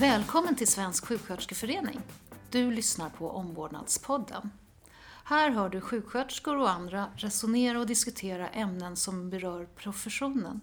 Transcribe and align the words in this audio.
Välkommen 0.00 0.56
till 0.56 0.68
Svensk 0.68 1.06
sjuksköterskeförening. 1.06 2.00
Du 2.50 2.70
lyssnar 2.70 3.10
på 3.10 3.30
Omvårdnadspodden. 3.30 4.50
Här 5.24 5.50
hör 5.50 5.68
du 5.68 5.80
sjuksköterskor 5.80 6.56
och 6.56 6.70
andra 6.70 7.06
resonera 7.16 7.80
och 7.80 7.86
diskutera 7.86 8.48
ämnen 8.48 8.96
som 8.96 9.30
berör 9.30 9.66
professionen. 9.76 10.60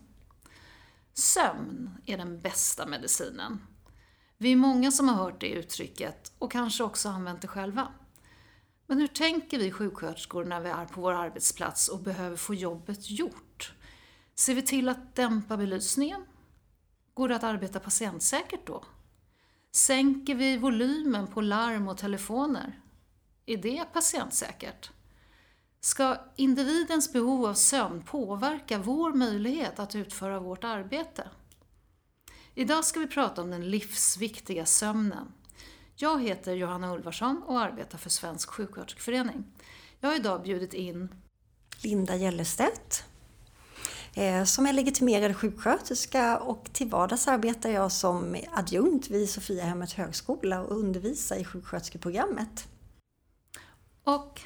Sömn 1.14 1.90
är 2.06 2.18
den 2.18 2.42
bästa 2.42 2.86
medicinen. 2.86 3.62
Vi 4.38 4.52
är 4.52 4.56
många 4.56 4.92
som 4.92 5.10
har 5.10 5.16
hört 5.16 5.42
det 5.42 5.50
uttrycket 5.50 6.32
och 6.40 6.52
kanske 6.52 6.84
också 6.84 7.10
använt 7.10 7.42
det 7.42 7.48
själva. 7.48 7.88
Men 8.88 8.98
hur 8.98 9.08
tänker 9.08 9.60
vi 9.60 9.72
sjuksköterskor 9.72 10.46
när 10.46 10.62
vi 10.62 10.70
är 10.70 10.86
på 10.86 11.02
vår 11.02 11.14
arbetsplats 11.14 11.88
och 11.88 12.00
behöver 12.00 12.38
få 12.38 12.54
jobbet 12.54 13.10
gjort? 13.10 13.74
Ser 14.36 14.56
vi 14.56 14.62
till 14.62 14.90
att 14.90 15.16
dämpa 15.16 15.58
belysningen? 15.58 16.26
Går 17.14 17.30
det 17.30 17.36
att 17.36 17.44
arbeta 17.44 17.80
patientsäkert 17.80 18.68
då? 18.68 18.84
Sänker 19.76 20.36
vi 20.36 20.58
volymen 20.58 21.28
på 21.28 21.42
larm 21.42 21.88
och 21.88 21.98
telefoner? 21.98 22.80
Är 23.46 23.58
det 23.58 23.86
patientsäkert? 23.94 24.92
Ska 25.80 26.18
individens 26.36 27.14
behov 27.14 27.46
av 27.46 27.54
sömn 27.54 28.02
påverka 28.02 28.78
vår 28.78 29.14
möjlighet 29.14 29.80
att 29.80 29.96
utföra 29.96 30.40
vårt 30.40 30.64
arbete? 30.64 31.30
Idag 32.54 32.86
ska 32.86 33.00
vi 33.00 33.08
prata 33.08 33.42
om 33.42 33.52
den 33.52 33.70
livsviktiga 33.70 34.66
sömnen. 34.66 35.32
Jag 35.96 36.24
heter 36.24 36.54
Johanna 36.54 36.94
Ulvarsson 36.94 37.44
och 37.46 37.62
arbetar 37.62 37.98
för 37.98 38.10
Svensk 38.10 38.50
sjuksköterskeförening. 38.50 39.44
Jag 40.00 40.10
har 40.10 40.16
idag 40.16 40.44
bjudit 40.44 40.74
in 40.74 41.10
Linda 41.84 42.16
Gällestedt 42.16 43.06
som 44.46 44.66
är 44.66 44.74
legitimerad 44.74 45.36
sjuksköterska 45.36 46.38
och 46.38 46.74
till 46.74 46.88
vardags 46.88 47.28
arbetar 47.28 47.70
jag 47.70 47.92
som 47.92 48.38
adjunkt 48.52 49.10
vid 49.10 49.30
Sofiahemmets 49.30 49.94
högskola 49.94 50.62
och 50.62 50.78
undervisar 50.78 51.36
i 51.36 51.46
sjuksköterskeprogrammet. 51.46 52.68
Och 54.04 54.42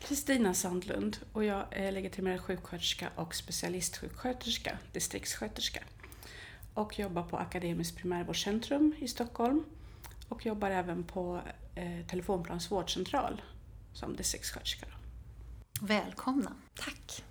Kristina 0.00 0.54
Sandlund 0.54 1.16
och 1.32 1.44
jag 1.44 1.64
är 1.70 1.92
legitimerad 1.92 2.40
sjuksköterska 2.40 3.08
och 3.16 3.34
specialistsjuksköterska, 3.34 4.78
distriktssköterska. 4.92 5.80
Och 6.74 6.98
jobbar 6.98 7.22
på 7.22 7.36
Akademiskt 7.36 7.96
primärvårdscentrum 7.96 8.94
i 8.98 9.08
Stockholm 9.08 9.64
och 10.28 10.46
jobbar 10.46 10.70
även 10.70 11.04
på 11.04 11.40
eh, 11.74 12.06
Telefonplans 12.06 12.70
vårdcentral 12.70 13.42
som 13.92 14.16
distriktssköterska. 14.16 14.86
välkomna. 15.80 16.52
Tack! 16.74 17.24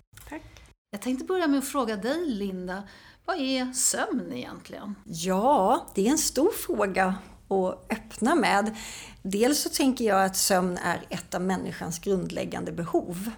Jag 0.90 1.00
tänkte 1.00 1.24
börja 1.24 1.46
med 1.46 1.58
att 1.58 1.68
fråga 1.68 1.96
dig 1.96 2.26
Linda, 2.26 2.82
vad 3.24 3.36
är 3.36 3.72
sömn 3.72 4.32
egentligen? 4.32 4.94
Ja, 5.04 5.86
det 5.94 6.06
är 6.06 6.10
en 6.10 6.18
stor 6.18 6.50
fråga 6.50 7.14
att 7.48 7.92
öppna 7.92 8.34
med. 8.34 8.76
Dels 9.22 9.62
så 9.62 9.68
tänker 9.68 10.04
jag 10.04 10.24
att 10.24 10.36
sömn 10.36 10.78
är 10.78 11.06
ett 11.08 11.34
av 11.34 11.42
människans 11.42 11.98
grundläggande 11.98 12.72
behov. 12.72 13.30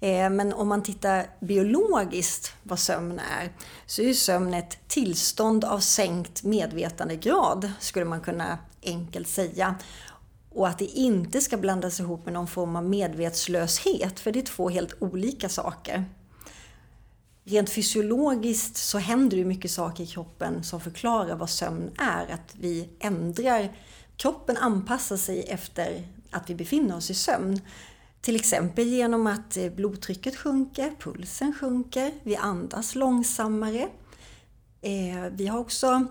Eh, 0.00 0.30
men 0.30 0.52
om 0.52 0.68
man 0.68 0.82
tittar 0.82 1.26
biologiskt 1.40 2.54
vad 2.62 2.78
sömn 2.78 3.18
är, 3.18 3.52
så 3.86 4.02
är 4.02 4.12
sömn 4.12 4.54
ett 4.54 4.88
tillstånd 4.88 5.64
av 5.64 5.78
sänkt 5.78 6.42
medvetandegrad, 6.42 7.72
skulle 7.80 8.04
man 8.04 8.20
kunna 8.20 8.58
enkelt 8.82 9.28
säga. 9.28 9.74
Och 10.50 10.68
att 10.68 10.78
det 10.78 10.86
inte 10.86 11.40
ska 11.40 11.56
blandas 11.56 12.00
ihop 12.00 12.24
med 12.24 12.34
någon 12.34 12.46
form 12.46 12.76
av 12.76 12.84
medvetslöshet, 12.84 14.20
för 14.20 14.32
det 14.32 14.38
är 14.38 14.46
två 14.46 14.68
helt 14.68 14.94
olika 15.02 15.48
saker. 15.48 16.04
Rent 17.50 17.70
fysiologiskt 17.70 18.76
så 18.76 18.98
händer 18.98 19.36
det 19.36 19.44
mycket 19.44 19.70
saker 19.70 20.04
i 20.04 20.06
kroppen 20.06 20.64
som 20.64 20.80
förklarar 20.80 21.36
vad 21.36 21.50
sömn 21.50 21.90
är. 21.98 22.26
Att 22.32 22.54
vi 22.60 22.88
ändrar, 23.00 23.76
kroppen 24.16 24.56
anpassar 24.56 25.16
sig 25.16 25.42
efter 25.42 26.08
att 26.30 26.50
vi 26.50 26.54
befinner 26.54 26.96
oss 26.96 27.10
i 27.10 27.14
sömn. 27.14 27.60
Till 28.20 28.36
exempel 28.36 28.86
genom 28.86 29.26
att 29.26 29.56
eh, 29.56 29.70
blodtrycket 29.70 30.36
sjunker, 30.36 30.92
pulsen 31.00 31.54
sjunker, 31.60 32.12
vi 32.22 32.36
andas 32.36 32.94
långsammare. 32.94 33.88
Eh, 34.80 35.30
vi 35.32 35.46
har 35.46 35.58
också 35.58 36.06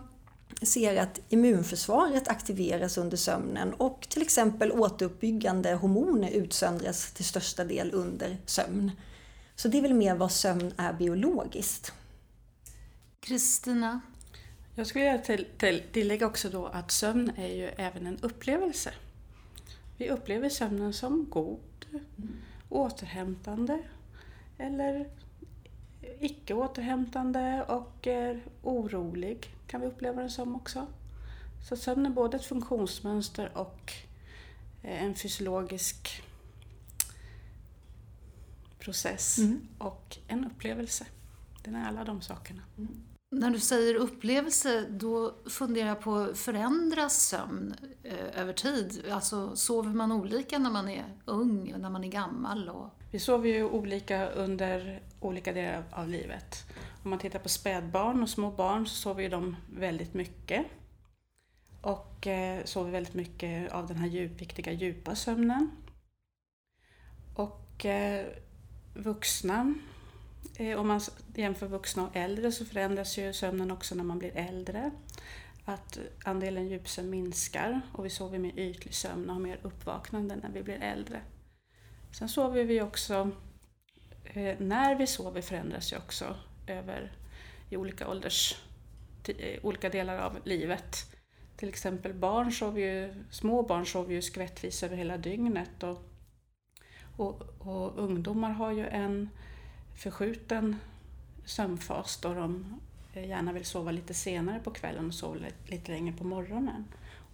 ser 0.62 1.02
att 1.02 1.20
immunförsvaret 1.30 2.28
aktiveras 2.28 2.98
under 2.98 3.18
sömnen 3.18 3.74
och 3.74 4.08
till 4.10 4.22
exempel 4.22 4.72
återuppbyggande 4.72 5.74
hormoner 5.74 6.32
utsöndras 6.32 7.12
till 7.12 7.26
största 7.26 7.64
del 7.64 7.92
under 7.94 8.38
sömn. 8.46 8.92
Så 9.58 9.68
det 9.68 9.78
är 9.78 9.82
väl 9.82 9.94
mer 9.94 10.16
vad 10.16 10.32
sömn 10.32 10.74
är 10.78 10.94
biologiskt. 10.94 11.94
Kristina? 13.20 14.02
Jag 14.76 14.88
skulle 14.88 15.06
vilja 15.06 15.22
till, 15.22 15.48
till, 15.58 15.84
tillägga 15.92 16.28
också 16.28 16.50
då 16.50 16.66
att 16.66 16.92
sömn 16.92 17.32
är 17.38 17.48
ju 17.48 17.68
även 17.68 18.08
en 18.08 18.20
upplevelse. 18.22 18.94
Vi 19.98 20.10
upplever 20.10 20.50
sömnen 20.50 20.94
som 20.94 21.30
god, 21.30 21.86
återhämtande 22.70 23.80
eller 24.58 25.10
icke 26.20 26.54
återhämtande 26.54 27.66
och 27.68 28.08
är 28.08 28.44
orolig 28.64 29.56
kan 29.68 29.82
vi 29.82 29.88
uppleva 29.88 30.22
den 30.22 30.30
som 30.30 30.56
också. 30.56 30.88
Så 31.70 31.76
sömn 31.76 32.06
är 32.06 32.10
både 32.10 32.38
ett 32.38 32.46
funktionsmönster 32.46 33.58
och 33.58 33.94
en 34.82 35.16
fysiologisk 35.16 36.24
process 38.88 39.38
Mm. 39.38 39.68
och 39.78 40.18
en 40.28 40.46
upplevelse. 40.46 41.06
Den 41.64 41.76
är 41.76 41.88
alla 41.88 42.04
de 42.04 42.22
sakerna. 42.22 42.62
När 43.32 43.50
du 43.50 43.60
säger 43.60 43.96
upplevelse, 43.96 44.86
då 44.90 45.36
funderar 45.50 45.88
jag 45.88 46.02
på, 46.02 46.32
förändras 46.36 47.14
sömn 47.28 47.76
eh, 48.04 48.42
över 48.42 48.54
tid? 48.54 49.04
Alltså, 49.12 49.56
sover 49.56 49.90
man 49.94 50.12
olika 50.12 50.60
när 50.60 50.70
man 50.70 50.90
är 50.90 51.06
ung 51.26 51.74
och 51.74 51.80
när 51.80 51.90
man 51.90 52.04
är 52.04 52.08
gammal? 52.08 52.70
Och... 52.70 52.90
Vi 53.12 53.20
sover 53.20 53.50
ju 53.50 53.64
olika 53.64 54.30
under 54.30 55.02
olika 55.20 55.54
delar 55.54 55.84
av 55.92 56.08
livet. 56.08 56.56
Om 57.04 57.10
man 57.10 57.20
tittar 57.20 57.40
på 57.40 57.50
spädbarn 57.50 58.24
och 58.24 58.30
små 58.30 58.52
barn 58.52 58.88
så 58.88 58.96
sover 58.96 59.24
ju 59.24 59.30
de 59.30 59.56
väldigt 59.74 60.14
mycket. 60.14 60.66
Och 61.82 62.28
eh, 62.28 62.64
sover 62.66 62.92
väldigt 62.92 63.14
mycket 63.14 63.72
av 63.72 63.88
den 63.88 63.98
här 63.98 64.08
djup, 64.08 64.42
viktiga 64.42 64.72
djupa 64.72 65.16
sömnen. 65.16 65.72
Och 67.36 67.86
eh, 67.86 68.26
vuxna, 68.98 69.74
eh, 70.56 70.80
om 70.80 70.88
man 70.88 71.02
jämför 71.36 71.68
vuxna 71.68 72.04
och 72.04 72.16
äldre 72.16 72.52
så 72.52 72.66
förändras 72.66 73.18
ju 73.18 73.34
sömnen 73.34 73.72
också 73.72 73.96
när 73.96 74.04
man 74.04 74.20
blir 74.20 74.38
äldre. 74.38 74.92
Att 75.66 76.00
andelen 76.24 76.68
djupsömn 76.68 77.10
minskar 77.10 77.82
och 77.94 78.06
vi 78.06 78.10
sover 78.10 78.40
mer 78.40 78.60
ytlig 78.60 78.94
sömn 78.94 79.30
och 79.30 79.36
har 79.36 79.42
mer 79.42 79.60
uppvaknande 79.62 80.36
när 80.36 80.50
vi 80.50 80.64
blir 80.64 80.80
äldre. 80.82 81.22
Sen 82.12 82.30
sover 82.30 82.64
vi 82.64 82.82
också, 82.82 83.32
eh, 84.24 84.56
när 84.60 84.96
vi 84.96 85.08
sover 85.08 85.42
förändras 85.42 85.94
ju 85.94 85.98
också 85.98 86.36
över 86.68 87.12
i 87.70 87.78
olika 87.78 88.08
ålders, 88.08 88.62
eh, 89.28 89.66
olika 89.66 89.90
delar 89.90 90.18
av 90.18 90.40
livet. 90.44 91.16
Till 91.58 91.70
exempel 91.70 92.14
barn 92.14 92.52
sover 92.52 92.82
ju, 92.82 93.24
små 93.32 93.64
barn 93.64 93.86
sover 93.86 94.14
ju 94.14 94.22
skvättvis 94.22 94.84
över 94.84 94.98
hela 94.98 95.18
dygnet 95.18 95.84
och, 95.84 96.17
och, 97.18 97.42
och 97.60 97.98
ungdomar 97.98 98.52
har 98.52 98.72
ju 98.72 98.88
en 98.88 99.30
förskjuten 99.96 100.76
sömnfas 101.46 102.18
då 102.22 102.34
de 102.34 102.80
gärna 103.14 103.54
vill 103.54 103.66
sova 103.66 103.92
lite 103.92 104.14
senare 104.14 104.60
på 104.60 104.72
kvällen 104.72 105.08
och 105.08 105.14
sova 105.14 105.36
lite, 105.36 105.72
lite 105.72 105.92
längre 105.92 106.18
på 106.18 106.24
morgonen. 106.24 106.86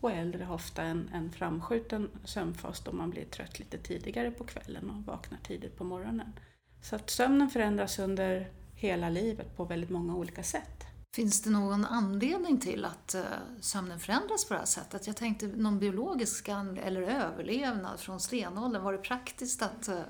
Och 0.01 0.11
äldre 0.11 0.43
har 0.43 0.55
ofta 0.55 0.83
en, 0.83 1.09
en 1.13 1.31
framskjuten 1.31 2.09
sömnfas 2.23 2.79
då 2.79 2.91
man 2.91 3.09
blir 3.09 3.25
trött 3.25 3.59
lite 3.59 3.77
tidigare 3.77 4.31
på 4.31 4.43
kvällen 4.43 4.89
och 4.89 5.03
vaknar 5.03 5.39
tidigt 5.43 5.77
på 5.77 5.83
morgonen. 5.83 6.33
Så 6.81 6.95
att 6.95 7.09
sömnen 7.09 7.49
förändras 7.49 7.99
under 7.99 8.47
hela 8.75 9.09
livet 9.09 9.57
på 9.57 9.65
väldigt 9.65 9.89
många 9.89 10.15
olika 10.15 10.43
sätt. 10.43 10.85
Finns 11.15 11.41
det 11.41 11.49
någon 11.49 11.85
anledning 11.85 12.59
till 12.59 12.85
att 12.85 13.15
eh, 13.15 13.21
sömnen 13.61 13.99
förändras 13.99 14.45
på 14.45 14.53
det 14.53 14.59
här 14.59 14.65
sättet? 14.65 15.07
Jag 15.07 15.15
tänkte 15.15 15.47
någon 15.47 15.79
biologisk 15.79 16.47
eller 16.47 17.01
överlevnad 17.01 17.99
från 17.99 18.19
stenåldern. 18.19 18.83
Var 18.83 18.91
det 18.91 18.97
praktiskt 18.97 19.61
att... 19.61 19.87
Eh, 19.87 20.01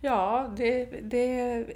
ja, 0.00 0.52
det, 0.56 0.84
det, 0.84 1.66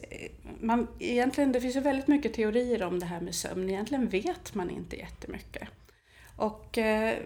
man, 0.60 0.88
egentligen, 0.98 1.52
det 1.52 1.60
finns 1.60 1.76
ju 1.76 1.80
väldigt 1.80 2.08
mycket 2.08 2.34
teorier 2.34 2.82
om 2.82 2.98
det 2.98 3.06
här 3.06 3.20
med 3.20 3.34
sömn. 3.34 3.70
Egentligen 3.70 4.08
vet 4.08 4.54
man 4.54 4.70
inte 4.70 4.96
jättemycket. 4.96 5.68
Och, 6.36 6.78
eh, 6.78 7.18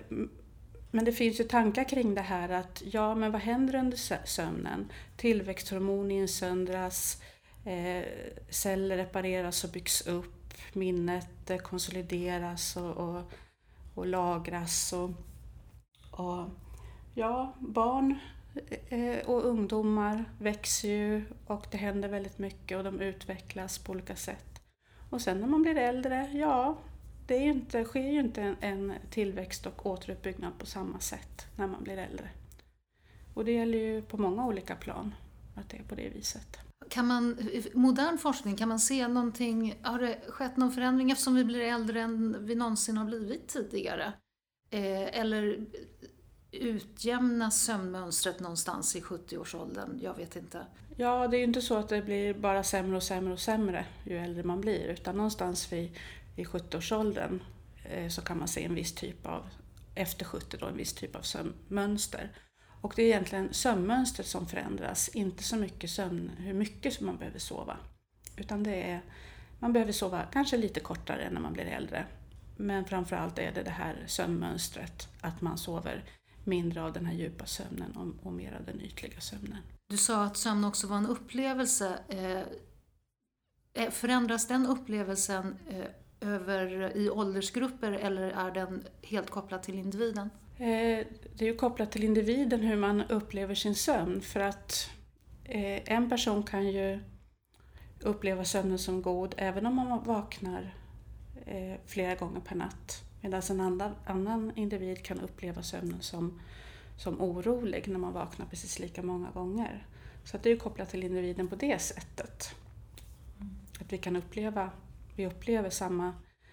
men 0.90 1.05
det 1.05 1.12
finns 1.12 1.40
ju 1.40 1.44
tankar 1.44 1.84
kring 1.84 2.14
det 2.14 2.20
här 2.20 2.49
att 2.49 2.82
ja, 2.87 3.14
men 3.14 3.32
vad 3.32 3.40
händer 3.40 3.75
under 3.75 4.26
sömnen? 4.26 4.93
Tillväxthormon 5.17 6.11
insöndras, 6.11 7.23
eh, 7.64 8.05
celler 8.50 8.96
repareras 8.96 9.64
och 9.64 9.70
byggs 9.70 10.06
upp, 10.06 10.35
minnet 10.72 11.50
eh, 11.50 11.58
konsolideras 11.58 12.76
och, 12.76 12.96
och, 12.96 13.32
och 13.94 14.06
lagras. 14.06 14.92
Och, 14.92 15.10
och 16.10 16.48
ja, 17.14 17.54
barn 17.58 18.18
eh, 18.88 19.26
och 19.26 19.44
ungdomar 19.44 20.24
växer 20.38 20.88
ju 20.88 21.24
och 21.46 21.66
det 21.70 21.76
händer 21.76 22.08
väldigt 22.08 22.38
mycket 22.38 22.78
och 22.78 22.84
de 22.84 23.00
utvecklas 23.00 23.78
på 23.78 23.92
olika 23.92 24.16
sätt. 24.16 24.62
Och 25.10 25.20
sen 25.20 25.40
när 25.40 25.46
man 25.46 25.62
blir 25.62 25.76
äldre, 25.76 26.30
ja, 26.32 26.78
det 27.26 27.34
är 27.34 27.42
inte, 27.42 27.84
sker 27.84 28.12
ju 28.12 28.20
inte 28.20 28.42
en, 28.42 28.56
en 28.60 28.92
tillväxt 29.10 29.66
och 29.66 29.86
återuppbyggnad 29.86 30.58
på 30.58 30.66
samma 30.66 31.00
sätt 31.00 31.46
när 31.56 31.66
man 31.66 31.82
blir 31.82 31.98
äldre. 31.98 32.30
Och 33.34 33.44
det 33.44 33.52
gäller 33.52 33.78
ju 33.78 34.02
på 34.02 34.16
många 34.16 34.46
olika 34.46 34.76
plan 34.76 35.14
att 35.54 35.68
det 35.68 35.76
är 35.76 35.82
på 35.82 35.94
det 35.94 36.08
viset. 36.08 36.65
Kan 36.96 37.06
man, 37.06 37.38
i 37.40 37.70
modern 37.75 38.19
forskning, 38.19 38.56
kan 38.56 38.69
man 38.69 38.78
se 38.78 39.08
någonting, 39.08 39.81
har 39.82 39.98
det 39.98 40.20
skett 40.28 40.56
någon 40.56 40.72
förändring 40.72 41.10
eftersom 41.10 41.34
vi 41.34 41.44
blir 41.44 41.60
äldre 41.60 42.00
än 42.00 42.46
vi 42.46 42.54
någonsin 42.54 42.96
har 42.96 43.04
blivit 43.04 43.48
tidigare? 43.48 44.12
Eh, 44.70 45.19
eller 45.20 45.66
utjämnas 46.52 47.64
sömnmönstret 47.64 48.40
någonstans 48.40 48.96
i 48.96 49.00
70-årsåldern? 49.00 50.00
Jag 50.02 50.14
vet 50.14 50.37
inte. 50.37 50.66
Ja, 50.96 51.28
det 51.28 51.37
är 51.37 51.38
ju 51.38 51.44
inte 51.44 51.62
så 51.62 51.76
att 51.76 51.88
det 51.88 52.02
blir 52.02 52.34
bara 52.34 52.62
sämre 52.62 52.96
och 52.96 53.02
sämre 53.02 53.32
och 53.32 53.40
sämre 53.40 53.87
ju 54.04 54.19
äldre 54.19 54.42
man 54.42 54.60
blir, 54.60 54.84
utan 54.84 55.16
någonstans 55.16 55.72
vid, 55.72 55.90
vid 56.37 56.46
70-årsåldern 56.46 57.42
eh, 57.84 58.08
så 58.08 58.22
kan 58.22 58.38
man 58.38 58.49
se 58.49 58.64
en 58.64 58.75
viss 58.75 58.94
typ 58.94 59.26
av, 59.26 59.46
efter 59.94 60.25
70 60.25 60.56
då, 60.60 60.66
en 60.66 60.76
viss 60.76 60.92
typ 60.92 61.16
av 61.16 61.22
sömnmönster. 61.22 62.32
Och 62.86 62.92
det 62.96 63.02
är 63.02 63.06
egentligen 63.06 63.54
sömnmönstret 63.54 64.26
som 64.26 64.46
förändras, 64.46 65.08
inte 65.08 65.42
så 65.42 65.56
mycket 65.56 65.90
sömn, 65.90 66.30
hur 66.38 66.54
mycket 66.54 67.00
man 67.00 67.16
behöver 67.16 67.38
sova. 67.38 67.76
Utan 68.36 68.62
det 68.62 68.82
är, 68.82 69.00
man 69.58 69.72
behöver 69.72 69.92
sova 69.92 70.22
kanske 70.32 70.56
lite 70.56 70.80
kortare 70.80 71.30
när 71.30 71.40
man 71.40 71.52
blir 71.52 71.64
äldre. 71.64 72.06
Men 72.56 72.84
framförallt 72.84 73.38
är 73.38 73.52
det 73.54 73.62
det 73.62 73.70
här 73.70 74.04
sömnmönstret, 74.06 75.08
att 75.20 75.40
man 75.40 75.58
sover 75.58 76.04
mindre 76.44 76.82
av 76.82 76.92
den 76.92 77.06
här 77.06 77.14
djupa 77.14 77.46
sömnen 77.46 77.96
och, 77.96 78.26
och 78.26 78.32
mer 78.32 78.52
av 78.52 78.64
den 78.64 78.80
ytliga 78.80 79.20
sömnen. 79.20 79.58
Du 79.88 79.96
sa 79.96 80.24
att 80.24 80.36
sömn 80.36 80.64
också 80.64 80.86
var 80.86 80.96
en 80.96 81.06
upplevelse. 81.06 81.98
Eh, 82.08 82.42
eh 83.84 83.90
förändras 83.90 84.48
den 84.48 84.66
upplevelsen 84.66 85.56
eh, 85.70 86.28
över 86.28 86.96
i 86.96 87.10
åldersgrupper 87.10 87.92
eller 87.92 88.30
är 88.30 88.50
den 88.50 88.84
helt 89.02 89.30
kopplad 89.30 89.62
till 89.62 89.74
individen? 89.74 90.30
Eh, 90.58 91.06
det 91.34 91.44
är 91.44 91.46
ju 91.46 91.54
kopplat 91.54 91.92
till 91.92 92.04
individen 92.04 92.60
hur 92.60 92.76
man 92.76 93.00
upplever 93.00 93.54
sin 93.54 93.74
sömn 93.74 94.20
för 94.20 94.40
att 94.40 94.90
eh, 95.44 95.92
en 95.92 96.10
person 96.10 96.42
kan 96.42 96.68
ju 96.68 97.00
uppleva 98.00 98.44
sömnen 98.44 98.78
som 98.78 99.02
god 99.02 99.34
även 99.38 99.66
om 99.66 99.74
man 99.74 100.04
vaknar 100.04 100.74
eh, 101.46 101.74
flera 101.86 102.14
gånger 102.14 102.40
per 102.40 102.56
natt. 102.56 103.02
Medan 103.20 103.42
en 103.50 103.60
annan, 103.60 103.94
annan 104.04 104.52
individ 104.56 105.04
kan 105.04 105.20
uppleva 105.20 105.62
sömnen 105.62 106.02
som, 106.02 106.40
som 106.98 107.20
orolig 107.20 107.88
när 107.88 107.98
man 107.98 108.12
vaknar 108.12 108.46
precis 108.46 108.78
lika 108.78 109.02
många 109.02 109.30
gånger. 109.30 109.86
Så 110.24 110.38
det 110.42 110.48
är 110.48 110.54
ju 110.54 110.60
kopplat 110.60 110.90
till 110.90 111.04
individen 111.04 111.48
på 111.48 111.56
det 111.56 111.78
sättet. 111.78 112.54
Att 113.80 113.92
vi 113.92 113.98
kan 113.98 114.16
uppleva, 114.16 114.70
vi 115.16 115.26
upplever 115.26 115.70
samma 115.70 116.12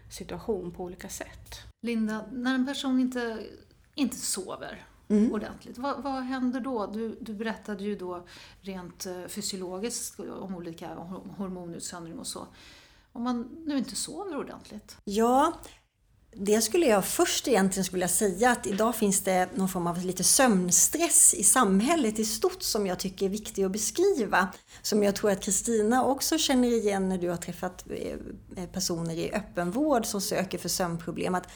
situation 0.10 0.72
på 0.72 0.84
olika 0.84 1.10
sätt. 1.10 1.60
Linda, 1.82 2.26
när 2.32 2.56
en 2.56 2.66
person 2.66 3.00
inte 3.00 3.44
inte 3.96 4.18
sover 4.18 4.86
mm. 5.08 5.32
ordentligt. 5.32 5.78
Vad, 5.78 6.04
vad 6.04 6.24
händer 6.24 6.60
då? 6.60 6.88
Du, 6.88 7.18
du 7.22 7.34
berättade 7.34 7.84
ju 7.84 7.96
då 7.96 8.28
rent 8.62 9.06
eh, 9.06 9.26
fysiologiskt 9.28 10.20
om 10.20 10.56
olika 10.56 10.88
hormonutsöndring 11.38 12.20
och 12.20 12.28
så. 12.28 12.48
Om 13.12 13.24
man 13.24 13.64
nu 13.66 13.78
inte 13.78 13.96
sover 13.96 14.38
ordentligt? 14.38 14.98
Ja, 15.04 15.54
det 16.36 16.62
skulle 16.62 16.86
jag 16.86 17.06
först 17.06 17.48
egentligen 17.48 17.86
skulle 17.86 18.08
säga 18.08 18.52
att 18.52 18.68
idag 18.68 18.96
finns 18.96 19.22
det 19.22 19.50
någon 19.56 19.70
form 19.70 19.88
av 19.88 20.06
lite 20.06 20.24
sömnstress 20.24 21.34
i 21.34 21.44
samhället 21.44 22.20
i 22.20 22.26
stort 22.26 22.64
som 22.64 22.88
jag 22.88 23.00
tycker 23.00 23.26
är 23.26 23.30
viktig 23.30 23.64
att 23.64 23.72
beskriva. 23.72 24.48
Som 24.82 25.04
jag 25.04 25.16
tror 25.16 25.32
att 25.32 25.44
Kristina 25.44 26.06
också 26.06 26.38
känner 26.38 26.68
igen 26.68 27.10
när 27.10 27.18
du 27.18 27.30
har 27.30 27.38
träffat 27.38 27.86
eh, 28.56 28.66
personer 28.66 29.16
i 29.16 29.34
öppenvård 29.34 30.06
som 30.06 30.22
söker 30.22 30.58
för 30.58 30.70
sömnproblem. 30.70 31.36
Att 31.36 31.48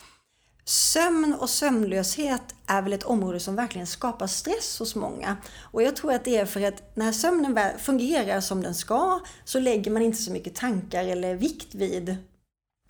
Sömn 0.70 1.34
och 1.40 1.50
sömnlöshet 1.50 2.56
är 2.66 2.82
väl 2.82 2.94
ett 2.94 3.04
område 3.04 3.40
som 3.40 3.56
verkligen 3.56 3.88
skapar 3.88 4.28
stress 4.28 4.80
hos 4.80 4.96
många. 4.96 5.38
Och 5.62 5.84
jag 5.84 5.96
tror 5.96 6.14
att 6.14 6.24
det 6.24 6.38
är 6.38 6.46
för 6.46 6.62
att 6.62 6.96
när 6.96 7.12
sömnen 7.12 7.60
fungerar 7.80 8.42
som 8.42 8.62
den 8.62 8.76
ska 8.76 9.20
så 9.44 9.60
lägger 9.60 9.92
man 9.92 10.02
inte 10.02 10.18
så 10.18 10.32
mycket 10.32 10.56
tankar 10.56 11.06
eller 11.06 11.36
vikt 11.36 11.76
vid 11.76 12.18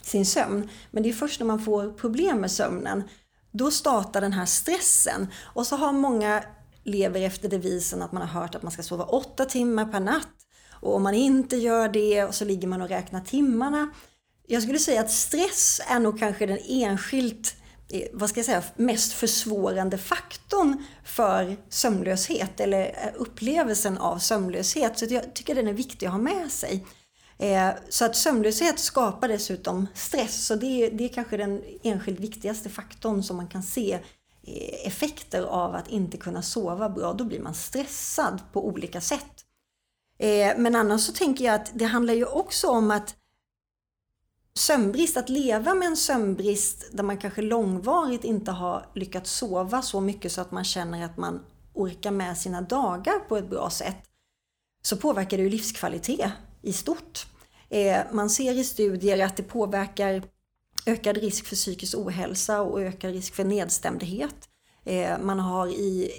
sin 0.01 0.25
sömn. 0.25 0.69
Men 0.91 1.03
det 1.03 1.09
är 1.09 1.13
först 1.13 1.39
när 1.39 1.47
man 1.47 1.59
får 1.59 1.93
problem 1.93 2.41
med 2.41 2.51
sömnen, 2.51 3.03
då 3.51 3.71
startar 3.71 4.21
den 4.21 4.33
här 4.33 4.45
stressen. 4.45 5.27
Och 5.43 5.67
så 5.67 5.75
har 5.75 5.91
många 5.91 6.43
lever 6.83 7.21
efter 7.21 7.49
devisen 7.49 8.01
att 8.01 8.11
man 8.11 8.21
har 8.21 8.41
hört 8.41 8.55
att 8.55 8.63
man 8.63 8.71
ska 8.71 8.83
sova 8.83 9.03
åtta 9.03 9.45
timmar 9.45 9.85
per 9.85 9.99
natt. 9.99 10.27
Och 10.71 10.95
om 10.95 11.03
man 11.03 11.13
inte 11.13 11.55
gör 11.55 11.89
det 11.89 12.35
så 12.35 12.45
ligger 12.45 12.67
man 12.67 12.81
och 12.81 12.89
räknar 12.89 13.21
timmarna. 13.21 13.89
Jag 14.47 14.63
skulle 14.63 14.79
säga 14.79 15.01
att 15.01 15.11
stress 15.11 15.81
är 15.87 15.99
nog 15.99 16.19
kanske 16.19 16.45
den 16.45 16.59
enskilt 16.67 17.55
vad 18.13 18.29
ska 18.29 18.39
jag 18.39 18.45
säga, 18.45 18.63
mest 18.75 19.13
försvårande 19.13 19.97
faktorn 19.97 20.85
för 21.03 21.57
sömnlöshet 21.69 22.59
eller 22.59 22.85
eh, 22.85 23.13
upplevelsen 23.15 23.97
av 23.97 24.17
sömnlöshet. 24.17 24.99
Så 24.99 25.05
jag 25.09 25.33
tycker 25.33 25.55
den 25.55 25.67
är 25.67 25.73
viktig 25.73 26.05
att 26.05 26.11
ha 26.11 26.19
med 26.19 26.51
sig. 26.51 26.85
Eh, 27.37 27.69
så 27.89 28.05
att 28.05 28.15
sömnlöshet 28.15 28.79
skapar 28.79 29.27
dessutom 29.27 29.87
stress 29.93 30.45
så 30.45 30.55
det 30.55 30.65
är, 30.65 30.91
det 30.91 31.03
är 31.03 31.09
kanske 31.09 31.37
den 31.37 31.63
enskilt 31.83 32.19
viktigaste 32.19 32.69
faktorn 32.69 33.23
som 33.23 33.37
man 33.37 33.47
kan 33.47 33.63
se 33.63 33.93
eh, 33.93 34.87
effekter 34.87 35.43
av 35.43 35.75
att 35.75 35.87
inte 35.87 36.17
kunna 36.17 36.41
sova 36.41 36.89
bra. 36.89 37.13
Då 37.13 37.23
blir 37.23 37.39
man 37.39 37.53
stressad 37.53 38.39
på 38.53 38.67
olika 38.67 39.01
sätt. 39.01 39.43
Men 40.57 40.75
annars 40.75 41.01
så 41.01 41.13
tänker 41.13 41.45
jag 41.45 41.55
att 41.55 41.71
det 41.73 41.85
handlar 41.85 42.13
ju 42.13 42.25
också 42.25 42.67
om 42.67 42.91
att 42.91 43.15
sömnbrist, 44.57 45.17
att 45.17 45.29
leva 45.29 45.73
med 45.73 45.87
en 45.87 45.97
sömnbrist 45.97 46.85
där 46.91 47.03
man 47.03 47.17
kanske 47.17 47.41
långvarigt 47.41 48.23
inte 48.23 48.51
har 48.51 48.85
lyckats 48.95 49.31
sova 49.31 49.81
så 49.81 50.01
mycket 50.01 50.31
så 50.31 50.41
att 50.41 50.51
man 50.51 50.63
känner 50.63 51.05
att 51.05 51.17
man 51.17 51.45
orkar 51.73 52.11
med 52.11 52.37
sina 52.37 52.61
dagar 52.61 53.19
på 53.19 53.37
ett 53.37 53.49
bra 53.49 53.69
sätt, 53.69 53.97
så 54.81 54.97
påverkar 54.97 55.37
det 55.37 55.43
ju 55.43 55.49
livskvalitet 55.49 56.31
i 56.61 56.73
stort. 56.73 57.27
Eh, 57.69 57.97
man 58.11 58.29
ser 58.29 58.53
i 58.53 58.63
studier 58.63 59.25
att 59.25 59.37
det 59.37 59.43
påverkar 59.43 60.23
ökad 60.85 61.17
risk 61.17 61.45
för 61.45 61.55
psykisk 61.55 61.97
ohälsa 61.97 62.61
och 62.61 62.81
ökad 62.81 63.11
risk 63.11 63.35
för 63.35 63.43
nedstämdhet. 63.43 64.49
Eh, 64.85 65.19
man 65.19 65.39
har 65.39 65.67
i 65.67 66.11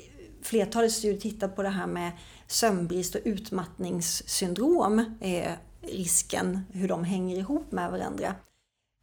flertalet 0.43 0.93
studier 0.93 1.21
tittat 1.21 1.57
på 1.57 1.63
det 1.63 1.69
här 1.69 1.87
med 1.87 2.13
sömnbrist 2.47 3.15
och 3.15 3.21
utmattningssyndrom 3.25 4.99
eh, 5.21 5.53
risken, 5.83 6.61
hur 6.73 6.89
de 6.89 7.05
hänger 7.05 7.37
ihop 7.37 7.73
med 7.73 7.91
varandra. 7.91 8.35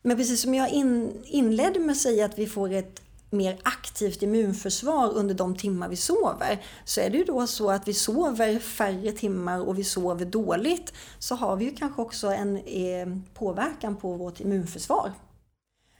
Men 0.01 0.17
precis 0.17 0.41
som 0.41 0.53
jag 0.53 0.69
in, 0.69 1.21
inledde 1.25 1.79
med 1.79 1.91
att 1.91 1.97
säga 1.97 2.25
att 2.25 2.39
vi 2.39 2.47
får 2.47 2.71
ett 2.71 3.01
mer 3.29 3.59
aktivt 3.63 4.21
immunförsvar 4.21 5.13
under 5.13 5.35
de 5.35 5.55
timmar 5.55 5.89
vi 5.89 5.95
sover 5.95 6.63
så 6.85 7.01
är 7.01 7.09
det 7.09 7.17
ju 7.17 7.23
då 7.23 7.47
så 7.47 7.71
att 7.71 7.87
vi 7.87 7.93
sover 7.93 8.59
färre 8.59 9.11
timmar 9.11 9.59
och 9.67 9.79
vi 9.79 9.83
sover 9.83 10.25
dåligt 10.25 10.93
så 11.19 11.35
har 11.35 11.55
vi 11.55 11.65
ju 11.65 11.75
kanske 11.75 12.01
också 12.01 12.27
en 12.27 12.57
eh, 12.57 13.07
påverkan 13.33 13.95
på 13.95 14.13
vårt 14.13 14.39
immunförsvar. 14.39 15.11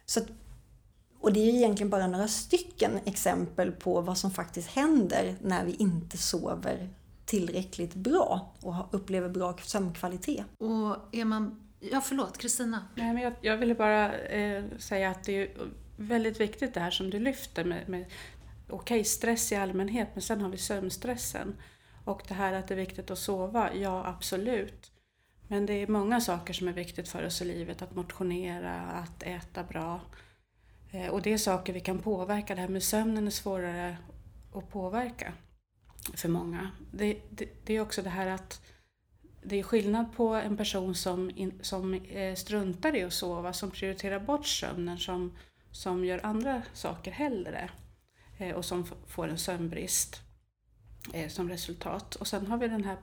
Så 0.06 0.20
att, 0.20 0.26
och 1.22 1.34
det 1.34 1.40
är 1.40 1.52
ju 1.52 1.58
egentligen 1.58 1.90
bara 1.90 2.08
några 2.08 2.28
stycken 2.28 2.92
exempel 3.06 3.72
på 3.72 4.02
vad 4.02 4.18
som 4.18 4.32
faktiskt 4.32 4.68
händer 4.68 5.36
när 5.42 5.66
vi 5.66 5.76
inte 5.76 6.18
sover 6.18 6.90
tillräckligt 7.26 7.96
bra 7.96 8.54
och 8.62 8.76
upplever 8.92 9.30
bra 9.30 9.58
sömnkvalitet. 9.58 10.46
Och 10.58 11.16
är 11.16 11.26
man... 11.26 11.62
Ja, 11.80 12.02
förlåt, 12.02 12.38
Kristina. 12.38 12.88
Nej, 12.96 13.14
men 13.14 13.24
jag, 13.24 13.34
jag 13.42 13.58
ville 13.58 13.76
bara 13.76 14.14
eh, 14.14 14.64
säga 14.78 15.10
att 15.10 15.24
det 15.24 15.34
är 15.34 15.50
väldigt 15.98 16.40
viktigt 16.40 16.74
det 16.74 16.80
här 16.80 16.92
som 16.92 17.10
du 17.10 17.20
lyfter 17.20 17.64
med, 17.64 17.90
med 17.90 18.06
okej, 18.70 18.76
okay, 18.76 19.04
stress 19.04 19.52
i 19.52 19.56
allmänhet, 19.56 20.10
men 20.14 20.22
sen 20.22 20.42
har 20.42 20.50
vi 20.50 20.58
sömnstressen. 20.58 21.56
Och 22.06 22.22
det 22.28 22.34
här 22.34 22.54
att 22.54 22.68
det 22.68 22.74
är 22.74 22.78
viktigt 22.78 23.12
att 23.12 23.20
sova, 23.20 23.74
ja 23.74 24.08
absolut. 24.08 24.92
Men 25.48 25.66
det 25.66 25.74
är 25.74 25.88
många 25.88 26.22
saker 26.22 26.54
som 26.54 26.68
är 26.68 26.74
viktigt 26.74 27.10
för 27.10 27.26
oss 27.26 27.42
i 27.42 27.46
livet, 27.46 27.82
att 27.82 27.96
motionera, 27.96 28.82
att 28.82 29.24
äta 29.24 29.64
bra. 29.64 30.02
Eh, 30.92 31.08
och 31.08 31.22
det 31.22 31.34
är 31.34 31.38
saker 31.38 31.74
vi 31.74 31.80
kan 31.80 32.00
påverka. 32.00 32.56
Det 32.56 32.62
här 32.62 32.68
med 32.68 32.84
sömnen 32.84 33.28
är 33.28 33.32
svårare 33.32 33.98
att 34.54 34.70
påverka 34.70 35.34
för 36.14 36.30
många. 36.30 36.72
Det, 36.92 37.18
det, 37.30 37.50
det, 37.64 37.76
är 37.76 37.82
också 37.82 38.02
det 38.02 38.10
här 38.10 38.28
att 38.28 38.62
det 39.44 39.60
är 39.60 39.64
skillnad 39.64 40.16
på 40.16 40.34
en 40.34 40.58
person 40.58 40.96
som, 40.96 41.32
in, 41.36 41.60
som 41.62 41.94
eh, 41.94 42.36
struntar 42.36 42.96
i 42.96 43.04
att 43.04 43.14
sova, 43.14 43.54
som 43.54 43.72
prioriterar 43.72 44.20
bort 44.20 44.46
sömnen, 44.46 44.98
som, 44.98 45.38
som 45.72 46.06
gör 46.06 46.26
andra 46.26 46.62
saker 46.74 47.12
hellre 47.12 47.70
eh, 48.38 48.56
och 48.56 48.66
som 48.66 48.86
får 49.08 49.28
en 49.28 49.38
sömnbrist 49.38 50.22
eh, 51.14 51.30
som 51.30 51.50
resultat. 51.50 52.16
Och 52.16 52.28
sen 52.28 52.48
har 52.48 52.58
vi 52.58 52.68
den 52.68 52.84
här 52.84 52.98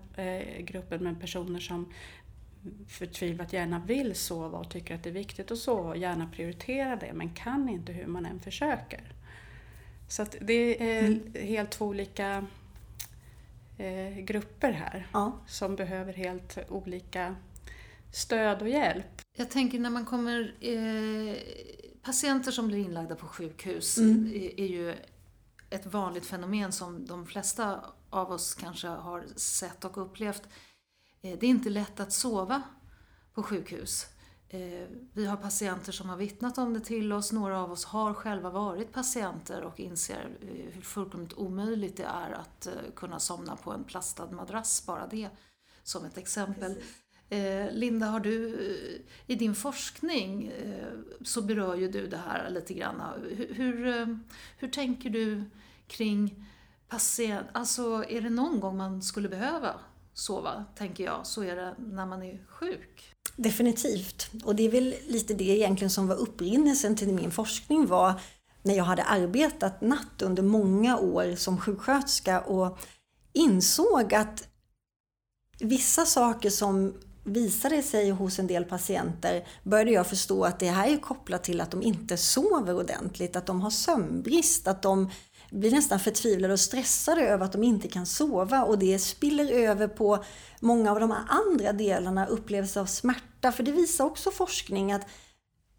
gruppen 0.60 1.04
med 1.04 1.20
personer 1.20 1.60
som 1.60 1.92
förtvivlat 2.88 3.52
gärna 3.52 3.78
vill 3.78 4.14
sova 4.14 4.58
och 4.58 4.70
tycker 4.70 4.94
att 4.94 5.02
det 5.02 5.10
är 5.10 5.14
viktigt 5.14 5.50
att 5.50 5.58
sova 5.58 5.88
och 5.88 5.96
gärna 5.96 6.30
prioriterar 6.32 6.96
det 6.96 7.12
men 7.12 7.34
kan 7.34 7.68
inte 7.68 7.92
hur 7.92 8.06
man 8.06 8.26
än 8.26 8.40
försöker. 8.40 9.00
Så 10.08 10.26
det 10.40 10.82
är 10.82 11.04
mm. 11.04 11.34
helt 11.34 11.70
två 11.70 11.86
olika 11.86 12.46
eh, 13.82 14.24
grupper 14.24 14.72
här 14.72 15.08
ja. 15.12 15.40
som 15.46 15.76
behöver 15.76 16.12
helt 16.12 16.58
olika 16.68 17.36
stöd 18.12 18.62
och 18.62 18.68
hjälp. 18.68 19.22
Jag 19.36 19.50
tänker 19.50 19.78
när 19.78 19.90
man 19.90 20.06
kommer 20.06 20.54
eh, 20.60 21.36
patienter 22.02 22.50
som 22.50 22.68
blir 22.68 22.78
inlagda 22.78 23.14
på 23.14 23.26
sjukhus 23.26 23.98
mm. 23.98 24.26
är, 24.34 24.60
är 24.60 24.66
ju 24.66 24.94
ett 25.70 25.86
vanligt 25.86 26.26
fenomen 26.26 26.72
som 26.72 27.06
de 27.06 27.26
flesta 27.26 27.84
av 28.10 28.30
oss 28.30 28.54
kanske 28.54 28.88
har 28.88 29.24
sett 29.36 29.84
och 29.84 29.98
upplevt. 29.98 30.42
Eh, 31.22 31.38
det 31.38 31.46
är 31.46 31.50
inte 31.50 31.70
lätt 31.70 32.00
att 32.00 32.12
sova 32.12 32.62
på 33.34 33.42
sjukhus. 33.42 34.06
Eh, 34.54 34.88
vi 35.12 35.26
har 35.26 35.36
patienter 35.36 35.92
som 35.92 36.08
har 36.08 36.16
vittnat 36.16 36.58
om 36.58 36.74
det 36.74 36.80
till 36.80 37.12
oss. 37.12 37.32
Några 37.32 37.58
av 37.58 37.72
oss 37.72 37.84
har 37.84 38.14
själva 38.14 38.50
varit 38.50 38.92
patienter 38.92 39.62
och 39.62 39.80
inser 39.80 40.30
eh, 40.40 40.74
hur 40.74 40.82
fullkomligt 40.82 41.34
omöjligt 41.34 41.96
det 41.96 42.04
är 42.04 42.32
att 42.32 42.68
kunna 42.96 43.18
somna 43.18 43.56
på 43.56 43.72
en 43.72 43.84
plastad 43.84 44.30
madrass, 44.30 44.86
bara 44.86 45.06
det 45.06 45.28
som 45.82 46.04
ett 46.04 46.18
exempel. 46.18 46.74
Precis. 46.74 46.98
Linda, 47.70 48.06
har 48.06 48.20
du 48.20 48.58
i 49.26 49.34
din 49.34 49.54
forskning 49.54 50.52
så 51.24 51.42
berör 51.42 51.74
ju 51.74 51.88
du 51.88 52.06
det 52.06 52.16
här 52.16 52.50
lite 52.50 52.74
grann. 52.74 53.02
Hur, 53.36 53.54
hur, 53.54 54.18
hur 54.56 54.68
tänker 54.68 55.10
du 55.10 55.44
kring 55.86 56.46
patient, 56.88 57.46
alltså 57.52 58.04
är 58.08 58.20
det 58.20 58.30
någon 58.30 58.60
gång 58.60 58.76
man 58.76 59.02
skulle 59.02 59.28
behöva 59.28 59.74
sova, 60.14 60.64
tänker 60.76 61.04
jag, 61.04 61.26
så 61.26 61.42
är 61.42 61.56
det 61.56 61.74
när 61.78 62.06
man 62.06 62.22
är 62.22 62.44
sjuk. 62.48 63.11
Definitivt. 63.36 64.30
Och 64.44 64.56
det 64.56 64.66
är 64.66 64.70
väl 64.70 64.94
lite 65.08 65.34
det 65.34 65.44
egentligen 65.44 65.90
som 65.90 66.06
var 66.06 66.16
upprinnelsen 66.16 66.96
till 66.96 67.12
min 67.12 67.30
forskning 67.30 67.86
var 67.86 68.20
när 68.62 68.74
jag 68.74 68.84
hade 68.84 69.02
arbetat 69.02 69.80
natt 69.80 70.22
under 70.22 70.42
många 70.42 70.98
år 70.98 71.36
som 71.36 71.60
sjuksköterska 71.60 72.40
och 72.40 72.78
insåg 73.32 74.14
att 74.14 74.48
vissa 75.58 76.06
saker 76.06 76.50
som 76.50 76.94
visade 77.24 77.82
sig 77.82 78.10
hos 78.10 78.38
en 78.38 78.46
del 78.46 78.64
patienter 78.64 79.48
började 79.62 79.90
jag 79.90 80.06
förstå 80.06 80.44
att 80.44 80.60
det 80.60 80.68
här 80.68 80.88
är 80.88 80.96
kopplat 80.96 81.44
till 81.44 81.60
att 81.60 81.70
de 81.70 81.82
inte 81.82 82.16
sover 82.16 82.76
ordentligt, 82.76 83.36
att 83.36 83.46
de 83.46 83.60
har 83.60 83.70
sömnbrist, 83.70 84.68
att 84.68 84.82
de 84.82 85.10
blir 85.52 85.70
nästan 85.70 86.00
förtvivlade 86.00 86.52
och 86.52 86.60
stressade 86.60 87.22
över 87.22 87.44
att 87.44 87.52
de 87.52 87.62
inte 87.62 87.88
kan 87.88 88.06
sova 88.06 88.64
och 88.64 88.78
det 88.78 88.98
spiller 88.98 89.52
över 89.52 89.88
på 89.88 90.24
många 90.60 90.90
av 90.90 91.00
de 91.00 91.14
andra 91.28 91.72
delarna, 91.72 92.26
upplevelse 92.26 92.80
av 92.80 92.86
smärta. 92.86 93.52
För 93.52 93.62
det 93.62 93.72
visar 93.72 94.04
också 94.04 94.30
forskning 94.30 94.92
att 94.92 95.06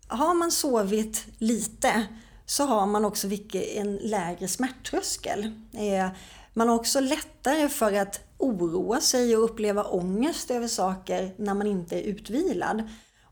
har 0.08 0.34
man 0.34 0.52
sovit 0.52 1.26
lite 1.38 2.08
så 2.46 2.64
har 2.64 2.86
man 2.86 3.06
också 3.06 3.28
en 3.52 3.96
lägre 3.96 4.48
smärttröskel. 4.48 5.44
Eh, 5.74 6.08
man 6.54 6.70
har 6.70 6.76
också 6.76 7.00
lättare 7.00 7.70
för 7.70 7.94
att 7.94 8.22
oroa 8.38 9.02
sig 9.02 9.38
och 9.38 9.44
uppleva 9.44 9.84
ångest 9.84 10.52
över 10.52 10.68
saker 10.68 11.34
när 11.38 11.54
man 11.54 11.68
inte 11.68 12.00
är 12.00 12.02
utvilad. 12.02 12.84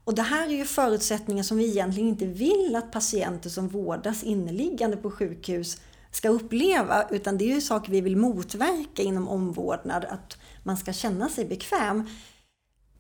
Och 0.04 0.16
det 0.16 0.22
här 0.22 0.48
är 0.48 0.52
ju 0.56 0.66
förutsättningar 0.66 1.44
som 1.44 1.58
vi 1.58 1.70
egentligen 1.70 2.10
inte 2.10 2.26
vill 2.26 2.76
att 2.76 2.92
patienter 2.92 3.50
som 3.50 3.68
vårdas 3.68 4.24
inneliggande 4.24 4.98
på 4.98 5.12
sjukhus 5.12 5.78
ska 6.12 6.30
uppleva, 6.30 7.08
utan 7.12 7.38
det 7.38 7.44
är 7.44 7.56
ju 7.56 7.62
saker 7.62 7.92
vi 7.92 8.02
vill 8.02 8.18
motverka 8.18 9.02
inom 9.02 9.28
omvårdnad, 9.28 10.06
att 10.06 10.38
man 10.64 10.78
ska 10.78 10.94
känna 10.94 11.30
sig 11.30 11.46
bekväm. 11.46 12.10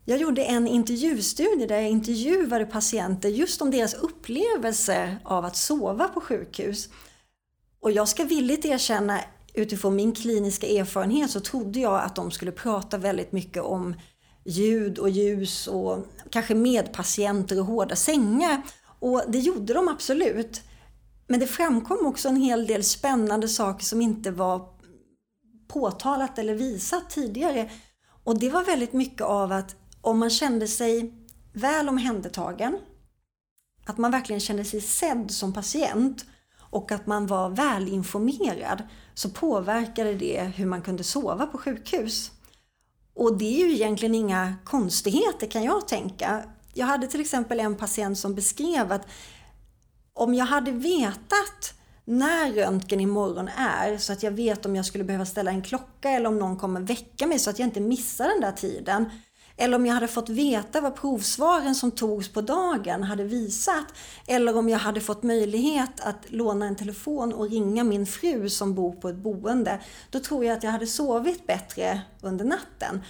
Jag 0.06 0.18
gjorde 0.18 0.44
en 0.44 0.68
intervjustudie 0.68 1.68
där 1.68 1.76
jag 1.76 1.90
intervjuade 1.90 2.66
patienter 2.66 3.30
just 3.30 3.62
om 3.62 3.72
deras 3.72 3.94
upplevelse 3.94 5.18
av 5.24 5.46
att 5.46 5.56
sova 5.56 6.08
på 6.08 6.22
sjukhus. 6.22 6.90
Och 7.80 7.92
jag 7.92 8.08
ska 8.08 8.24
villigt 8.24 8.66
erkänna, 8.66 9.20
utifrån 9.54 9.96
min 9.96 10.12
kliniska 10.12 10.68
erfarenhet 10.68 11.32
så 11.32 11.40
trodde 11.40 11.80
jag 11.80 12.02
att 12.02 12.16
de 12.16 12.32
skulle 12.32 12.52
prata 12.52 12.98
väldigt 12.98 13.32
mycket 13.32 13.64
om 13.64 13.96
ljud 14.46 15.00
och 15.00 15.10
ljus 15.10 15.68
och 15.68 16.08
kanske 16.30 16.56
medpatienter 16.56 17.60
och 17.60 17.66
hårda 17.66 17.96
sängar. 17.96 18.62
Och 19.00 19.24
det 19.28 19.40
gjorde 19.40 19.74
de 19.74 19.88
absolut. 19.88 20.62
Men 21.32 21.40
det 21.40 21.48
framkom 21.48 22.06
också 22.06 22.30
en 22.30 22.36
hel 22.36 22.68
del 22.68 22.84
spännande 22.84 23.48
saker 23.48 23.86
som 23.86 24.02
inte 24.02 24.32
var 24.32 24.70
påtalat 25.68 26.40
eller 26.40 26.54
visat 26.56 27.10
tidigare. 27.10 27.70
Och 28.24 28.40
det 28.40 28.50
var 28.50 28.64
väldigt 28.64 28.94
mycket 28.94 29.22
av 29.22 29.52
att 29.52 29.76
om 30.02 30.20
man 30.20 30.30
kände 30.30 30.68
sig 30.68 31.14
väl 31.54 31.90
omhändertagen, 31.90 32.78
att 33.86 33.98
man 33.98 34.12
verkligen 34.12 34.40
kände 34.40 34.66
sig 34.66 34.82
sedd 34.82 35.32
som 35.32 35.54
patient 35.54 36.26
och 36.60 36.92
att 36.92 37.08
man 37.08 37.28
var 37.28 37.50
välinformerad 37.50 38.84
så 39.14 39.30
påverkade 39.30 40.14
det 40.14 40.44
hur 40.56 40.66
man 40.66 40.82
kunde 40.82 41.04
sova 41.04 41.46
på 41.46 41.58
sjukhus. 41.58 42.32
Och 43.16 43.38
det 43.38 43.62
är 43.62 43.68
ju 43.68 43.74
egentligen 43.74 44.16
inga 44.16 44.56
konstigheter 44.66 45.48
kan 45.48 45.64
jag 45.64 45.88
tänka. 45.88 46.44
Jag 46.74 46.86
hade 46.86 47.08
till 47.08 47.22
exempel 47.22 47.60
en 47.60 47.76
patient 47.76 48.18
som 48.18 48.36
beskrev 48.36 48.92
att 48.92 49.08
om 50.22 50.34
jag 50.34 50.46
hade 50.46 50.72
vetat 50.72 51.74
när 52.06 52.52
röntgen 52.52 53.00
imorgon 53.00 53.48
är 53.48 53.98
så 53.98 54.14
att 54.14 54.24
jag 54.24 54.32
vet 54.32 54.66
om 54.66 54.76
jag 54.76 54.86
skulle 54.86 55.04
behöva 55.04 55.26
ställa 55.26 55.52
en 55.52 55.62
klocka 55.62 56.10
eller 56.10 56.30
om 56.30 56.40
någon 56.40 56.58
kommer 56.58 56.82
väcka 56.82 57.28
mig 57.28 57.40
så 57.40 57.50
att 57.50 57.60
jag 57.60 57.68
inte 57.68 57.80
missar 57.80 58.28
den 58.28 58.42
där 58.42 58.52
tiden. 58.52 59.10
Eller 59.58 59.76
om 59.76 59.86
jag 59.86 59.94
hade 59.94 60.08
fått 60.08 60.30
veta 60.30 60.82
vad 60.82 60.96
provsvaren 60.96 61.76
som 61.76 61.92
togs 61.92 62.34
på 62.34 62.42
dagen 62.42 63.04
hade 63.04 63.24
visat. 63.24 63.86
Eller 64.28 64.58
om 64.58 64.70
jag 64.70 64.80
hade 64.80 65.02
fått 65.02 65.24
möjlighet 65.24 66.00
att 66.00 66.32
låna 66.32 66.66
en 66.66 66.76
telefon 66.76 67.34
och 67.34 67.50
ringa 67.50 67.84
min 67.84 68.06
fru 68.06 68.50
som 68.50 68.76
bor 68.76 68.94
på 68.94 69.10
ett 69.10 69.16
boende. 69.16 69.80
Då 70.10 70.20
tror 70.20 70.46
jag 70.46 70.58
att 70.58 70.64
jag 70.64 70.72
hade 70.72 70.88
sovit 70.88 71.48
bättre 71.48 72.02
under 72.22 72.46
natten. 72.46 73.02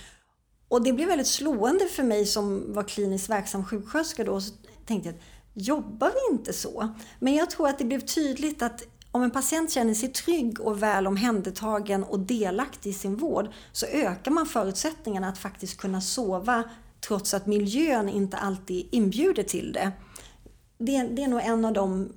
Och 0.67 0.83
det 0.83 0.93
blev 0.93 1.07
väldigt 1.07 1.27
slående 1.27 1.85
för 1.85 2.03
mig 2.03 2.25
som 2.25 2.73
var 2.73 2.83
kliniskt 2.83 3.29
verksam 3.29 3.65
sjuksköterska 3.65 4.23
då. 4.23 4.41
Så 4.41 4.53
tänkte 4.85 5.09
jag 5.09 5.15
att 5.15 5.21
jobbar 5.53 6.11
vi 6.11 6.35
inte 6.35 6.53
så. 6.53 6.95
Men 7.19 7.35
jag 7.35 7.49
tror 7.49 7.67
att 7.67 7.77
det 7.77 7.85
blev 7.85 7.99
tydligt 7.99 8.61
att 8.61 8.83
om 9.11 9.23
en 9.23 9.31
patient 9.31 9.71
känner 9.71 9.93
sig 9.93 10.09
trygg 10.09 10.59
och 10.59 10.83
väl 10.83 11.07
omhändertagen 11.07 12.03
och 12.03 12.19
delaktig 12.19 12.89
i 12.89 12.93
sin 12.93 13.15
vård 13.15 13.49
så 13.71 13.85
ökar 13.85 14.31
man 14.31 14.45
förutsättningarna 14.45 15.27
att 15.27 15.37
faktiskt 15.37 15.77
kunna 15.77 16.01
sova 16.01 16.63
trots 16.99 17.33
att 17.33 17.45
miljön 17.45 18.09
inte 18.09 18.37
alltid 18.37 18.87
inbjuder 18.91 19.43
till 19.43 19.73
det. 19.73 19.91
Det, 20.77 21.03
det 21.03 21.23
är 21.23 21.27
nog 21.27 21.41
en 21.41 21.65
av 21.65 21.73
de 21.73 22.09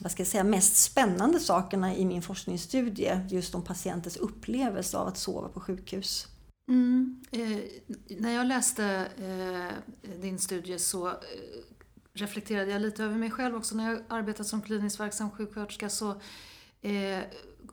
vad 0.00 0.12
ska 0.12 0.20
jag 0.20 0.28
säga, 0.28 0.44
mest 0.44 0.76
spännande 0.76 1.40
sakerna 1.40 1.96
i 1.96 2.04
min 2.04 2.22
forskningsstudie, 2.22 3.20
just 3.30 3.54
om 3.54 3.64
patientens 3.64 4.16
upplevelse 4.16 4.98
av 4.98 5.08
att 5.08 5.18
sova 5.18 5.48
på 5.48 5.60
sjukhus. 5.60 6.26
Mm. 6.68 7.24
Eh, 7.30 7.58
när 8.18 8.34
jag 8.34 8.46
läste 8.46 9.08
eh, 9.18 9.94
din 10.20 10.38
studie 10.38 10.78
så 10.78 11.08
eh, 11.08 11.14
reflekterade 12.12 12.70
jag 12.70 12.82
lite 12.82 13.04
över 13.04 13.16
mig 13.16 13.30
själv 13.30 13.56
också. 13.56 13.76
När 13.76 13.90
jag 13.90 14.02
arbetat 14.08 14.46
som 14.46 14.62
kliniskt 14.62 15.00
verksam 15.00 15.30
sjuksköterska 15.30 15.88
så 15.88 16.10
eh, 16.80 17.20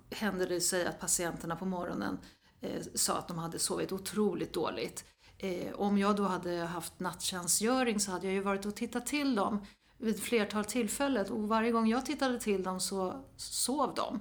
hände 0.10 0.46
det 0.46 0.62
sig 0.62 0.86
att 0.86 1.00
patienterna 1.00 1.56
på 1.56 1.66
morgonen 1.66 2.18
eh, 2.62 2.82
sa 2.96 3.18
att 3.18 3.28
de 3.28 3.38
hade 3.38 3.60
sovit 3.60 3.92
otroligt 3.92 4.54
dåligt. 4.54 5.06
Eh, 5.38 5.74
om 5.74 5.98
jag 5.98 6.16
då 6.16 6.24
hade 6.24 6.58
haft 6.58 7.00
nattjänstgöring 7.00 8.00
så 8.00 8.12
hade 8.12 8.26
jag 8.26 8.34
ju 8.34 8.42
varit 8.42 8.66
och 8.66 8.76
tittat 8.76 9.06
till 9.06 9.36
dem 9.36 9.66
vid 9.98 10.20
flertal 10.20 10.66
tillfällen 10.66 11.32
och 11.32 11.48
varje 11.48 11.72
gång 11.72 11.88
jag 11.88 12.06
tittade 12.06 12.40
till 12.40 12.64
dem 12.64 12.80
så 12.80 13.26
sov 13.38 13.94
de, 13.96 14.20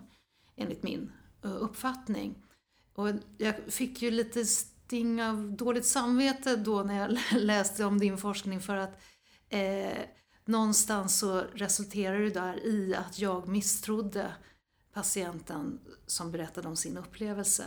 enligt 0.56 0.82
min 0.82 1.12
eh, 1.44 1.56
uppfattning. 1.56 2.42
Och 2.94 3.08
jag 3.38 3.54
fick 3.68 4.02
ju 4.02 4.10
lite 4.10 4.44
sting 4.44 5.22
av 5.22 5.56
dåligt 5.56 5.86
samvete 5.86 6.56
då 6.56 6.82
när 6.82 7.00
jag 7.00 7.18
läste 7.42 7.84
om 7.84 7.98
din 7.98 8.18
forskning 8.18 8.60
för 8.60 8.76
att 8.76 9.00
eh, 9.48 10.02
någonstans 10.44 11.18
så 11.18 11.40
resulterar 11.54 12.18
det 12.18 12.30
där 12.30 12.66
i 12.66 12.94
att 12.94 13.18
jag 13.18 13.48
misstrodde 13.48 14.34
patienten 14.92 15.80
som 16.06 16.32
berättade 16.32 16.68
om 16.68 16.76
sin 16.76 16.96
upplevelse. 16.96 17.64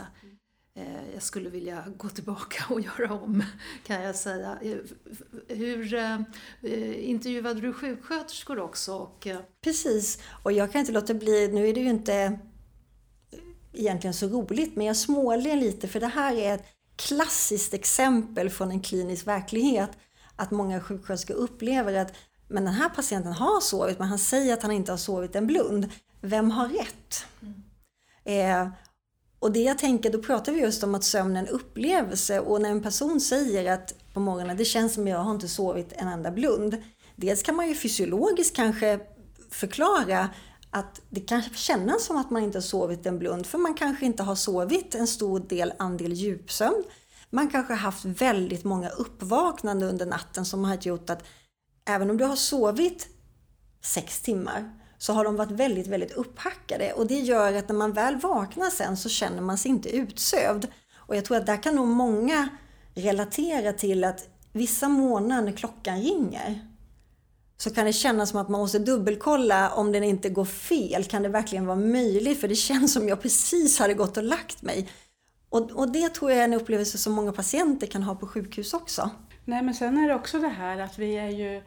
Eh, 0.74 1.12
jag 1.14 1.22
skulle 1.22 1.50
vilja 1.50 1.84
gå 1.96 2.08
tillbaka 2.08 2.64
och 2.74 2.80
göra 2.98 3.12
om, 3.12 3.42
kan 3.86 4.02
jag 4.02 4.16
säga. 4.16 4.58
Eh, 4.62 4.76
hur 5.48 5.94
eh, 5.94 6.20
eh, 6.62 7.10
intervjuade 7.10 7.60
du 7.60 7.72
sjuksköterskor 7.72 8.58
också? 8.58 8.94
Och, 8.94 9.26
eh, 9.26 9.40
Precis, 9.60 10.22
och 10.42 10.52
jag 10.52 10.72
kan 10.72 10.80
inte 10.80 10.92
låta 10.92 11.14
bli, 11.14 11.48
nu 11.48 11.68
är 11.68 11.74
det 11.74 11.80
ju 11.80 11.90
inte 11.90 12.38
egentligen 13.72 14.14
så 14.14 14.28
roligt, 14.28 14.76
men 14.76 14.86
jag 14.86 14.96
småler 14.96 15.56
lite 15.56 15.88
för 15.88 16.00
det 16.00 16.06
här 16.06 16.36
är 16.36 16.54
ett 16.54 16.64
klassiskt 16.96 17.74
exempel 17.74 18.50
från 18.50 18.70
en 18.70 18.80
klinisk 18.80 19.26
verklighet 19.26 19.90
att 20.40 20.50
många 20.50 20.80
sjuksköterskor 20.80 21.34
upplever 21.34 21.94
att 21.94 22.12
men 22.48 22.64
den 22.64 22.74
här 22.74 22.88
patienten 22.88 23.32
har 23.32 23.60
sovit 23.60 23.98
men 23.98 24.08
han 24.08 24.18
säger 24.18 24.54
att 24.54 24.62
han 24.62 24.72
inte 24.72 24.92
har 24.92 24.96
sovit 24.96 25.36
en 25.36 25.46
blund. 25.46 25.88
Vem 26.20 26.50
har 26.50 26.68
rätt? 26.68 27.24
Mm. 27.42 27.62
Eh, 28.24 28.72
och 29.38 29.52
det 29.52 29.60
jag 29.60 29.78
tänker, 29.78 30.12
då 30.12 30.22
pratar 30.22 30.52
vi 30.52 30.60
just 30.60 30.84
om 30.84 30.94
att 30.94 31.04
sömn 31.04 31.36
är 31.36 31.40
en 31.40 31.48
upplevelse 31.48 32.40
och 32.40 32.60
när 32.60 32.70
en 32.70 32.82
person 32.82 33.20
säger 33.20 33.72
att 33.72 33.94
på 34.14 34.20
morgonen, 34.20 34.56
det 34.56 34.64
känns 34.64 34.94
som 34.94 35.08
jag 35.08 35.18
har 35.18 35.30
inte 35.30 35.48
sovit 35.48 35.92
en 35.92 36.08
enda 36.08 36.30
blund. 36.30 36.76
Dels 37.16 37.42
kan 37.42 37.56
man 37.56 37.68
ju 37.68 37.74
fysiologiskt 37.74 38.56
kanske 38.56 39.00
förklara 39.50 40.28
att 40.70 41.00
det 41.10 41.20
kanske 41.20 41.54
kännas 41.54 42.04
som 42.04 42.16
att 42.16 42.30
man 42.30 42.42
inte 42.42 42.58
har 42.58 42.62
sovit 42.62 43.06
en 43.06 43.18
blund 43.18 43.46
för 43.46 43.58
man 43.58 43.74
kanske 43.74 44.06
inte 44.06 44.22
har 44.22 44.34
sovit 44.34 44.94
en 44.94 45.06
stor 45.06 45.40
del 45.40 45.72
andel 45.78 46.12
djupsömn. 46.12 46.84
Man 47.30 47.50
kanske 47.50 47.72
har 47.72 47.78
haft 47.80 48.04
väldigt 48.04 48.64
många 48.64 48.88
uppvaknanden 48.88 49.88
under 49.88 50.06
natten 50.06 50.44
som 50.44 50.64
har 50.64 50.78
gjort 50.80 51.10
att 51.10 51.24
även 51.88 52.10
om 52.10 52.16
du 52.16 52.24
har 52.24 52.36
sovit 52.36 53.08
sex 53.82 54.20
timmar 54.20 54.80
så 54.98 55.12
har 55.12 55.24
de 55.24 55.36
varit 55.36 55.50
väldigt, 55.50 55.86
väldigt 55.86 56.12
upphackade 56.12 56.92
och 56.92 57.06
det 57.06 57.18
gör 57.18 57.52
att 57.52 57.68
när 57.68 57.76
man 57.76 57.92
väl 57.92 58.16
vaknar 58.16 58.70
sen 58.70 58.96
så 58.96 59.08
känner 59.08 59.42
man 59.42 59.58
sig 59.58 59.70
inte 59.70 59.96
utsövd. 59.96 60.66
Och 60.94 61.16
jag 61.16 61.24
tror 61.24 61.36
att 61.36 61.46
där 61.46 61.62
kan 61.62 61.76
nog 61.76 61.88
många 61.88 62.48
relatera 62.94 63.72
till 63.72 64.04
att 64.04 64.28
vissa 64.52 64.88
månader 64.88 65.42
när 65.42 65.52
klockan 65.52 66.02
ringer 66.02 66.70
så 67.56 67.70
kan 67.70 67.86
det 67.86 67.92
kännas 67.92 68.30
som 68.30 68.40
att 68.40 68.48
man 68.48 68.60
måste 68.60 68.78
dubbelkolla 68.78 69.70
om 69.70 69.92
den 69.92 70.04
inte 70.04 70.28
går 70.28 70.44
fel. 70.44 71.04
Kan 71.04 71.22
det 71.22 71.28
verkligen 71.28 71.66
vara 71.66 71.76
möjligt? 71.76 72.40
För 72.40 72.48
det 72.48 72.54
känns 72.54 72.92
som 72.92 73.08
jag 73.08 73.22
precis 73.22 73.78
hade 73.78 73.94
gått 73.94 74.16
och 74.16 74.22
lagt 74.22 74.62
mig. 74.62 74.88
Och, 75.50 75.70
och 75.70 75.92
det 75.92 76.08
tror 76.08 76.30
jag 76.30 76.40
är 76.40 76.44
en 76.44 76.54
upplevelse 76.54 76.98
som 76.98 77.12
många 77.12 77.32
patienter 77.32 77.86
kan 77.86 78.02
ha 78.02 78.14
på 78.14 78.26
sjukhus 78.26 78.74
också. 78.74 79.10
Nej 79.44 79.62
men 79.62 79.74
sen 79.74 79.96
är 79.96 80.08
det 80.08 80.14
också 80.14 80.38
det 80.38 80.48
här 80.48 80.78
att 80.78 80.98
vi 80.98 81.14
är 81.16 81.28
ju, 81.28 81.62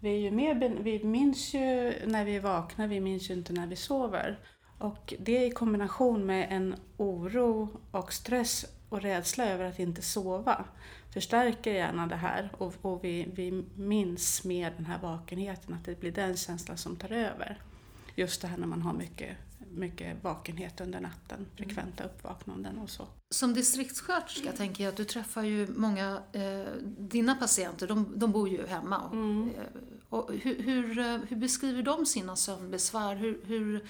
vi 0.00 0.08
är 0.08 0.18
ju 0.18 0.30
mer, 0.30 0.78
vi 0.82 1.04
minns 1.04 1.54
ju 1.54 1.92
när 2.06 2.24
vi 2.24 2.36
är 2.36 2.40
vakna, 2.40 2.86
vi 2.86 3.00
minns 3.00 3.30
ju 3.30 3.34
inte 3.34 3.52
när 3.52 3.66
vi 3.66 3.76
sover. 3.76 4.38
Och 4.78 5.14
det 5.18 5.46
i 5.46 5.50
kombination 5.50 6.26
med 6.26 6.46
en 6.50 6.74
oro 6.96 7.68
och 7.90 8.12
stress 8.12 8.66
och 8.88 9.02
rädsla 9.02 9.44
över 9.44 9.64
att 9.64 9.78
inte 9.78 10.02
sova 10.02 10.64
förstärker 11.12 11.72
gärna 11.72 12.06
det 12.06 12.16
här 12.16 12.52
och, 12.58 12.74
och 12.82 13.04
vi, 13.04 13.28
vi 13.34 13.64
minns 13.76 14.44
mer 14.44 14.72
den 14.76 14.86
här 14.86 14.98
vakenheten, 14.98 15.74
att 15.74 15.84
det 15.84 16.00
blir 16.00 16.12
den 16.12 16.36
känslan 16.36 16.78
som 16.78 16.96
tar 16.96 17.12
över. 17.12 17.60
Just 18.14 18.42
det 18.42 18.48
här 18.48 18.56
när 18.56 18.66
man 18.66 18.82
har 18.82 18.92
mycket, 18.92 19.36
mycket 19.76 20.24
vakenhet 20.24 20.80
under 20.80 21.00
natten, 21.00 21.46
frekventa 21.56 22.04
uppvaknanden 22.04 22.78
och 22.78 22.90
så. 22.90 23.06
Som 23.30 23.54
distriktssköterska 23.54 24.52
tänker 24.52 24.84
jag 24.84 24.90
att 24.90 24.96
du 24.96 25.04
träffar 25.04 25.42
ju 25.42 25.66
många, 25.76 26.22
eh, 26.32 26.72
dina 26.98 27.34
patienter, 27.34 27.86
de, 27.86 28.12
de 28.16 28.32
bor 28.32 28.48
ju 28.48 28.66
hemma. 28.66 29.10
Mm. 29.12 29.48
Eh, 29.48 29.64
och 30.08 30.32
hur, 30.32 30.62
hur, 30.62 30.98
eh, 30.98 31.18
hur, 31.28 31.36
beskriver 31.36 31.82
de 31.82 32.06
sina 32.06 32.36
sömnbesvär? 32.36 33.16
Hur, 33.16 33.40
hur, 33.44 33.86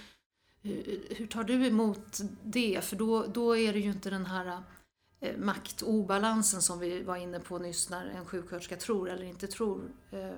hur, 1.16 1.26
tar 1.26 1.44
du 1.44 1.66
emot 1.66 2.20
det? 2.42 2.84
För 2.84 2.96
då, 2.96 3.26
då 3.26 3.56
är 3.56 3.72
det 3.72 3.78
ju 3.78 3.90
inte 3.90 4.10
den 4.10 4.26
här 4.26 4.62
eh, 5.20 5.36
maktobalansen 5.38 6.62
som 6.62 6.78
vi 6.78 7.02
var 7.02 7.16
inne 7.16 7.40
på 7.40 7.58
nyss 7.58 7.90
när 7.90 8.06
en 8.06 8.26
sjuksköterska 8.26 8.76
tror 8.76 9.10
eller 9.10 9.24
inte 9.24 9.46
tror 9.46 9.82
eh, 10.10 10.32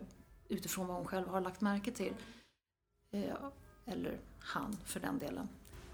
utifrån 0.48 0.86
vad 0.86 0.96
hon 0.96 1.06
själv 1.06 1.28
har 1.28 1.40
lagt 1.40 1.60
märke 1.60 1.90
till. 1.90 2.14
Eh, 3.10 3.34
eller 3.86 4.18
han 4.46 4.76
för 4.84 5.00
den 5.00 5.18
delen. 5.18 5.48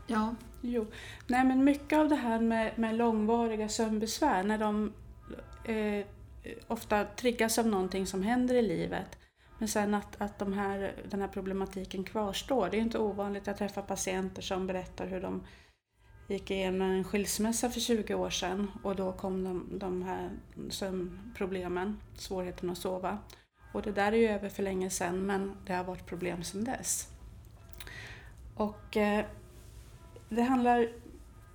Ja. 0.07 0.35
Jo. 0.61 0.87
Nej 1.27 1.45
men 1.45 1.65
mycket 1.65 1.99
av 1.99 2.09
det 2.09 2.17
här 2.17 2.41
med, 2.41 2.79
med 2.79 2.95
långvariga 2.95 3.69
sömnbesvär 3.69 4.43
när 4.43 4.59
de 4.59 4.93
eh, 5.65 6.07
ofta 6.69 7.05
triggas 7.05 7.59
av 7.59 7.67
någonting 7.67 8.07
som 8.07 8.23
händer 8.23 8.55
i 8.55 8.63
livet 8.63 9.19
men 9.63 9.69
sen 9.69 9.95
att, 9.95 10.21
att 10.21 10.39
de 10.39 10.53
här, 10.53 10.95
den 11.11 11.21
här 11.21 11.29
problematiken 11.29 12.05
kvarstår. 12.05 12.69
Det 12.71 12.77
är 12.77 12.81
inte 12.81 12.99
ovanligt 12.99 13.49
att 13.49 13.59
träffa 13.59 13.83
patienter 13.83 14.43
som 14.43 14.67
berättar 14.67 15.07
hur 15.07 15.21
de 15.21 15.43
gick 16.29 16.51
igenom 16.51 16.91
en 16.91 17.05
skilsmässa 17.05 17.71
för 17.71 17.81
20 17.81 18.15
år 18.15 18.31
sedan 18.31 18.71
och 18.83 18.97
då 18.97 19.13
kom 19.13 19.45
de, 19.45 19.79
de 19.79 20.03
här 20.03 20.31
sömnproblemen, 20.71 22.01
svårigheten 22.15 22.71
att 22.71 22.79
sova. 22.79 23.19
Och 23.73 23.83
det 23.83 23.93
där 23.93 24.13
är 24.13 24.17
ju 24.17 24.29
över 24.29 24.49
för 24.49 24.63
länge 24.63 24.91
sedan 24.91 25.27
men 25.27 25.57
det 25.67 25.73
har 25.73 25.85
varit 25.85 26.07
problem 26.07 26.43
sedan 26.43 26.65
dess. 26.65 27.09
Och 28.55 28.97
eh, 28.97 29.25
det 30.29 30.43
handlar 30.43 30.89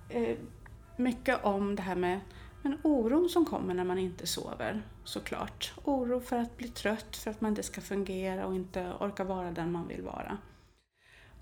eh, 0.08 0.36
mycket 0.96 1.44
om 1.44 1.76
det 1.76 1.82
här 1.82 1.96
med 1.96 2.20
men 2.62 2.78
oron 2.82 3.28
som 3.28 3.44
kommer 3.44 3.74
när 3.74 3.84
man 3.84 3.98
inte 3.98 4.26
sover 4.26 4.82
såklart. 5.04 5.72
Oro 5.84 6.20
för 6.20 6.36
att 6.36 6.56
bli 6.56 6.68
trött, 6.68 7.16
för 7.16 7.30
att 7.30 7.40
man 7.40 7.48
inte 7.48 7.62
ska 7.62 7.80
fungera 7.80 8.46
och 8.46 8.54
inte 8.54 8.92
orka 9.00 9.24
vara 9.24 9.50
den 9.50 9.72
man 9.72 9.88
vill 9.88 10.02
vara. 10.02 10.38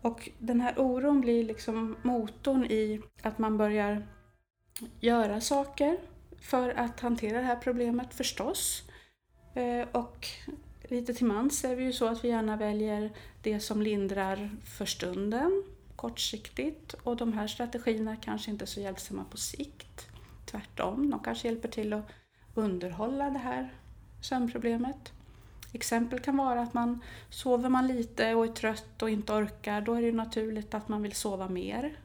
Och 0.03 0.31
den 0.39 0.61
här 0.61 0.81
oron 0.81 1.21
blir 1.21 1.45
liksom 1.45 1.97
motorn 2.03 2.65
i 2.65 3.01
att 3.23 3.39
man 3.39 3.59
börjar 3.59 4.07
göra 5.01 5.41
saker 5.41 5.99
för 6.41 6.71
att 6.71 7.01
hantera 7.01 7.39
det 7.39 7.45
här 7.45 7.57
problemet 7.57 8.15
förstås. 8.15 8.83
Eh, 9.55 9.89
och 9.93 10.27
lite 10.89 11.15
till 11.15 11.27
mans 11.27 11.65
är 11.65 11.77
det 11.77 11.83
ju 11.83 11.93
så 11.93 12.07
att 12.07 12.25
vi 12.25 12.29
gärna 12.29 12.57
väljer 12.57 13.13
det 13.43 13.61
som 13.61 13.83
lindrar 13.83 14.51
för 14.65 14.87
stunden, 14.87 15.65
kortsiktigt. 15.97 16.95
Och 16.95 17.17
de 17.17 17.33
här 17.33 17.47
strategierna 17.47 18.17
kanske 18.17 18.51
inte 18.51 18.65
är 18.65 18.67
så 18.67 18.81
hjälpsamma 18.81 19.25
på 19.31 19.37
sikt. 19.37 20.07
Tvärtom, 20.45 21.11
de 21.11 21.21
kanske 21.21 21.49
hjälper 21.49 21.69
till 21.69 21.93
att 21.93 22.11
underhålla 22.55 23.31
det 23.31 23.39
här 23.39 23.75
sömnproblemet. 24.21 25.13
Exempel 25.73 26.21
kan 26.21 26.37
vara 26.37 26.61
att 26.61 26.75
man 26.75 27.01
sover 27.31 27.69
man 27.69 27.87
lite 27.87 28.35
och 28.35 28.45
är 28.45 28.53
trött 28.53 29.03
och 29.03 29.11
inte 29.11 29.33
orkar, 29.33 29.81
då 29.81 29.95
är 29.95 30.03
det 30.03 30.13
naturligt 30.13 30.75
att 30.75 30.89
man 30.89 31.03
vill 31.03 31.15
sova 31.15 31.49
mer. 31.49 31.99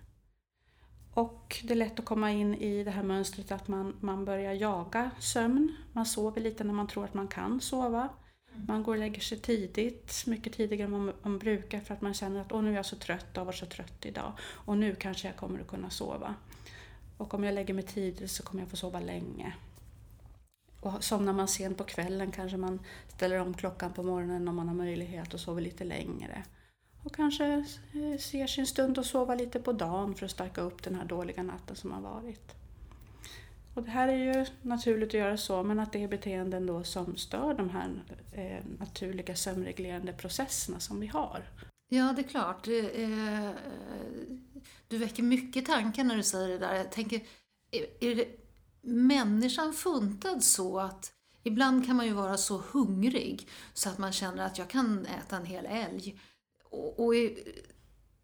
Och 1.14 1.62
det 1.64 1.74
är 1.74 1.78
lätt 1.78 2.00
att 2.00 2.06
komma 2.06 2.32
in 2.32 2.56
i 2.56 2.84
det 2.84 2.92
här 2.92 3.04
mönstret 3.04 3.52
att 3.52 3.68
man, 3.68 3.96
man 4.00 4.26
börjar 4.26 4.54
jaga 4.54 5.12
sömn. 5.20 5.76
Man 5.94 6.06
sover 6.06 6.42
lite 6.42 6.64
när 6.64 6.74
man 6.74 6.88
tror 6.88 7.06
att 7.06 7.14
man 7.14 7.28
kan 7.28 7.62
sova. 7.62 8.10
Man 8.56 8.84
går 8.84 8.94
och 8.94 9.00
lägger 9.00 9.22
sig 9.22 9.40
tidigt, 9.40 10.24
mycket 10.28 10.54
tidigare 10.54 10.86
än 10.86 10.92
man, 10.92 11.14
man 11.22 11.40
brukar 11.40 11.80
för 11.80 11.94
att 11.94 12.02
man 12.02 12.14
känner 12.14 12.42
att 12.42 12.52
Åh, 12.52 12.62
nu 12.62 12.72
är 12.72 12.76
jag 12.76 12.86
så 12.86 12.96
trött 12.96 13.28
och 13.32 13.38
har 13.38 13.46
varit 13.46 13.60
så 13.60 13.66
trött 13.66 14.06
idag 14.06 14.34
och 14.42 14.78
nu 14.78 14.96
kanske 14.96 15.28
jag 15.28 15.38
kommer 15.38 15.60
att 15.60 15.68
kunna 15.68 15.90
sova. 15.90 16.36
Och 17.18 17.34
om 17.34 17.44
jag 17.44 17.54
lägger 17.54 17.74
mig 17.74 17.84
tidigt 17.84 18.32
så 18.32 18.44
kommer 18.44 18.64
jag 18.64 18.70
få 18.70 18.76
sova 18.76 19.00
länge. 19.00 19.54
Och 20.80 21.04
somnar 21.04 21.34
man 21.34 21.48
sent 21.48 21.78
på 21.78 21.84
kvällen 21.84 22.32
kanske 22.32 22.58
man 22.58 22.80
ställer 23.08 23.40
om 23.40 23.54
klockan 23.54 23.94
på 23.94 24.04
morgonen 24.04 24.48
om 24.48 24.56
man 24.56 24.68
har 24.68 24.76
möjlighet 24.76 25.34
och 25.34 25.40
sover 25.40 25.62
lite 25.62 25.84
längre. 25.84 26.44
Och 27.04 27.16
kanske 27.16 27.46
eh, 27.94 28.20
ser 28.20 28.48
sin 28.48 28.68
stund 28.68 28.98
och 28.98 29.06
sova 29.06 29.36
lite 29.36 29.60
på 29.60 29.72
dagen 29.72 30.16
för 30.16 30.26
att 30.26 30.32
stärka 30.32 30.62
upp 30.62 30.84
den 30.84 30.96
här 30.96 31.06
dåliga 31.06 31.44
natten 31.44 31.76
som 31.76 31.92
har 31.92 32.02
varit. 32.02 32.61
Och 33.74 33.84
det 33.84 33.92
här 33.92 34.08
är 34.08 34.34
ju 34.34 34.46
naturligt 34.62 35.10
att 35.10 35.14
göra 35.14 35.38
så, 35.38 35.64
men 35.64 35.80
att 35.80 35.94
det 35.94 36.04
är 36.04 36.08
beteenden 36.08 36.66
då 36.66 36.84
som 36.84 37.18
stör 37.18 37.54
de 37.54 37.70
här 37.70 38.04
eh, 38.32 38.66
naturliga 38.80 39.36
sömnreglerande 39.36 40.14
processerna 40.14 40.80
som 40.80 41.00
vi 41.00 41.08
har. 41.08 41.50
Ja, 41.90 42.14
det 42.16 42.22
är 42.22 42.28
klart. 42.28 42.68
Eh, 42.68 43.50
du 44.88 44.98
väcker 44.98 45.24
mycket 45.24 45.66
tankar 45.66 46.04
när 46.04 46.18
du 46.18 46.24
säger 46.24 46.48
det 46.48 46.58
där. 46.58 46.76
Jag 46.76 46.92
tänker, 46.92 47.22
är 48.00 48.16
det 48.16 48.28
människan 48.82 49.74
funtad 49.74 50.44
så 50.44 50.80
att 50.80 51.14
ibland 51.44 51.86
kan 51.86 51.96
man 51.96 52.06
ju 52.06 52.14
vara 52.14 52.38
så 52.38 52.64
hungrig 52.72 53.48
så 53.74 53.90
att 53.90 53.98
man 53.98 54.12
känner 54.12 54.46
att 54.46 54.58
jag 54.58 54.68
kan 54.68 55.06
äta 55.06 55.38
en 55.38 55.46
hel 55.46 55.66
älg. 55.66 56.20
Och, 56.70 57.06
och 57.06 57.14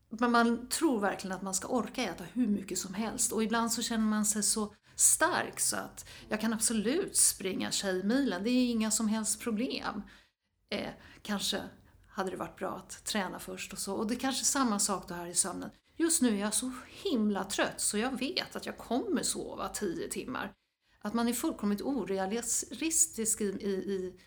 men 0.09 0.31
man 0.31 0.67
tror 0.67 0.99
verkligen 0.99 1.35
att 1.35 1.41
man 1.41 1.53
ska 1.53 1.67
orka 1.67 2.03
äta 2.03 2.23
hur 2.23 2.47
mycket 2.47 2.77
som 2.77 2.93
helst 2.93 3.31
och 3.31 3.43
ibland 3.43 3.71
så 3.71 3.81
känner 3.81 4.05
man 4.05 4.25
sig 4.25 4.43
så 4.43 4.73
stark 4.99 5.59
så 5.59 5.75
att 5.75 6.09
jag 6.29 6.41
kan 6.41 6.53
absolut 6.53 7.17
springa 7.17 7.71
Tjejmilen, 7.71 8.43
det 8.43 8.49
är 8.49 8.71
inga 8.71 8.91
som 8.91 9.07
helst 9.07 9.39
problem. 9.39 10.01
Eh, 10.69 10.89
kanske 11.21 11.61
hade 12.07 12.29
det 12.31 12.37
varit 12.37 12.57
bra 12.57 12.75
att 12.75 13.05
träna 13.05 13.39
först 13.39 13.73
och 13.73 13.79
så. 13.79 13.93
Och 13.93 14.07
det 14.07 14.15
är 14.15 14.19
kanske 14.19 14.41
är 14.41 14.45
samma 14.45 14.79
sak 14.79 15.07
då 15.07 15.13
här 15.13 15.27
i 15.27 15.35
sömnen. 15.35 15.69
Just 15.97 16.21
nu 16.21 16.35
är 16.35 16.41
jag 16.41 16.53
så 16.53 16.71
himla 16.87 17.43
trött 17.43 17.81
så 17.81 17.97
jag 17.97 18.19
vet 18.19 18.55
att 18.55 18.65
jag 18.65 18.77
kommer 18.77 19.23
sova 19.23 19.69
10 19.69 20.09
timmar. 20.09 20.53
Att 21.01 21.13
man 21.13 21.27
är 21.27 21.33
fullkomligt 21.33 21.81
orealistisk 21.81 23.41
i, 23.41 23.45
i, 23.45 23.69
i 23.69 24.19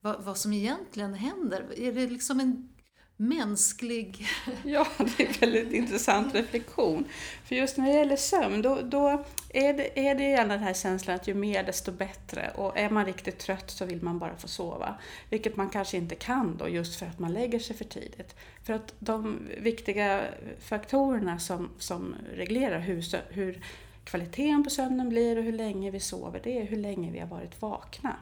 vad, 0.00 0.24
vad, 0.24 0.38
som 0.38 0.52
egentligen 0.52 1.14
händer. 1.14 1.78
Är 1.78 1.92
det 1.92 2.06
liksom 2.06 2.40
en 2.40 2.73
mänsklig... 3.16 4.26
Ja, 4.64 4.86
det 4.98 5.22
är 5.22 5.26
en 5.26 5.32
väldigt 5.40 5.72
intressant 5.72 6.34
reflektion. 6.34 7.04
För 7.44 7.54
just 7.54 7.76
när 7.76 7.86
det 7.86 7.92
gäller 7.92 8.16
sömn, 8.16 8.62
då, 8.62 8.80
då 8.82 9.24
är, 9.48 9.72
det, 9.72 10.08
är 10.08 10.14
det 10.14 10.24
gärna 10.24 10.54
den 10.54 10.62
här 10.62 10.74
känslan 10.74 11.16
att 11.16 11.28
ju 11.28 11.34
mer 11.34 11.62
desto 11.62 11.92
bättre. 11.92 12.50
Och 12.54 12.78
är 12.78 12.90
man 12.90 13.04
riktigt 13.04 13.38
trött 13.38 13.70
så 13.70 13.84
vill 13.84 14.02
man 14.02 14.18
bara 14.18 14.36
få 14.36 14.48
sova. 14.48 14.98
Vilket 15.30 15.56
man 15.56 15.70
kanske 15.70 15.96
inte 15.96 16.14
kan 16.14 16.56
då, 16.56 16.68
just 16.68 16.98
för 16.98 17.06
att 17.06 17.18
man 17.18 17.32
lägger 17.32 17.58
sig 17.58 17.76
för 17.76 17.84
tidigt. 17.84 18.36
För 18.62 18.72
att 18.72 18.94
de 18.98 19.48
viktiga 19.58 20.24
faktorerna 20.60 21.38
som, 21.38 21.70
som 21.78 22.14
reglerar 22.34 22.78
hur, 22.78 23.04
hur 23.28 23.64
kvaliteten 24.04 24.64
på 24.64 24.70
sömnen 24.70 25.08
blir 25.08 25.38
och 25.38 25.44
hur 25.44 25.52
länge 25.52 25.90
vi 25.90 26.00
sover, 26.00 26.40
det 26.44 26.58
är 26.58 26.64
hur 26.64 26.76
länge 26.76 27.10
vi 27.10 27.18
har 27.18 27.26
varit 27.26 27.62
vakna. 27.62 28.16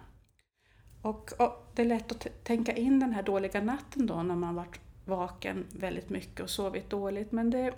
Och, 1.03 1.33
och, 1.39 1.67
det 1.75 1.83
är 1.83 1.87
lätt 1.87 2.13
att 2.13 2.45
tänka 2.45 2.73
in 2.73 3.01
den 3.01 3.13
här 3.13 3.23
dåliga 3.23 3.61
natten 3.61 4.07
då 4.07 4.23
när 4.23 4.37
man 4.37 4.55
varit 4.55 4.81
vaken 5.05 5.67
väldigt 5.73 6.11
mycket 6.11 6.41
och 6.41 6.51
sovit 6.51 6.91
dåligt. 6.91 7.33
Men 7.33 7.51
det, 7.51 7.75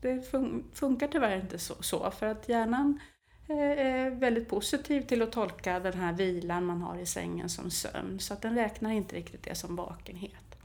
det 0.00 0.30
funkar 0.72 1.08
tyvärr 1.08 1.40
inte 1.40 1.58
så, 1.58 1.74
så 1.82 2.10
för 2.10 2.26
att 2.26 2.48
hjärnan 2.48 3.00
eh, 3.48 3.86
är 3.86 4.10
väldigt 4.10 4.48
positiv 4.48 5.00
till 5.00 5.22
att 5.22 5.32
tolka 5.32 5.80
den 5.80 5.98
här 5.98 6.12
vilan 6.12 6.64
man 6.64 6.82
har 6.82 6.98
i 6.98 7.06
sängen 7.06 7.48
som 7.48 7.70
sömn. 7.70 8.20
Så 8.20 8.34
att 8.34 8.42
den 8.42 8.54
räknar 8.54 8.90
inte 8.90 9.16
riktigt 9.16 9.42
det 9.42 9.54
som 9.54 9.76
vakenhet. 9.76 10.58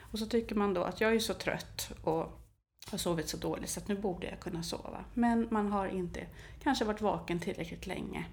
Och 0.00 0.18
så 0.18 0.26
tycker 0.26 0.54
man 0.54 0.74
då 0.74 0.82
att 0.82 1.00
jag 1.00 1.14
är 1.14 1.18
så 1.18 1.34
trött 1.34 1.92
och 2.04 2.40
har 2.90 2.98
sovit 2.98 3.28
så 3.28 3.36
dåligt 3.36 3.70
så 3.70 3.80
att 3.80 3.88
nu 3.88 3.96
borde 3.96 4.26
jag 4.26 4.40
kunna 4.40 4.62
sova. 4.62 5.04
Men 5.14 5.48
man 5.50 5.72
har 5.72 5.86
inte 5.86 6.26
kanske 6.62 6.84
varit 6.84 7.00
vaken 7.00 7.40
tillräckligt 7.40 7.86
länge 7.86 8.26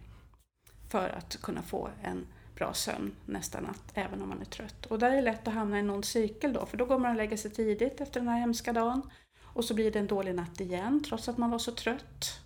för 0.89 1.09
att 1.09 1.41
kunna 1.41 1.61
få 1.61 1.89
en 2.03 2.27
bra 2.55 2.73
sömn 2.73 3.15
nästa 3.25 3.61
natt, 3.61 3.91
även 3.93 4.21
om 4.21 4.29
man 4.29 4.41
är 4.41 4.45
trött. 4.45 4.85
Och 4.85 4.99
där 4.99 5.11
är 5.11 5.15
det 5.15 5.21
lätt 5.21 5.47
att 5.47 5.53
hamna 5.53 5.77
i 5.77 5.79
en 5.79 5.89
ond 5.89 6.05
cykel 6.05 6.53
då, 6.53 6.65
för 6.65 6.77
då 6.77 6.85
går 6.85 6.99
man 6.99 7.11
och 7.11 7.17
lägger 7.17 7.37
sig 7.37 7.51
tidigt 7.51 8.01
efter 8.01 8.19
den 8.19 8.29
här 8.29 8.39
hemska 8.39 8.73
dagen. 8.73 9.01
Och 9.43 9.65
så 9.65 9.73
blir 9.73 9.91
det 9.91 9.99
en 9.99 10.07
dålig 10.07 10.35
natt 10.35 10.61
igen, 10.61 11.03
trots 11.03 11.29
att 11.29 11.37
man 11.37 11.49
var 11.49 11.59
så 11.59 11.71
trött. 11.71 12.39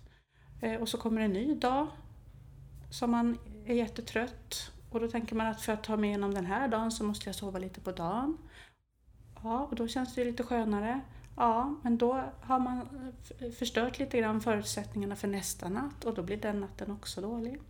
Eh, 0.60 0.80
och 0.80 0.88
så 0.88 0.98
kommer 0.98 1.20
en 1.20 1.32
ny 1.32 1.54
dag 1.54 1.86
som 2.90 3.10
man 3.10 3.38
är 3.66 3.74
jättetrött. 3.74 4.72
Och 4.90 5.00
då 5.00 5.08
tänker 5.08 5.36
man 5.36 5.46
att 5.46 5.62
för 5.62 5.72
att 5.72 5.84
ta 5.84 5.96
mig 5.96 6.10
igenom 6.10 6.34
den 6.34 6.46
här 6.46 6.68
dagen 6.68 6.92
så 6.92 7.04
måste 7.04 7.28
jag 7.28 7.34
sova 7.36 7.58
lite 7.58 7.80
på 7.80 7.92
dagen. 7.92 8.38
Ja, 9.42 9.66
och 9.70 9.76
då 9.76 9.88
känns 9.88 10.14
det 10.14 10.24
lite 10.24 10.42
skönare. 10.42 11.00
Ja, 11.36 11.74
men 11.82 11.98
då 11.98 12.24
har 12.40 12.58
man 12.58 12.88
förstört 13.58 13.98
lite 13.98 14.18
grann 14.18 14.40
förutsättningarna 14.40 15.16
för 15.16 15.28
nästa 15.28 15.68
natt 15.68 16.04
och 16.04 16.14
då 16.14 16.22
blir 16.22 16.36
den 16.36 16.60
natten 16.60 16.90
också 16.90 17.20
dålig. 17.20 17.60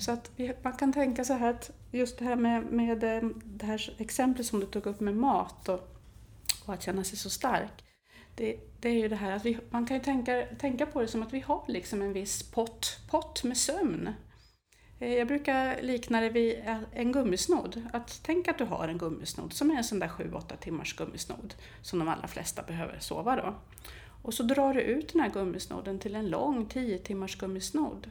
Så 0.00 0.12
att 0.12 0.30
man 0.62 0.72
kan 0.72 0.92
tänka 0.92 1.24
så 1.24 1.32
här 1.32 1.50
att 1.50 1.70
just 1.90 2.18
det 2.18 2.24
här 2.24 2.36
med, 2.36 2.64
med 2.64 3.04
eh, 3.04 3.30
det 3.44 3.66
här 3.66 3.94
exemplet 3.98 4.46
som 4.46 4.60
du 4.60 4.66
tog 4.66 4.86
upp 4.86 5.00
med 5.00 5.16
mat 5.16 5.68
och, 5.68 5.96
och 6.66 6.74
att 6.74 6.82
känna 6.82 7.04
sig 7.04 7.18
så 7.18 7.30
stark. 7.30 7.84
Det, 8.34 8.56
det, 8.80 8.88
är 8.88 8.94
ju 8.94 9.08
det 9.08 9.16
här 9.16 9.32
att 9.32 9.44
vi, 9.44 9.58
man 9.70 9.86
kan 9.86 9.96
ju 9.96 10.02
tänka, 10.02 10.46
tänka 10.58 10.86
på 10.86 11.00
det 11.00 11.08
som 11.08 11.22
att 11.22 11.32
vi 11.32 11.40
har 11.40 11.64
liksom 11.68 12.02
en 12.02 12.12
viss 12.12 12.42
pott, 12.42 13.00
pott 13.10 13.44
med 13.44 13.56
sömn. 13.56 14.10
Eh, 14.98 15.14
jag 15.14 15.28
brukar 15.28 15.82
likna 15.82 16.20
det 16.20 16.30
vid 16.30 16.62
en 16.92 17.12
gummisnodd. 17.12 17.82
Att 17.92 18.20
tänk 18.22 18.48
att 18.48 18.58
du 18.58 18.64
har 18.64 18.88
en 18.88 18.98
gummisnodd 18.98 19.52
som 19.52 19.70
är 19.70 19.76
en 19.76 19.84
sån 19.84 19.98
där 19.98 20.08
7-8 20.08 20.56
timmars 20.56 20.96
gummisnodd 20.96 21.54
som 21.82 21.98
de 21.98 22.08
allra 22.08 22.28
flesta 22.28 22.62
behöver 22.62 22.98
sova 22.98 23.36
då. 23.36 23.54
Och 24.22 24.34
så 24.34 24.42
drar 24.42 24.74
du 24.74 24.80
ut 24.80 25.12
den 25.12 25.22
här 25.22 25.30
gummisnodden 25.30 25.98
till 25.98 26.14
en 26.14 26.30
lång 26.30 26.66
10 26.66 26.98
timmars 26.98 27.38
gummisnodd. 27.38 28.10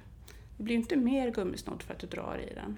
Det 0.60 0.64
blir 0.64 0.76
inte 0.76 0.96
mer 0.96 1.32
gummisnodd 1.32 1.84
för 1.84 1.94
att 1.94 2.00
du 2.00 2.08
drar 2.08 2.46
i 2.52 2.54
den. 2.54 2.78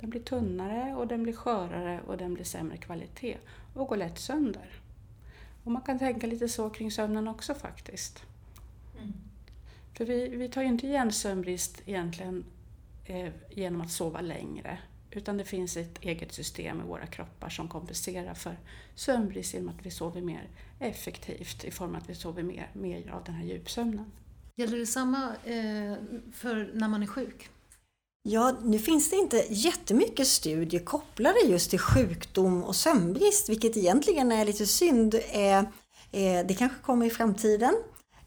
Den 0.00 0.10
blir 0.10 0.20
tunnare 0.20 0.94
och 0.94 1.06
den 1.06 1.22
blir 1.22 1.32
skörare 1.32 2.00
och 2.06 2.16
den 2.16 2.34
blir 2.34 2.44
sämre 2.44 2.76
kvalitet 2.76 3.36
och 3.74 3.88
går 3.88 3.96
lätt 3.96 4.18
sönder. 4.18 4.80
Och 5.64 5.72
man 5.72 5.82
kan 5.82 5.98
tänka 5.98 6.26
lite 6.26 6.48
så 6.48 6.70
kring 6.70 6.90
sömnen 6.90 7.28
också 7.28 7.54
faktiskt. 7.54 8.24
Mm. 8.98 9.12
För 9.94 10.04
vi, 10.04 10.28
vi 10.28 10.48
tar 10.48 10.62
ju 10.62 10.68
inte 10.68 10.86
igen 10.86 11.12
sömnbrist 11.12 11.82
egentligen 11.86 12.44
eh, 13.04 13.32
genom 13.50 13.80
att 13.80 13.90
sova 13.90 14.20
längre. 14.20 14.78
Utan 15.10 15.36
det 15.36 15.44
finns 15.44 15.76
ett 15.76 15.98
eget 16.00 16.32
system 16.32 16.80
i 16.80 16.84
våra 16.84 17.06
kroppar 17.06 17.48
som 17.48 17.68
kompenserar 17.68 18.34
för 18.34 18.56
sömnbrist 18.94 19.54
genom 19.54 19.68
att 19.68 19.86
vi 19.86 19.90
sover 19.90 20.20
mer 20.20 20.48
effektivt 20.78 21.64
i 21.64 21.70
form 21.70 21.90
av 21.90 21.96
att 21.96 22.10
vi 22.10 22.14
sover 22.14 22.42
mer, 22.42 22.70
mer 22.72 23.10
av 23.10 23.24
den 23.24 23.34
här 23.34 23.44
djupsömnen. 23.44 24.12
Gäller 24.60 24.78
det 24.78 24.86
samma 24.86 25.24
eh, 25.44 25.94
för 26.32 26.70
när 26.74 26.88
man 26.88 27.02
är 27.02 27.06
sjuk? 27.06 27.48
Ja, 28.22 28.56
nu 28.62 28.78
finns 28.78 29.10
det 29.10 29.16
inte 29.16 29.44
jättemycket 29.48 30.26
studier 30.26 30.84
kopplade 30.84 31.40
just 31.40 31.70
till 31.70 31.78
sjukdom 31.78 32.64
och 32.64 32.76
sömnbrist, 32.76 33.48
vilket 33.48 33.76
egentligen 33.76 34.32
är 34.32 34.44
lite 34.44 34.66
synd. 34.66 35.14
Eh, 35.14 35.58
eh 35.58 36.46
det 36.46 36.56
kanske 36.58 36.78
kommer 36.82 37.06
i 37.06 37.10
framtiden. 37.10 37.74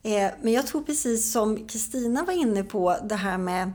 Eh, 0.02 0.30
men 0.42 0.52
jag 0.52 0.66
tror 0.66 0.82
precis 0.82 1.32
som 1.32 1.68
Kristina 1.68 2.24
var 2.24 2.32
inne 2.32 2.64
på, 2.64 2.96
det 3.04 3.16
här 3.16 3.38
med 3.38 3.72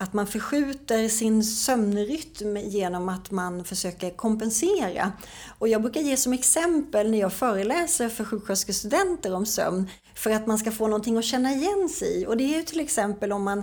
att 0.00 0.12
man 0.12 0.26
förskjuter 0.26 1.08
sin 1.08 1.44
sömnrytm 1.44 2.56
genom 2.56 3.08
att 3.08 3.30
man 3.30 3.64
försöker 3.64 4.10
kompensera. 4.10 5.12
Och 5.58 5.68
jag 5.68 5.82
brukar 5.82 6.00
ge 6.00 6.16
som 6.16 6.32
exempel 6.32 7.10
när 7.10 7.18
jag 7.18 7.32
föreläser 7.32 8.08
för 8.08 8.24
sjuksköterskestudenter 8.24 9.34
om 9.34 9.46
sömn 9.46 9.90
för 10.14 10.30
att 10.30 10.46
man 10.46 10.58
ska 10.58 10.70
få 10.70 10.86
någonting 10.86 11.16
att 11.16 11.24
känna 11.24 11.52
igen 11.52 11.88
sig 11.88 12.20
i. 12.20 12.26
Och 12.26 12.36
det 12.36 12.44
är 12.44 12.56
ju 12.56 12.62
till 12.62 12.80
exempel 12.80 13.32
om 13.32 13.42
man 13.42 13.62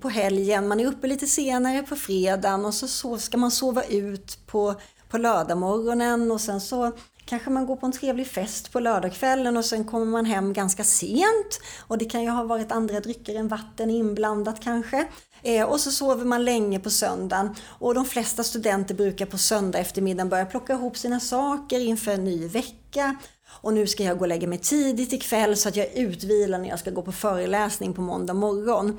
på 0.00 0.08
helgen, 0.08 0.68
man 0.68 0.80
är 0.80 0.86
uppe 0.86 1.06
lite 1.06 1.26
senare 1.26 1.82
på 1.82 1.96
fredagen 1.96 2.64
och 2.64 2.74
så, 2.74 3.18
ska 3.18 3.36
man 3.36 3.50
sova 3.50 3.84
ut 3.84 4.46
på, 4.46 4.74
på 5.08 5.18
lördagmorgonen 5.18 6.30
och 6.30 6.40
sen 6.40 6.60
så 6.60 6.92
kanske 7.24 7.50
man 7.50 7.66
går 7.66 7.76
på 7.76 7.86
en 7.86 7.92
trevlig 7.92 8.26
fest 8.26 8.72
på 8.72 8.80
lördagskvällen 8.80 9.56
och 9.56 9.64
sen 9.64 9.84
kommer 9.84 10.06
man 10.06 10.24
hem 10.24 10.52
ganska 10.52 10.84
sent 10.84 11.60
och 11.80 11.98
det 11.98 12.04
kan 12.04 12.22
ju 12.22 12.28
ha 12.28 12.44
varit 12.44 12.72
andra 12.72 13.00
drycker 13.00 13.34
än 13.34 13.48
vatten 13.48 13.90
inblandat 13.90 14.60
kanske. 14.60 15.08
Eh, 15.42 15.64
och 15.64 15.80
så 15.80 15.90
sover 15.90 16.24
man 16.24 16.44
länge 16.44 16.80
på 16.80 16.90
söndagen 16.90 17.54
och 17.66 17.94
de 17.94 18.04
flesta 18.04 18.44
studenter 18.44 18.94
brukar 18.94 19.26
på 19.26 19.38
söndag 19.38 19.78
eftermiddag 19.78 20.24
börja 20.24 20.46
plocka 20.46 20.72
ihop 20.72 20.96
sina 20.96 21.20
saker 21.20 21.80
inför 21.80 22.10
en 22.10 22.24
ny 22.24 22.48
vecka. 22.48 23.16
Och 23.60 23.74
nu 23.74 23.86
ska 23.86 24.02
jag 24.02 24.18
gå 24.18 24.24
och 24.24 24.28
lägga 24.28 24.48
mig 24.48 24.58
tidigt 24.58 25.12
ikväll 25.12 25.56
så 25.56 25.68
att 25.68 25.76
jag 25.76 25.86
är 25.86 26.02
utvilad 26.02 26.60
när 26.60 26.68
jag 26.68 26.78
ska 26.78 26.90
gå 26.90 27.02
på 27.02 27.12
föreläsning 27.12 27.94
på 27.94 28.00
måndag 28.00 28.34
morgon. 28.34 28.98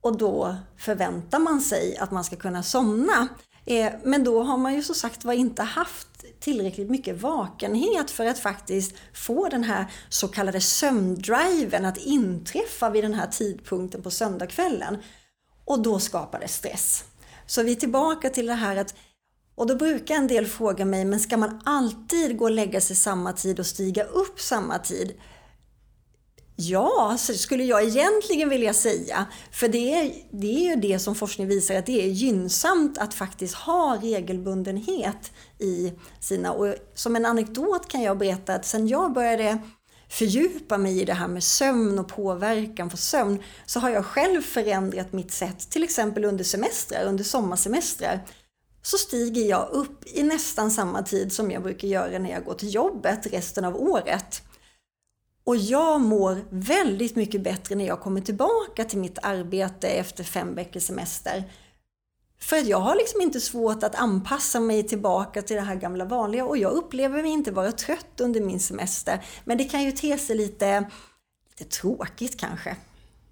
Och 0.00 0.18
då 0.18 0.56
förväntar 0.78 1.38
man 1.38 1.60
sig 1.60 1.96
att 1.96 2.10
man 2.10 2.24
ska 2.24 2.36
kunna 2.36 2.62
somna. 2.62 3.28
Eh, 3.66 3.92
men 4.04 4.24
då 4.24 4.42
har 4.42 4.58
man 4.58 4.74
ju 4.74 4.82
som 4.82 4.94
sagt 4.94 5.24
var 5.24 5.32
inte 5.32 5.62
haft 5.62 6.07
tillräckligt 6.40 6.90
mycket 6.90 7.22
vakenhet 7.22 8.10
för 8.10 8.26
att 8.26 8.38
faktiskt 8.38 8.94
få 9.14 9.48
den 9.48 9.64
här 9.64 9.86
så 10.08 10.28
kallade 10.28 10.60
sömndriven 10.60 11.84
att 11.84 11.98
inträffa 11.98 12.90
vid 12.90 13.04
den 13.04 13.14
här 13.14 13.26
tidpunkten 13.26 14.02
på 14.02 14.10
söndagskvällen. 14.10 14.98
Och 15.64 15.82
då 15.82 15.98
skapar 15.98 16.40
det 16.40 16.48
stress. 16.48 17.04
Så 17.46 17.62
vi 17.62 17.72
är 17.72 17.76
tillbaka 17.76 18.30
till 18.30 18.46
det 18.46 18.54
här 18.54 18.76
att 18.76 18.94
och 19.54 19.66
då 19.66 19.74
brukar 19.74 20.14
en 20.14 20.26
del 20.26 20.46
fråga 20.46 20.84
mig, 20.84 21.04
men 21.04 21.20
ska 21.20 21.36
man 21.36 21.60
alltid 21.64 22.36
gå 22.36 22.44
och 22.44 22.50
lägga 22.50 22.80
sig 22.80 22.96
samma 22.96 23.32
tid 23.32 23.60
och 23.60 23.66
stiga 23.66 24.04
upp 24.04 24.40
samma 24.40 24.78
tid? 24.78 25.14
Ja, 26.60 27.08
alltså, 27.10 27.34
skulle 27.34 27.64
jag 27.64 27.84
egentligen 27.84 28.48
vilja 28.48 28.74
säga. 28.74 29.26
För 29.52 29.68
det 29.68 29.94
är, 29.94 30.12
det 30.30 30.46
är 30.46 30.70
ju 30.70 30.76
det 30.76 30.98
som 30.98 31.14
forskning 31.14 31.48
visar 31.48 31.74
att 31.74 31.86
det 31.86 32.02
är 32.04 32.08
gynnsamt 32.08 32.98
att 32.98 33.14
faktiskt 33.14 33.54
ha 33.54 33.98
regelbundenhet 34.02 35.32
i 35.58 35.92
sina... 36.20 36.52
Och 36.52 36.74
som 36.94 37.16
en 37.16 37.26
anekdot 37.26 37.88
kan 37.88 38.02
jag 38.02 38.18
berätta 38.18 38.54
att 38.54 38.66
sen 38.66 38.88
jag 38.88 39.12
började 39.12 39.58
fördjupa 40.08 40.78
mig 40.78 41.00
i 41.00 41.04
det 41.04 41.12
här 41.12 41.28
med 41.28 41.44
sömn 41.44 41.98
och 41.98 42.08
påverkan 42.08 42.90
på 42.90 42.96
sömn 42.96 43.42
så 43.66 43.80
har 43.80 43.90
jag 43.90 44.04
själv 44.04 44.42
förändrat 44.42 45.12
mitt 45.12 45.32
sätt, 45.32 45.70
till 45.70 45.82
exempel 45.84 46.24
under 46.24 46.44
semestrar, 46.44 47.04
under 47.04 47.24
sommarsemestrar. 47.24 48.24
Så 48.82 48.98
stiger 48.98 49.42
jag 49.42 49.68
upp 49.72 50.06
i 50.06 50.22
nästan 50.22 50.70
samma 50.70 51.02
tid 51.02 51.32
som 51.32 51.50
jag 51.50 51.62
brukar 51.62 51.88
göra 51.88 52.18
när 52.18 52.30
jag 52.30 52.44
går 52.44 52.54
till 52.54 52.74
jobbet 52.74 53.26
resten 53.32 53.64
av 53.64 53.76
året. 53.76 54.42
Och 55.48 55.56
jag 55.56 56.00
mår 56.00 56.44
väldigt 56.50 57.16
mycket 57.16 57.42
bättre 57.42 57.74
när 57.74 57.86
jag 57.86 58.00
kommer 58.00 58.20
tillbaka 58.20 58.84
till 58.84 58.98
mitt 58.98 59.18
arbete 59.22 59.88
efter 59.88 60.24
fem 60.24 60.54
veckors 60.54 60.82
semester. 60.82 61.44
För 62.38 62.56
att 62.56 62.66
jag 62.66 62.80
har 62.80 62.96
liksom 62.96 63.20
inte 63.20 63.40
svårt 63.40 63.82
att 63.82 63.94
anpassa 63.94 64.60
mig 64.60 64.82
tillbaka 64.82 65.42
till 65.42 65.56
det 65.56 65.62
här 65.62 65.74
gamla 65.74 66.04
vanliga 66.04 66.44
och 66.44 66.58
jag 66.58 66.72
upplever 66.72 67.22
mig 67.22 67.30
inte 67.30 67.50
vara 67.50 67.72
trött 67.72 68.20
under 68.20 68.40
min 68.40 68.60
semester. 68.60 69.24
Men 69.44 69.58
det 69.58 69.64
kan 69.64 69.82
ju 69.84 69.92
te 69.92 70.18
sig 70.18 70.36
lite, 70.36 70.90
lite 71.48 71.70
tråkigt 71.70 72.40
kanske. 72.40 72.76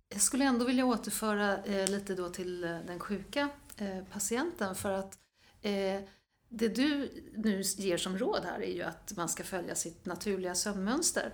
Jag 0.08 0.20
skulle 0.20 0.44
ändå 0.44 0.64
vilja 0.64 0.86
återföra 0.86 1.64
eh, 1.64 1.90
lite 1.90 2.14
då 2.14 2.28
till 2.28 2.64
eh, 2.64 2.70
den 2.86 3.00
sjuka 3.00 3.48
eh, 3.76 4.04
patienten 4.12 4.74
för 4.74 4.92
att 4.92 5.18
eh, 5.62 6.00
det 6.48 6.68
du 6.68 7.10
nu 7.36 7.62
ger 7.76 7.96
som 7.96 8.18
råd 8.18 8.44
här 8.44 8.62
är 8.62 8.72
ju 8.72 8.82
att 8.82 9.12
man 9.16 9.28
ska 9.28 9.44
följa 9.44 9.74
sitt 9.74 10.06
naturliga 10.06 10.54
sömnmönster. 10.54 11.32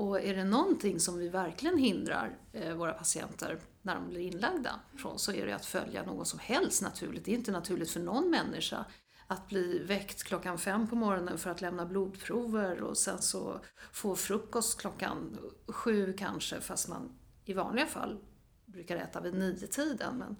Och 0.00 0.20
är 0.20 0.34
det 0.34 0.44
någonting 0.44 1.00
som 1.00 1.18
vi 1.18 1.28
verkligen 1.28 1.78
hindrar 1.78 2.38
eh, 2.52 2.74
våra 2.74 2.92
patienter 2.92 3.58
när 3.82 3.94
de 3.94 4.08
blir 4.08 4.20
inlagda 4.20 4.80
från 4.96 5.18
så 5.18 5.32
är 5.32 5.46
det 5.46 5.54
att 5.54 5.66
följa 5.66 6.02
något 6.02 6.28
som 6.28 6.38
helst 6.38 6.82
naturligt. 6.82 7.24
Det 7.24 7.30
är 7.30 7.36
inte 7.36 7.52
naturligt 7.52 7.90
för 7.90 8.00
någon 8.00 8.30
människa 8.30 8.84
att 9.26 9.48
bli 9.48 9.78
väckt 9.78 10.22
klockan 10.22 10.58
fem 10.58 10.88
på 10.88 10.96
morgonen 10.96 11.38
för 11.38 11.50
att 11.50 11.60
lämna 11.60 11.86
blodprover 11.86 12.82
och 12.82 12.98
sen 12.98 13.22
så 13.22 13.60
få 13.92 14.16
frukost 14.16 14.80
klockan 14.80 15.38
sju 15.66 16.12
kanske 16.18 16.60
fast 16.60 16.88
man 16.88 17.18
i 17.44 17.52
vanliga 17.52 17.86
fall 17.86 18.18
brukar 18.66 18.96
äta 18.96 19.20
vid 19.20 19.34
nio 19.34 19.66
tiden. 19.66 20.16
Men 20.18 20.36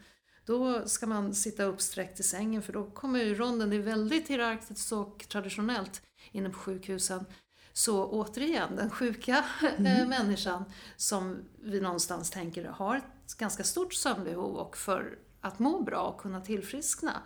då 0.46 0.88
ska 0.88 1.06
man 1.06 1.34
sitta 1.34 1.64
uppsträckt 1.64 2.20
i 2.20 2.22
sängen 2.22 2.62
för 2.62 2.72
då 2.72 2.90
kommer 2.90 3.24
ju 3.24 3.34
ronden, 3.34 3.70
det 3.70 3.76
är 3.76 3.80
väldigt 3.80 4.28
hierarkiskt 4.28 4.92
och 4.92 5.26
traditionellt 5.28 6.02
inne 6.32 6.50
på 6.50 6.58
sjukhusen. 6.58 7.24
Så 7.80 8.06
återigen, 8.06 8.76
den 8.76 8.90
sjuka 8.90 9.44
mm. 9.78 10.08
människan 10.08 10.64
som 10.96 11.42
vi 11.62 11.80
någonstans 11.80 12.30
tänker 12.30 12.64
har 12.64 12.96
ett 12.96 13.34
ganska 13.38 13.64
stort 13.64 13.94
sömnbehov 13.94 14.56
och 14.56 14.76
för 14.76 15.18
att 15.40 15.58
må 15.58 15.82
bra 15.82 16.02
och 16.02 16.20
kunna 16.20 16.40
tillfriskna. 16.40 17.22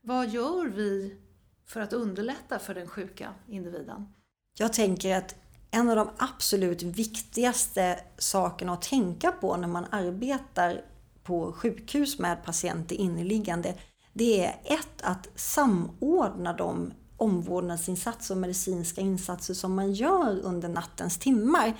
Vad 0.00 0.28
gör 0.28 0.66
vi 0.66 1.20
för 1.66 1.80
att 1.80 1.92
underlätta 1.92 2.58
för 2.58 2.74
den 2.74 2.88
sjuka 2.88 3.34
individen? 3.48 4.12
Jag 4.58 4.72
tänker 4.72 5.16
att 5.16 5.34
en 5.70 5.88
av 5.88 5.96
de 5.96 6.08
absolut 6.18 6.82
viktigaste 6.82 8.00
sakerna 8.18 8.72
att 8.72 8.82
tänka 8.82 9.32
på 9.32 9.56
när 9.56 9.68
man 9.68 9.86
arbetar 9.90 10.84
på 11.22 11.52
sjukhus 11.52 12.18
med 12.18 12.44
patienter 12.44 12.96
inneliggande, 12.96 13.74
det 14.12 14.44
är 14.44 14.60
ett 14.64 15.02
att 15.02 15.28
samordna 15.34 16.52
de 16.52 16.92
omvårdnadsinsatser 17.16 18.34
och 18.34 18.40
medicinska 18.40 19.00
insatser 19.00 19.54
som 19.54 19.74
man 19.74 19.92
gör 19.92 20.40
under 20.42 20.68
nattens 20.68 21.18
timmar. 21.18 21.76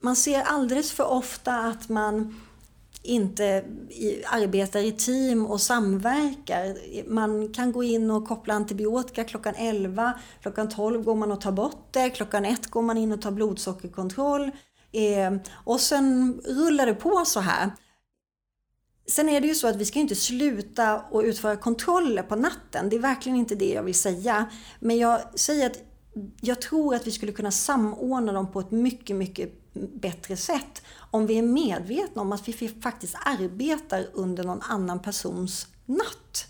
Man 0.00 0.16
ser 0.16 0.42
alldeles 0.42 0.92
för 0.92 1.04
ofta 1.04 1.58
att 1.58 1.88
man 1.88 2.40
inte 3.02 3.64
arbetar 4.24 4.80
i 4.80 4.92
team 4.92 5.46
och 5.46 5.60
samverkar. 5.60 6.76
Man 7.10 7.52
kan 7.52 7.72
gå 7.72 7.82
in 7.82 8.10
och 8.10 8.28
koppla 8.28 8.54
antibiotika 8.54 9.24
klockan 9.24 9.54
11, 9.56 10.12
klockan 10.42 10.68
12 10.68 11.02
går 11.02 11.14
man 11.14 11.32
och 11.32 11.40
tar 11.40 11.52
bort 11.52 11.88
det, 11.90 12.10
klockan 12.10 12.44
1 12.44 12.66
går 12.66 12.82
man 12.82 12.98
in 12.98 13.12
och 13.12 13.22
tar 13.22 13.30
blodsockerkontroll. 13.30 14.50
Eh, 14.92 15.34
och 15.64 15.80
sen 15.80 16.40
rullar 16.44 16.86
det 16.86 16.94
på 16.94 17.24
så 17.26 17.40
här. 17.40 17.70
Sen 19.08 19.28
är 19.28 19.40
det 19.40 19.46
ju 19.46 19.54
så 19.54 19.68
att 19.68 19.76
vi 19.76 19.84
ska 19.84 19.98
inte 19.98 20.14
sluta 20.14 20.92
att 20.92 21.24
utföra 21.24 21.56
kontroller 21.56 22.22
på 22.22 22.36
natten. 22.36 22.88
Det 22.88 22.96
är 22.96 23.00
verkligen 23.00 23.38
inte 23.38 23.54
det 23.54 23.72
jag 23.72 23.82
vill 23.82 23.94
säga. 23.94 24.50
Men 24.80 24.98
jag 24.98 25.38
säger 25.38 25.66
att 25.66 25.78
jag 26.40 26.60
tror 26.60 26.94
att 26.94 27.06
vi 27.06 27.10
skulle 27.10 27.32
kunna 27.32 27.50
samordna 27.50 28.32
dem 28.32 28.52
på 28.52 28.60
ett 28.60 28.70
mycket, 28.70 29.16
mycket 29.16 29.52
bättre 29.74 30.36
sätt 30.36 30.82
om 31.10 31.26
vi 31.26 31.38
är 31.38 31.42
medvetna 31.42 32.22
om 32.22 32.32
att 32.32 32.48
vi 32.48 32.68
faktiskt 32.68 33.14
arbetar 33.24 34.06
under 34.12 34.44
någon 34.44 34.62
annan 34.62 35.02
persons 35.02 35.66
natt. 35.84 36.46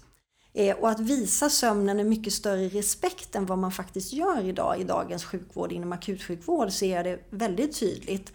Eh, 0.55 0.77
och 0.77 0.91
att 0.91 1.01
visa 1.01 1.51
sömnen 1.51 2.01
en 2.01 2.09
mycket 2.09 2.33
större 2.33 2.69
respekt 2.69 3.35
än 3.35 3.47
vad 3.47 3.59
man 3.59 3.73
faktiskt 3.73 4.13
gör 4.13 4.45
idag 4.45 4.81
i 4.81 4.85
dagens 4.85 5.25
sjukvård. 5.25 5.73
Inom 5.73 5.93
akutsjukvård 5.93 6.73
ser 6.73 6.97
jag 6.97 7.05
det 7.05 7.21
väldigt 7.31 7.81
tydligt. 7.81 8.33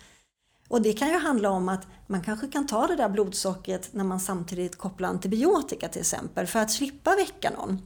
Och 0.72 0.82
det 0.82 0.94
kan 0.94 1.08
ju 1.08 1.18
handla 1.18 1.50
om 1.50 1.70
att 1.70 1.88
man 2.08 2.22
kanske 2.22 2.48
kan 2.48 2.68
ta 2.68 2.88
det 2.88 2.96
där 2.96 3.10
blodsockret 3.10 3.94
när 3.94 4.04
man 4.04 4.20
samtidigt 4.20 4.78
kopplar 4.78 5.10
antibiotika 5.10 5.88
till 5.88 6.02
exempel 6.02 6.48
för 6.48 6.60
att 6.60 6.72
slippa 6.72 7.16
väcka 7.16 7.50
någon. 7.50 7.82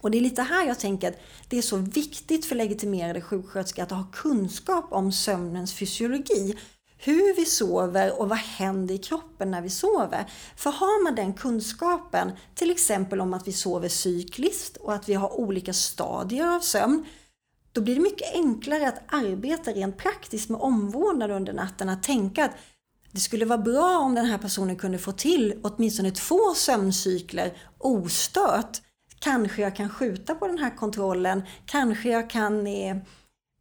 Och 0.00 0.10
det 0.10 0.18
är 0.18 0.22
lite 0.22 0.42
här 0.42 0.66
jag 0.66 0.78
tänker 0.78 1.08
att 1.08 1.18
det 1.48 1.58
är 1.58 1.62
så 1.62 1.76
viktigt 1.76 2.46
för 2.46 2.54
legitimerade 2.54 3.20
sjuksköterskor 3.20 3.82
att 3.82 3.90
ha 3.90 4.06
kunskap 4.12 4.84
om 4.90 5.12
sömnens 5.12 5.74
fysiologi. 5.74 6.58
Hur 6.98 7.36
vi 7.36 7.44
sover 7.44 8.20
och 8.20 8.28
vad 8.28 8.38
händer 8.38 8.94
i 8.94 8.98
kroppen 8.98 9.50
när 9.50 9.62
vi 9.62 9.70
sover. 9.70 10.30
För 10.56 10.70
har 10.70 11.04
man 11.04 11.14
den 11.14 11.34
kunskapen, 11.34 12.32
till 12.54 12.70
exempel 12.70 13.20
om 13.20 13.34
att 13.34 13.48
vi 13.48 13.52
sover 13.52 13.88
cykliskt 13.88 14.76
och 14.76 14.92
att 14.92 15.08
vi 15.08 15.14
har 15.14 15.40
olika 15.40 15.72
stadier 15.72 16.56
av 16.56 16.60
sömn, 16.60 17.04
då 17.78 17.82
blir 17.82 17.94
det 17.94 18.00
mycket 18.00 18.34
enklare 18.34 18.88
att 18.88 19.02
arbeta 19.06 19.70
rent 19.70 19.96
praktiskt 19.96 20.48
med 20.48 20.60
omvårdnad 20.60 21.30
under 21.30 21.52
natten. 21.52 21.88
Att 21.88 22.02
tänka 22.02 22.44
att 22.44 22.50
det 23.12 23.20
skulle 23.20 23.44
vara 23.44 23.58
bra 23.58 23.98
om 23.98 24.14
den 24.14 24.26
här 24.26 24.38
personen 24.38 24.76
kunde 24.76 24.98
få 24.98 25.12
till 25.12 25.60
åtminstone 25.62 26.10
två 26.10 26.54
sömncykler 26.54 27.52
ostört. 27.78 28.82
Kanske 29.18 29.62
jag 29.62 29.76
kan 29.76 29.88
skjuta 29.88 30.34
på 30.34 30.46
den 30.46 30.58
här 30.58 30.76
kontrollen. 30.76 31.42
Kanske 31.66 32.08
jag 32.08 32.30
kan 32.30 32.66
eh, 32.66 32.96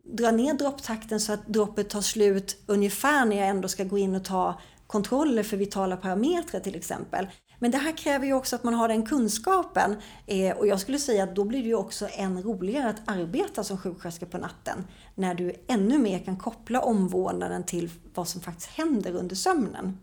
dra 0.03 0.31
ner 0.31 0.53
dropptakten 0.53 1.19
så 1.19 1.33
att 1.33 1.47
droppet 1.47 1.89
tar 1.89 2.01
slut 2.01 2.57
ungefär 2.65 3.25
när 3.25 3.37
jag 3.37 3.47
ändå 3.47 3.67
ska 3.67 3.83
gå 3.83 3.97
in 3.97 4.15
och 4.15 4.25
ta 4.25 4.61
kontroller 4.87 5.43
för 5.43 5.57
vitala 5.57 5.97
parametrar 5.97 6.59
till 6.59 6.75
exempel. 6.75 7.27
Men 7.59 7.71
det 7.71 7.77
här 7.77 7.97
kräver 7.97 8.25
ju 8.25 8.33
också 8.33 8.55
att 8.55 8.63
man 8.63 8.73
har 8.73 8.87
den 8.87 9.05
kunskapen 9.05 9.95
eh, 10.25 10.57
och 10.57 10.67
jag 10.67 10.79
skulle 10.79 10.99
säga 10.99 11.23
att 11.23 11.35
då 11.35 11.43
blir 11.43 11.61
det 11.61 11.67
ju 11.67 11.75
också 11.75 12.07
än 12.11 12.43
roligare 12.43 12.89
att 12.89 13.01
arbeta 13.05 13.63
som 13.63 13.77
sjuksköterska 13.77 14.25
på 14.25 14.37
natten 14.37 14.87
när 15.15 15.35
du 15.35 15.53
ännu 15.67 15.97
mer 15.97 16.19
kan 16.19 16.37
koppla 16.37 16.81
omvårdnaden 16.81 17.63
till 17.63 17.89
vad 18.13 18.27
som 18.27 18.41
faktiskt 18.41 18.69
händer 18.69 19.15
under 19.15 19.35
sömnen. 19.35 19.99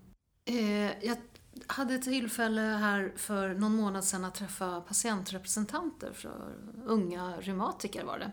Eh, 0.46 1.06
jag 1.06 1.16
hade 1.66 1.94
ett 1.94 2.02
tillfälle 2.02 2.60
här 2.60 3.12
för 3.16 3.54
någon 3.54 3.76
månad 3.76 4.04
sedan 4.04 4.24
att 4.24 4.34
träffa 4.34 4.80
patientrepresentanter 4.80 6.12
för 6.12 6.54
unga 6.86 7.36
reumatiker 7.40 8.04
var 8.04 8.18
det. 8.18 8.32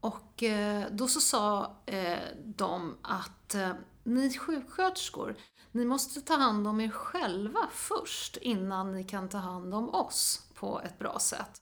Och 0.00 0.42
eh, 0.42 0.84
då 0.92 1.08
så 1.08 1.20
sa 1.20 1.76
eh, 1.86 2.18
de 2.44 2.96
att 3.02 3.54
eh, 3.54 3.72
ni 4.04 4.38
sjuksköterskor, 4.38 5.36
ni 5.76 5.84
måste 5.84 6.20
ta 6.20 6.34
hand 6.34 6.66
om 6.66 6.80
er 6.80 6.88
själva 6.88 7.68
först 7.72 8.36
innan 8.36 8.92
ni 8.92 9.04
kan 9.04 9.28
ta 9.28 9.38
hand 9.38 9.74
om 9.74 9.94
oss 9.94 10.42
på 10.54 10.80
ett 10.80 10.98
bra 10.98 11.18
sätt. 11.18 11.60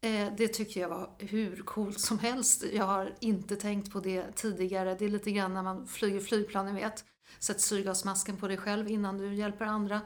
Eh, 0.00 0.32
det 0.36 0.48
tycker 0.48 0.80
jag 0.80 0.88
var 0.88 1.10
hur 1.18 1.62
coolt 1.62 2.00
som 2.00 2.18
helst. 2.18 2.64
Jag 2.72 2.84
har 2.84 3.14
inte 3.20 3.56
tänkt 3.56 3.92
på 3.92 4.00
det 4.00 4.32
tidigare. 4.34 4.94
Det 4.94 5.04
är 5.04 5.08
lite 5.08 5.30
grann 5.30 5.54
när 5.54 5.62
man 5.62 5.86
flyger 5.86 6.20
flygplan, 6.20 6.66
ni 6.66 6.72
vet. 6.72 7.04
Sätt 7.38 7.60
syrgasmasken 7.60 8.36
på 8.36 8.48
dig 8.48 8.56
själv 8.56 8.88
innan 8.88 9.18
du 9.18 9.34
hjälper 9.34 9.64
andra. 9.64 10.00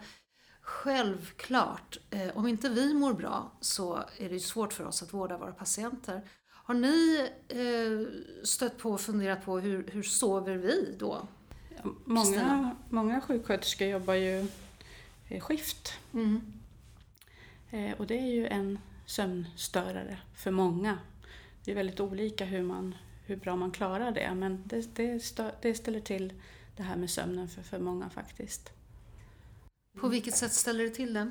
Självklart, 0.63 1.99
eh, 2.11 2.37
om 2.37 2.47
inte 2.47 2.69
vi 2.69 2.95
mår 2.95 3.13
bra 3.13 3.53
så 3.61 4.05
är 4.17 4.29
det 4.29 4.41
svårt 4.41 4.73
för 4.73 4.85
oss 4.85 5.03
att 5.03 5.15
vårda 5.15 5.39
våra 5.39 5.53
patienter. 5.53 6.31
Har 6.65 6.75
ni 6.75 7.29
eh, 7.49 8.45
stött 8.45 8.79
på 8.79 8.91
och 8.91 9.01
funderat 9.01 9.45
på 9.45 9.59
hur, 9.59 9.91
hur 9.93 10.03
sover 10.03 10.57
vi 10.57 10.97
då? 10.99 11.29
Många, 12.05 12.77
många 12.89 13.21
sjuksköterskor 13.21 13.89
jobbar 13.89 14.15
ju 14.15 14.47
skift. 15.41 15.93
Mm. 16.15 16.53
Eh, 17.71 17.93
och 17.93 18.07
det 18.07 18.19
är 18.19 18.27
ju 18.27 18.47
en 18.47 18.79
sömnstörare 19.07 20.19
för 20.35 20.51
många. 20.51 20.99
Det 21.65 21.71
är 21.71 21.75
väldigt 21.75 22.01
olika 22.01 22.45
hur, 22.45 22.63
man, 22.63 22.95
hur 23.27 23.37
bra 23.37 23.57
man 23.57 23.71
klarar 23.71 24.13
det 24.13 24.35
men 24.35 24.63
det, 24.65 24.95
det, 24.95 25.21
stör, 25.21 25.55
det 25.63 25.75
ställer 25.75 26.01
till 26.01 26.33
det 26.77 26.83
här 26.83 26.97
med 26.97 27.11
sömnen 27.11 27.49
för, 27.49 27.63
för 27.63 27.79
många 27.79 28.11
faktiskt. 28.11 28.73
På 30.01 30.09
vilket 30.09 30.37
sätt 30.37 30.53
ställer 30.53 30.85
det 30.85 30.91
till 30.91 31.15
det? 31.15 31.31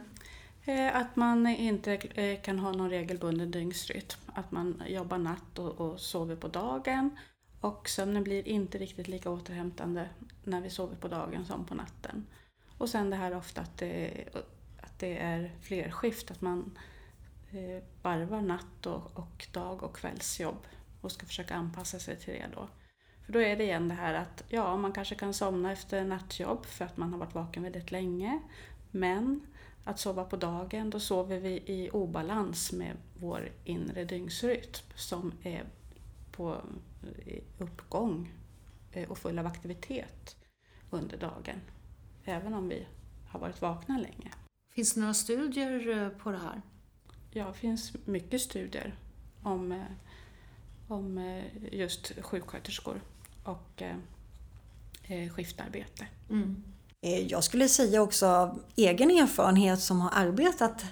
Eh, 0.65 0.95
att 0.95 1.15
man 1.15 1.47
inte 1.47 1.93
eh, 1.93 2.41
kan 2.41 2.59
ha 2.59 2.71
någon 2.71 2.89
regelbunden 2.89 3.51
dygnsrytm. 3.51 4.19
Att 4.25 4.51
man 4.51 4.83
jobbar 4.87 5.17
natt 5.17 5.59
och, 5.59 5.81
och 5.81 5.99
sover 5.99 6.35
på 6.35 6.47
dagen. 6.47 7.17
Och 7.61 7.89
sömnen 7.89 8.23
blir 8.23 8.47
inte 8.47 8.77
riktigt 8.77 9.07
lika 9.07 9.29
återhämtande 9.29 10.09
när 10.43 10.61
vi 10.61 10.69
sover 10.69 10.95
på 10.95 11.07
dagen 11.07 11.45
som 11.45 11.65
på 11.65 11.75
natten. 11.75 12.27
Och 12.77 12.89
sen 12.89 13.09
det 13.09 13.15
här 13.15 13.35
ofta 13.35 13.61
att 13.61 13.77
det, 13.77 14.25
att 14.81 14.99
det 14.99 15.17
är 15.17 15.51
flerskift, 15.61 16.31
att 16.31 16.41
man 16.41 16.77
eh, 17.51 17.83
varvar 18.01 18.41
natt 18.41 18.85
och, 18.85 19.17
och 19.17 19.47
dag 19.51 19.83
och 19.83 19.95
kvällsjobb 19.95 20.67
och 21.01 21.11
ska 21.11 21.25
försöka 21.25 21.55
anpassa 21.55 21.99
sig 21.99 22.19
till 22.19 22.33
det 22.33 22.45
då. 22.55 22.67
För 23.25 23.33
då 23.33 23.41
är 23.41 23.57
det 23.57 23.63
igen 23.63 23.87
det 23.87 23.95
här 23.95 24.13
att 24.13 24.43
ja, 24.47 24.77
man 24.77 24.91
kanske 24.91 25.15
kan 25.15 25.33
somna 25.33 25.71
efter 25.71 26.03
nattjobb 26.03 26.65
för 26.65 26.85
att 26.85 26.97
man 26.97 27.11
har 27.11 27.19
varit 27.19 27.35
vaken 27.35 27.63
väldigt 27.63 27.91
länge. 27.91 28.39
Men 28.91 29.41
att 29.83 29.99
sova 29.99 30.23
på 30.23 30.35
dagen, 30.35 30.89
då 30.89 30.99
sover 30.99 31.39
vi 31.39 31.51
i 31.51 31.89
obalans 31.93 32.71
med 32.71 32.97
vår 33.19 33.51
inre 33.63 34.03
dygnsrytm 34.03 34.71
som 34.95 35.31
är 35.43 35.63
på 36.31 36.61
uppgång 37.57 38.33
eh, 38.91 39.09
och 39.09 39.17
full 39.17 39.39
av 39.39 39.47
aktivitet 39.47 40.35
under 40.89 41.17
dagen. 41.17 41.61
Även 42.25 42.53
om 42.53 42.69
vi 42.69 42.87
har 43.27 43.39
varit 43.39 43.61
vakna 43.61 43.97
länge. 43.97 44.31
Finns 44.73 44.93
det 44.93 44.99
några 44.99 45.13
studier 45.13 45.97
eh, 45.97 46.09
på 46.09 46.31
det 46.31 46.37
här? 46.37 46.61
Ja, 47.31 47.47
det 47.47 47.53
finns 47.53 47.93
mycket 48.05 48.41
studier 48.41 48.95
om, 49.43 49.71
eh, 49.71 49.83
om 50.87 51.41
just 51.71 52.11
sjuksköterskor 52.21 53.01
och 53.43 53.83
skiftarbete. 55.31 56.07
Mm. 56.29 56.63
Jag 57.27 57.43
skulle 57.43 57.67
säga 57.67 58.01
också 58.01 58.27
av 58.27 58.63
egen 58.75 59.11
erfarenhet 59.11 59.79
som 59.79 60.01
har 60.01 60.11
arbetat 60.13 60.85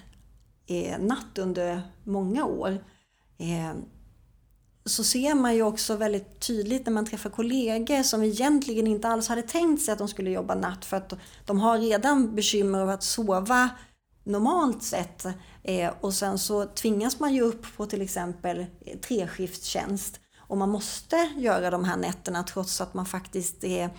natt 1.00 1.38
under 1.38 1.82
många 2.04 2.46
år 2.46 2.84
så 4.86 5.04
ser 5.04 5.36
man 5.36 5.56
ju 5.56 5.64
också 5.64 5.96
väldigt 5.96 6.40
tydligt 6.40 6.86
när 6.86 6.94
man 6.94 7.06
träffar 7.06 7.30
kollegor 7.30 8.04
som 8.04 8.24
egentligen 8.24 8.88
inte 8.88 9.08
alls 9.08 9.28
hade 9.28 9.42
tänkt 9.42 9.82
sig 9.82 9.92
att 9.92 9.98
de 9.98 10.08
skulle 10.08 10.32
jobba 10.32 10.56
natt 10.56 10.86
för 10.86 10.98
att 10.98 11.14
de 11.46 11.60
har 11.60 11.78
redan 11.78 12.36
bekymmer 12.36 12.80
av 12.80 12.90
att 12.90 13.04
sova 13.04 13.70
normalt 14.24 14.84
sett 14.84 15.26
eh, 15.64 15.94
och 16.02 16.14
sen 16.14 16.40
så 16.40 16.66
tvingas 16.66 17.20
man 17.20 17.34
ju 17.34 17.42
upp 17.42 17.78
på 17.78 17.86
till 17.86 18.02
exempel 18.02 18.66
treskiftstjänst 19.08 20.20
och 20.38 20.58
man 20.58 20.70
måste 20.70 21.30
göra 21.38 21.70
de 21.70 21.84
här 21.84 21.98
nätterna 21.98 22.44
trots 22.44 22.82
att 22.82 22.94
man 22.94 23.06
faktiskt 23.06 23.64
är 23.64 23.90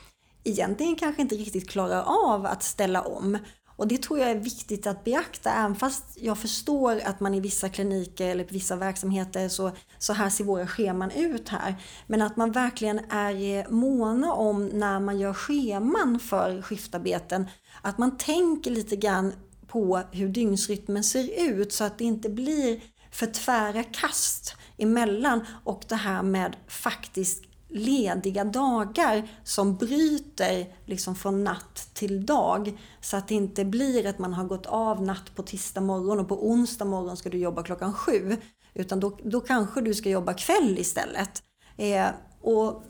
egentligen 0.45 0.97
kanske 0.97 1.23
inte 1.23 1.35
riktigt 1.35 1.71
klarar 1.71 2.03
av 2.03 2.47
att 2.47 2.63
ställa 2.63 3.03
om. 3.03 3.39
Och 3.81 3.89
det 3.89 4.03
tror 4.03 4.19
jag 4.19 4.31
är 4.31 4.35
viktigt 4.35 4.87
att 4.87 5.05
beakta, 5.05 5.53
även 5.53 5.75
fast 5.75 6.05
jag 6.15 6.39
förstår 6.39 7.01
att 7.05 7.21
man 7.21 7.35
i 7.35 7.41
vissa 7.41 7.69
kliniker 7.69 8.29
eller 8.29 8.45
vissa 8.45 8.77
verksamheter 8.77 9.49
så, 9.49 9.73
så 9.99 10.13
här 10.13 10.31
ser 10.31 10.45
våra 10.45 10.67
scheman 10.67 11.11
ut 11.11 11.49
här. 11.49 11.75
Men 12.07 12.23
att 12.23 12.37
man 12.37 12.53
verkligen 12.53 13.01
är 13.11 13.59
eh, 13.59 13.71
måna 13.71 14.33
om 14.33 14.67
när 14.67 15.01
man 15.01 15.19
gör 15.19 15.35
scheman 15.35 16.19
för 16.19 16.63
skiftarbeten, 16.63 17.47
att 17.83 17.99
man 17.99 18.17
tänker 18.17 18.71
lite 18.71 18.97
grann 18.97 19.33
på 19.67 20.03
hur 20.13 20.29
dygnsrytmen 20.29 21.05
ser 21.05 21.41
ut 21.51 21.73
så 21.73 21.85
att 21.85 21.99
det 21.99 22.05
inte 22.05 22.29
blir 22.29 22.81
för 23.11 23.27
tvära 23.27 23.83
kast 23.83 24.57
emellan 24.79 25.47
och 25.65 25.85
det 25.89 25.95
här 25.95 26.23
med 26.23 26.57
faktiskt 26.69 27.50
lediga 27.71 28.45
dagar 28.45 29.29
som 29.45 29.77
bryter 29.77 30.67
liksom 30.85 31.15
från 31.15 31.45
natt 31.45 31.91
till 31.95 32.27
dag. 32.27 32.79
Så 33.01 33.17
att 33.17 33.29
det 33.29 33.35
inte 33.35 33.65
blir 33.65 34.07
att 34.07 34.19
man 34.19 34.33
har 34.33 34.45
gått 34.45 34.67
av 34.67 35.03
natt 35.03 35.35
på 35.35 35.43
tisdag 35.43 35.81
morgon 35.81 36.21
och 36.21 36.29
på 36.29 36.49
onsdag 36.49 36.85
morgon 36.85 37.17
ska 37.17 37.31
du 37.31 37.39
jobba 37.39 37.63
klockan 37.63 37.93
sju. 37.93 38.37
Utan 38.75 39.01
då, 39.01 39.19
då 39.25 39.41
kanske 39.41 39.81
du 39.81 39.95
ska 39.95 40.11
jobba 40.11 40.35
kväll 40.35 40.79
istället. 40.79 41.43
Eh, 41.77 42.07
och 42.41 42.85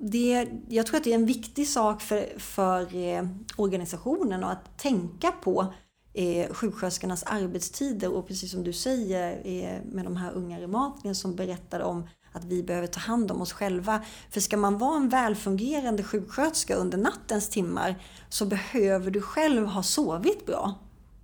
det, 0.00 0.48
jag 0.68 0.86
tror 0.86 0.96
att 0.96 1.04
det 1.04 1.10
är 1.10 1.14
en 1.14 1.26
viktig 1.26 1.68
sak 1.68 2.02
för, 2.02 2.38
för 2.38 2.96
eh, 2.96 3.24
organisationen 3.56 4.44
att 4.44 4.78
tänka 4.78 5.32
på 5.32 5.74
eh, 6.14 6.52
sjuksköterskornas 6.52 7.22
arbetstider 7.22 8.14
och 8.14 8.28
precis 8.28 8.50
som 8.50 8.64
du 8.64 8.72
säger 8.72 9.42
eh, 9.44 9.84
med 9.84 10.04
de 10.04 10.16
här 10.16 10.32
unga 10.32 10.60
reumatikerna 10.60 11.14
som 11.14 11.36
berättade 11.36 11.84
om 11.84 12.08
att 12.32 12.44
vi 12.44 12.62
behöver 12.62 12.86
ta 12.86 13.00
hand 13.00 13.30
om 13.30 13.42
oss 13.42 13.52
själva. 13.52 14.04
För 14.30 14.40
ska 14.40 14.56
man 14.56 14.78
vara 14.78 14.96
en 14.96 15.08
välfungerande 15.08 16.02
sjuksköterska 16.02 16.74
under 16.74 16.98
nattens 16.98 17.48
timmar 17.48 18.02
så 18.28 18.46
behöver 18.46 19.10
du 19.10 19.20
själv 19.20 19.66
ha 19.66 19.82
sovit 19.82 20.46
bra. 20.46 20.74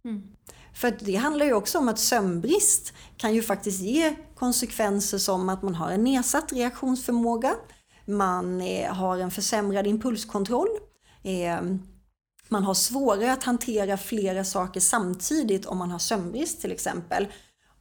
Mm. 0.05 0.23
För 0.75 0.97
det 1.01 1.15
handlar 1.15 1.47
ju 1.47 1.53
också 1.53 1.79
om 1.79 1.89
att 1.89 1.99
sömnbrist 1.99 2.93
kan 3.17 3.35
ju 3.35 3.43
faktiskt 3.43 3.81
ge 3.81 4.17
konsekvenser 4.35 5.19
som 5.19 5.49
att 5.49 5.63
man 5.63 5.75
har 5.75 5.91
en 5.91 6.05
nedsatt 6.05 6.53
reaktionsförmåga, 6.53 7.55
man 8.05 8.61
eh, 8.61 8.93
har 8.93 9.19
en 9.19 9.31
försämrad 9.31 9.87
impulskontroll, 9.87 10.69
eh, 11.23 11.61
man 12.49 12.65
har 12.65 12.75
svårare 12.75 13.33
att 13.33 13.45
hantera 13.45 13.97
flera 13.97 14.45
saker 14.45 14.81
samtidigt 14.81 15.67
om 15.67 15.79
man 15.79 15.91
har 15.91 15.99
sömnbrist 15.99 16.61
till 16.61 16.73
exempel. 16.73 17.27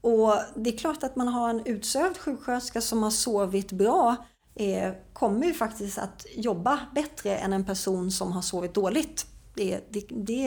Och 0.06 0.34
det 0.56 0.74
är 0.74 0.78
klart 0.78 1.04
att 1.04 1.15
man 1.15 1.28
har 1.28 1.50
en 1.50 1.65
utsövd 1.65 2.18
sjuksköterska 2.18 2.82
som 2.82 3.04
har 3.04 3.10
sovit 3.10 3.72
bra 3.72 4.15
eh, 4.56 4.94
kommer 5.13 5.46
ju 5.48 5.54
faktiskt 5.54 5.98
att 5.98 6.26
jobba 6.36 6.80
bättre 6.96 7.38
än 7.38 7.54
en 7.54 7.65
person 7.65 8.12
som 8.12 8.32
har 8.32 8.41
sovit 8.41 8.74
dåligt. 8.74 9.26
Det, 9.56 9.82
det, 9.89 10.06
det 10.10 10.46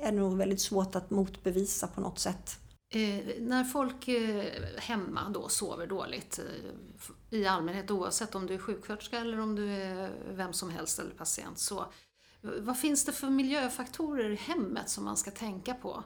är 0.00 0.12
nog 0.12 0.36
väldigt 0.36 0.60
svårt 0.60 0.94
att 0.94 1.10
motbevisa 1.10 1.86
på 1.86 2.00
något 2.00 2.18
sätt. 2.18 2.58
Eh, 2.92 3.40
när 3.40 3.64
folk 3.64 4.08
eh, 4.08 4.44
hemma 4.76 5.28
då 5.28 5.48
sover 5.48 5.86
dåligt, 5.86 6.38
eh, 6.38 7.38
i 7.38 7.46
allmänhet 7.46 7.90
oavsett 7.90 8.34
om 8.34 8.46
du 8.46 8.54
är 8.54 8.58
sjuksköterska 8.58 9.18
eller 9.18 9.40
om 9.40 9.54
du 9.54 9.72
är 9.72 10.10
vem 10.30 10.52
som 10.52 10.70
helst 10.70 10.98
eller 10.98 11.10
patient, 11.10 11.58
så 11.58 11.78
eh, 11.80 12.50
vad 12.60 12.78
finns 12.78 13.04
det 13.04 13.12
för 13.12 13.30
miljöfaktorer 13.30 14.30
i 14.30 14.36
hemmet 14.36 14.88
som 14.88 15.04
man 15.04 15.16
ska 15.16 15.30
tänka 15.30 15.74
på? 15.74 16.04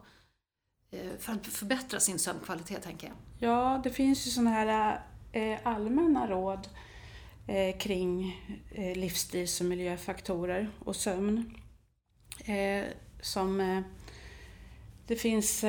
Eh, 0.95 1.19
för 1.19 1.33
att 1.33 1.47
förbättra 1.47 2.01
sin 2.01 2.19
sömnkvalitet, 2.19 2.83
tänker 2.83 3.07
jag. 3.07 3.17
Ja, 3.51 3.81
det 3.85 3.91
finns 3.91 4.27
ju 4.27 4.31
sådana 4.31 4.51
här 4.51 5.01
eh, 5.33 5.59
allmänna 5.63 6.31
råd 6.31 6.69
eh, 7.47 7.79
kring 7.79 8.41
livsstils 8.95 9.61
och 9.61 9.67
miljöfaktorer 9.67 10.71
och 10.79 10.97
sömn. 10.97 11.55
Som 13.21 13.83
det 15.07 15.17
finns 15.17 15.65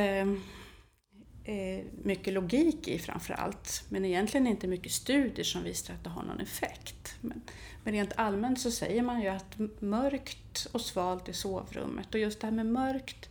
mycket 2.03 2.33
logik 2.33 2.87
i 2.87 2.99
framför 2.99 3.33
allt, 3.33 3.83
men 3.89 4.05
egentligen 4.05 4.47
inte 4.47 4.67
mycket 4.67 4.91
studier 4.91 5.43
som 5.43 5.63
visar 5.63 5.93
att 5.93 6.03
det 6.03 6.09
har 6.09 6.23
någon 6.23 6.39
effekt. 6.39 7.15
Men, 7.21 7.41
men 7.83 7.93
rent 7.93 8.13
allmänt 8.17 8.59
så 8.59 8.71
säger 8.71 9.01
man 9.01 9.21
ju 9.21 9.27
att 9.27 9.59
mörkt 9.79 10.67
och 10.71 10.81
svalt 10.81 11.29
i 11.29 11.33
sovrummet 11.33 12.13
och 12.13 12.19
just 12.19 12.41
det 12.41 12.47
här 12.47 12.51
med 12.51 12.65
mörkt 12.65 13.29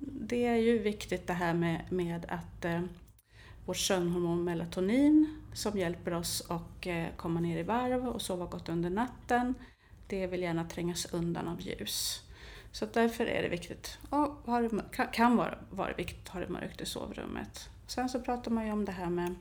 det 0.00 0.46
är 0.46 0.56
ju 0.56 0.78
viktigt 0.78 1.26
det 1.26 1.32
här 1.32 1.54
med, 1.54 1.92
med 1.92 2.26
att 2.28 2.64
eh, 2.64 2.82
vårt 3.64 3.76
sömnhormon 3.76 4.44
melatonin 4.44 5.40
som 5.52 5.78
hjälper 5.78 6.14
oss 6.14 6.50
att 6.50 6.86
eh, 6.86 7.06
komma 7.16 7.40
ner 7.40 7.58
i 7.58 7.62
varv 7.62 8.08
och 8.08 8.22
sova 8.22 8.46
gott 8.46 8.68
under 8.68 8.90
natten, 8.90 9.54
det 10.06 10.26
vill 10.26 10.42
gärna 10.42 10.64
trängas 10.64 11.12
undan 11.12 11.48
av 11.48 11.60
ljus. 11.60 12.22
Så 12.72 12.86
därför 12.86 13.26
är 13.26 13.42
det 13.42 13.48
viktigt, 13.48 13.98
och 14.10 14.46
kan 15.12 15.36
vara, 15.36 15.58
vara 15.70 15.92
viktigt 15.92 16.22
att 16.22 16.28
ha 16.28 16.40
det 16.40 16.48
mörkt 16.48 16.80
i 16.80 16.86
sovrummet. 16.86 17.68
Sen 17.86 18.08
så 18.08 18.20
pratar 18.20 18.50
man 18.50 18.66
ju 18.66 18.72
om 18.72 18.84
det 18.84 18.92
här 18.92 19.10
med 19.10 19.34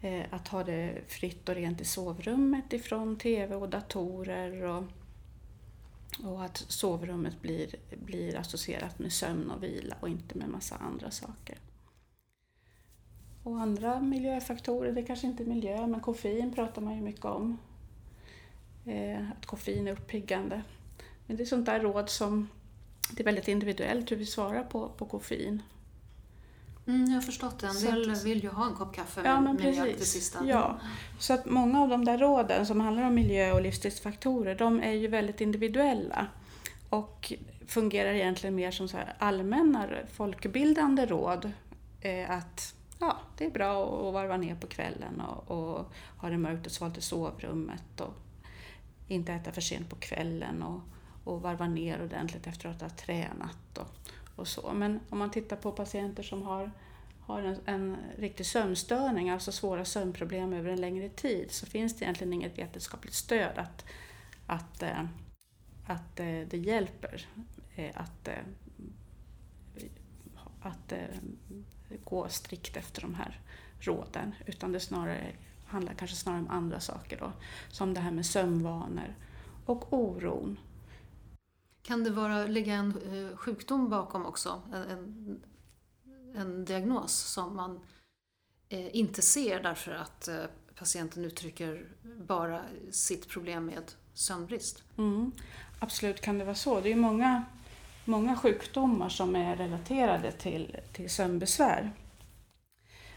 eh, 0.00 0.24
att 0.30 0.48
ha 0.48 0.64
det 0.64 1.00
fritt 1.08 1.48
och 1.48 1.54
rent 1.54 1.80
i 1.80 1.84
sovrummet 1.84 2.72
ifrån 2.72 3.18
TV 3.18 3.54
och 3.54 3.68
datorer 3.68 4.62
och 4.62 4.84
och 6.24 6.44
att 6.44 6.56
sovrummet 6.56 7.42
blir, 7.42 7.74
blir 7.96 8.36
associerat 8.36 8.98
med 8.98 9.12
sömn 9.12 9.50
och 9.50 9.62
vila 9.62 9.96
och 10.00 10.08
inte 10.08 10.38
med 10.38 10.48
massa 10.48 10.76
andra 10.76 11.10
saker. 11.10 11.58
Och 13.42 13.60
andra 13.60 14.00
miljöfaktorer, 14.00 14.92
det 14.92 15.02
kanske 15.02 15.26
inte 15.26 15.42
är 15.42 15.46
miljö, 15.46 15.86
men 15.86 16.00
koffein 16.00 16.54
pratar 16.54 16.82
man 16.82 16.96
ju 16.96 17.02
mycket 17.02 17.24
om. 17.24 17.58
Eh, 18.84 19.30
att 19.30 19.46
koffein 19.46 19.88
är 19.88 19.92
uppiggande. 19.92 20.62
Men 21.26 21.36
det 21.36 21.42
är 21.42 21.46
sånt 21.46 21.66
där 21.66 21.80
råd 21.80 22.10
som 22.10 22.48
det 23.12 23.22
är 23.22 23.24
väldigt 23.24 23.48
individuellt 23.48 24.10
hur 24.10 24.16
vi 24.16 24.26
svarar 24.26 24.62
på, 24.62 24.88
på 24.88 25.04
koffein. 25.04 25.62
Mm, 26.90 27.06
jag 27.06 27.14
har 27.14 27.22
förstått 27.22 27.58
det. 27.58 27.66
En 27.66 27.80
del 27.80 28.14
vill 28.14 28.42
ju 28.42 28.48
ha 28.48 28.66
en 28.66 28.74
kopp 28.74 28.94
kaffe 28.94 29.20
ja, 29.24 29.40
med, 29.40 29.54
med 29.54 29.72
mjölk 29.72 29.96
till 29.96 30.06
sista. 30.06 30.44
Ja, 30.44 30.80
så 31.18 31.32
att 31.32 31.46
många 31.46 31.82
av 31.82 31.88
de 31.88 32.04
där 32.04 32.18
råden 32.18 32.66
som 32.66 32.80
handlar 32.80 33.02
om 33.02 33.14
miljö 33.14 33.52
och 33.52 33.62
livsstilsfaktorer, 33.62 34.54
de 34.54 34.80
är 34.80 34.92
ju 34.92 35.08
väldigt 35.08 35.40
individuella 35.40 36.26
och 36.90 37.32
fungerar 37.66 38.12
egentligen 38.12 38.54
mer 38.54 38.70
som 38.70 38.88
så 38.88 38.98
allmänna 39.18 39.88
folkbildande 40.12 41.06
råd. 41.06 41.52
Eh, 42.00 42.30
att 42.30 42.74
ja, 42.98 43.16
det 43.38 43.44
är 43.44 43.50
bra 43.50 44.08
att 44.08 44.14
varva 44.14 44.36
ner 44.36 44.54
på 44.54 44.66
kvällen 44.66 45.20
och, 45.20 45.50
och 45.50 45.92
ha 46.16 46.30
det 46.30 46.38
mörkt 46.38 46.66
och 46.66 46.72
svalt 46.72 46.98
i 46.98 47.00
sovrummet 47.00 48.00
och 48.00 48.14
inte 49.08 49.32
äta 49.32 49.52
för 49.52 49.60
sent 49.60 49.90
på 49.90 49.96
kvällen 49.96 50.62
och, 50.62 50.80
och 51.24 51.42
varva 51.42 51.66
ner 51.66 52.02
ordentligt 52.02 52.46
efter 52.46 52.68
att 52.68 52.80
ha 52.80 52.88
tränat. 52.88 53.78
Och, 53.78 53.88
och 54.40 54.48
så. 54.48 54.72
Men 54.72 55.00
om 55.10 55.18
man 55.18 55.30
tittar 55.30 55.56
på 55.56 55.72
patienter 55.72 56.22
som 56.22 56.42
har, 56.42 56.70
har 57.20 57.42
en, 57.42 57.56
en 57.64 57.96
riktig 58.18 58.46
sömnstörning, 58.46 59.30
alltså 59.30 59.52
svåra 59.52 59.84
sömnproblem 59.84 60.52
över 60.52 60.70
en 60.70 60.80
längre 60.80 61.08
tid, 61.08 61.50
så 61.50 61.66
finns 61.66 61.98
det 61.98 62.04
egentligen 62.04 62.32
inget 62.32 62.58
vetenskapligt 62.58 63.14
stöd 63.14 63.58
att, 63.58 63.84
att, 64.46 64.82
eh, 64.82 65.04
att 65.86 66.20
eh, 66.20 66.40
det 66.50 66.56
hjälper 66.56 67.26
eh, 67.74 67.90
att, 67.94 68.28
eh, 68.28 68.34
att 70.62 70.92
eh, 70.92 70.98
gå 72.04 72.28
strikt 72.28 72.76
efter 72.76 73.02
de 73.02 73.14
här 73.14 73.40
råden, 73.80 74.34
utan 74.46 74.72
det 74.72 74.80
snarare 74.80 75.26
handlar 75.66 75.94
kanske 75.94 76.16
snarare 76.16 76.40
om 76.40 76.50
andra 76.50 76.80
saker 76.80 77.18
då, 77.20 77.32
som 77.68 77.94
det 77.94 78.00
här 78.00 78.10
med 78.10 78.26
sömnvanor 78.26 79.14
och 79.66 79.92
oron 79.92 80.58
kan 81.82 82.04
det 82.04 82.10
vara, 82.10 82.44
ligga 82.44 82.74
en 82.74 82.90
eh, 82.90 83.36
sjukdom 83.36 83.88
bakom 83.88 84.26
också? 84.26 84.62
En, 84.72 84.82
en, 84.82 85.42
en 86.36 86.64
diagnos 86.64 87.12
som 87.12 87.56
man 87.56 87.80
eh, 88.68 88.96
inte 88.96 89.22
ser 89.22 89.62
därför 89.62 89.92
att 89.92 90.28
eh, 90.28 90.44
patienten 90.74 91.24
uttrycker 91.24 91.86
bara 92.26 92.62
sitt 92.90 93.28
problem 93.28 93.66
med 93.66 93.92
sömnbrist? 94.14 94.82
Mm. 94.98 95.32
Absolut 95.78 96.20
kan 96.20 96.38
det 96.38 96.44
vara 96.44 96.54
så. 96.54 96.80
Det 96.80 96.92
är 96.92 96.96
många, 96.96 97.44
många 98.04 98.36
sjukdomar 98.36 99.08
som 99.08 99.36
är 99.36 99.56
relaterade 99.56 100.32
till, 100.32 100.76
till 100.92 101.10
sömnbesvär. 101.10 101.92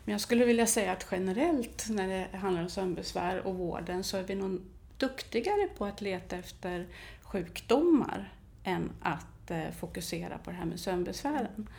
Men 0.05 0.11
jag 0.11 0.21
skulle 0.21 0.45
vilja 0.45 0.67
säga 0.67 0.91
att 0.91 1.07
generellt 1.11 1.85
när 1.89 2.07
det 2.07 2.37
handlar 2.37 2.61
om 2.63 2.69
sömnbesvär 2.69 3.47
och 3.47 3.55
vården 3.55 4.03
så 4.03 4.17
är 4.17 4.23
vi 4.23 4.35
nog 4.35 4.61
duktigare 4.97 5.67
på 5.77 5.85
att 5.85 6.01
leta 6.01 6.35
efter 6.35 6.87
sjukdomar 7.21 8.33
än 8.63 8.91
att 9.01 9.51
eh, 9.51 9.71
fokusera 9.71 10.37
på 10.37 10.51
det 10.51 10.57
här 10.57 10.65
med 10.65 10.79
sömnbesvären. 10.79 11.69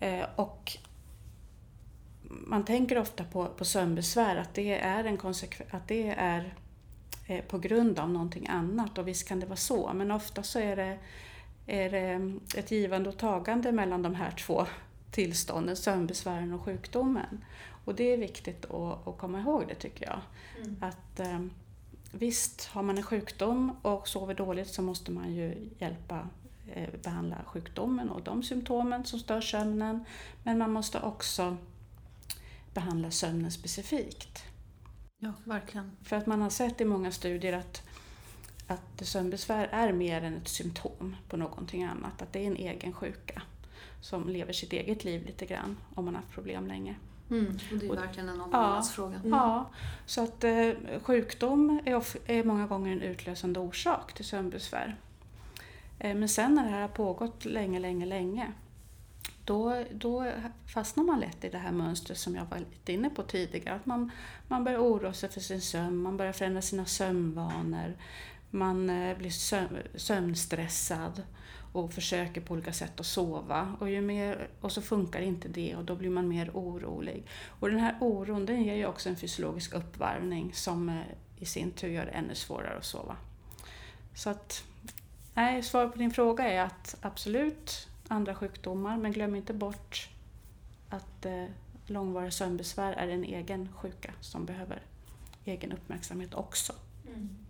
Eh, 0.00 0.26
och 0.36 0.78
man 2.22 2.64
tänker 2.64 2.98
ofta 2.98 3.24
på, 3.24 3.46
på 3.46 3.64
sömnbesvär, 3.64 4.36
att 4.36 4.54
det 4.54 4.78
är, 4.78 5.04
en 5.04 5.18
att 5.70 5.88
det 5.88 6.08
är 6.08 6.54
eh, 7.26 7.44
på 7.44 7.58
grund 7.58 7.98
av 7.98 8.10
någonting 8.10 8.48
annat 8.48 8.98
och 8.98 9.08
visst 9.08 9.28
kan 9.28 9.40
det 9.40 9.46
vara 9.46 9.56
så, 9.56 9.90
men 9.94 10.10
ofta 10.10 10.42
så 10.42 10.58
är 10.58 10.76
det, 10.76 10.98
är 11.66 11.90
det 11.90 12.38
ett 12.58 12.70
givande 12.70 13.08
och 13.08 13.18
tagande 13.18 13.72
mellan 13.72 14.02
de 14.02 14.14
här 14.14 14.30
två 14.30 14.66
tillstånden, 15.10 15.76
sömnbesvären 15.76 16.52
och 16.52 16.62
sjukdomen. 16.62 17.44
Och 17.84 17.94
det 17.94 18.04
är 18.12 18.16
viktigt 18.16 18.64
att, 18.64 19.08
att 19.08 19.18
komma 19.18 19.40
ihåg 19.40 19.64
det 19.68 19.74
tycker 19.74 20.06
jag. 20.06 20.20
Mm. 20.62 20.76
Att 20.80 21.20
Visst, 22.12 22.64
har 22.66 22.82
man 22.82 22.96
en 22.96 23.02
sjukdom 23.02 23.76
och 23.82 24.08
sover 24.08 24.34
dåligt 24.34 24.68
så 24.68 24.82
måste 24.82 25.10
man 25.10 25.34
ju 25.34 25.70
hjälpa 25.78 26.28
eh, 26.74 26.88
behandla 27.02 27.36
sjukdomen 27.46 28.10
och 28.10 28.22
de 28.22 28.42
symptomen 28.42 29.04
som 29.04 29.18
stör 29.18 29.40
sömnen. 29.40 30.04
Men 30.42 30.58
man 30.58 30.72
måste 30.72 31.00
också 31.00 31.56
behandla 32.74 33.10
sömnen 33.10 33.52
specifikt. 33.52 34.44
Ja, 35.18 35.32
verkligen. 35.44 35.90
För 36.02 36.16
att 36.16 36.26
man 36.26 36.42
har 36.42 36.50
sett 36.50 36.80
i 36.80 36.84
många 36.84 37.12
studier 37.12 37.52
att, 37.52 37.82
att 38.66 39.06
sömnbesvär 39.06 39.68
är 39.72 39.92
mer 39.92 40.22
än 40.22 40.36
ett 40.36 40.48
symptom 40.48 41.16
på 41.28 41.36
någonting 41.36 41.84
annat. 41.84 42.22
Att 42.22 42.32
det 42.32 42.38
är 42.38 42.46
en 42.46 42.56
egen 42.56 42.92
sjuka 42.92 43.42
som 44.00 44.28
lever 44.28 44.52
sitt 44.52 44.72
eget 44.72 45.04
liv 45.04 45.26
lite 45.26 45.46
grann 45.46 45.76
om 45.94 46.04
man 46.04 46.14
har 46.14 46.22
haft 46.22 46.34
problem 46.34 46.66
länge. 46.66 46.96
Mm, 47.32 47.58
och 47.72 47.78
det 47.78 47.86
är 47.86 47.94
verkligen 47.96 48.28
en 48.28 48.40
omvårdnadsfråga. 48.40 49.12
Ja, 49.14 49.20
mm. 49.20 49.38
ja, 49.38 49.70
så 50.06 50.24
att 50.24 50.44
eh, 50.44 50.70
sjukdom 51.02 51.80
är, 51.84 51.94
of, 51.94 52.16
är, 52.26 52.44
många 52.44 52.66
gånger 52.66 52.92
en 52.92 53.02
utlösande 53.02 53.60
orsak 53.60 54.12
till 54.12 54.24
sömnbesvär. 54.24 54.96
Eh, 55.98 56.14
men 56.14 56.28
sen 56.28 56.54
när 56.54 56.64
det 56.64 56.70
här 56.70 56.80
har 56.80 56.88
pågått 56.88 57.44
länge, 57.44 57.78
länge, 57.78 58.06
länge, 58.06 58.52
då, 59.44 59.84
då 59.92 60.32
fastnar 60.74 61.04
man 61.04 61.20
lätt 61.20 61.44
i 61.44 61.48
det 61.48 61.58
här 61.58 61.72
mönstret 61.72 62.18
som 62.18 62.34
jag 62.36 62.44
var 62.44 62.58
lite 62.58 62.92
inne 62.92 63.10
på 63.10 63.22
tidigare. 63.22 63.76
Att 63.76 63.86
man, 63.86 64.10
man 64.48 64.64
börjar 64.64 64.78
oroa 64.78 65.12
sig 65.12 65.28
för 65.28 65.40
sin 65.40 65.60
sömn, 65.60 65.96
man 65.96 66.16
börjar 66.16 66.32
förändra 66.32 66.62
sina 66.62 66.84
sömnvanor, 66.84 67.96
man 68.50 68.90
eh, 68.90 69.18
blir 69.18 69.30
sömnstressad 69.98 71.22
och 71.72 71.92
försöker 71.92 72.40
på 72.40 72.54
olika 72.54 72.72
sätt 72.72 73.00
att 73.00 73.06
sova. 73.06 73.76
Och, 73.80 73.90
ju 73.90 74.00
mer, 74.00 74.48
och 74.60 74.72
så 74.72 74.82
funkar 74.82 75.20
inte 75.20 75.48
det 75.48 75.76
och 75.76 75.84
då 75.84 75.94
blir 75.94 76.10
man 76.10 76.28
mer 76.28 76.50
orolig. 76.54 77.26
Och 77.46 77.70
den 77.70 77.78
här 77.78 77.96
oron 78.00 78.46
den 78.46 78.62
ger 78.64 78.74
ju 78.74 78.86
också 78.86 79.08
en 79.08 79.16
fysiologisk 79.16 79.74
uppvarvning 79.74 80.52
som 80.54 80.88
eh, 80.88 81.02
i 81.36 81.46
sin 81.46 81.70
tur 81.70 81.88
gör 81.88 82.04
det 82.04 82.10
ännu 82.10 82.34
svårare 82.34 82.78
att 82.78 82.84
sova. 82.84 83.16
Så 84.14 84.30
att, 84.30 84.64
nej, 85.34 85.62
svaret 85.62 85.92
på 85.92 85.98
din 85.98 86.10
fråga 86.10 86.48
är 86.48 86.60
att 86.60 86.96
absolut 87.00 87.88
andra 88.08 88.34
sjukdomar, 88.34 88.96
men 88.96 89.12
glöm 89.12 89.34
inte 89.34 89.54
bort 89.54 90.08
att 90.88 91.26
eh, 91.26 91.44
långvariga 91.86 92.30
sömnbesvär 92.30 92.92
är 92.92 93.08
en 93.08 93.24
egen 93.24 93.68
sjuka 93.72 94.12
som 94.20 94.44
behöver 94.46 94.82
egen 95.44 95.72
uppmärksamhet 95.72 96.34
också. 96.34 96.72
Mm. 97.06 97.41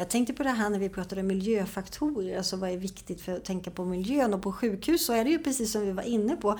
Jag 0.00 0.10
tänkte 0.10 0.32
på 0.32 0.42
det 0.42 0.50
här 0.50 0.70
när 0.70 0.78
vi 0.78 0.88
pratade 0.88 1.22
miljöfaktorer, 1.22 2.36
alltså 2.36 2.56
vad 2.56 2.70
är 2.70 2.76
viktigt 2.76 3.20
för 3.20 3.36
att 3.36 3.44
tänka 3.44 3.70
på 3.70 3.84
miljön 3.84 4.34
och 4.34 4.42
på 4.42 4.52
sjukhus 4.52 5.06
så 5.06 5.12
är 5.12 5.24
det 5.24 5.30
ju 5.30 5.38
precis 5.38 5.72
som 5.72 5.82
vi 5.82 5.92
var 5.92 6.02
inne 6.02 6.36
på. 6.36 6.58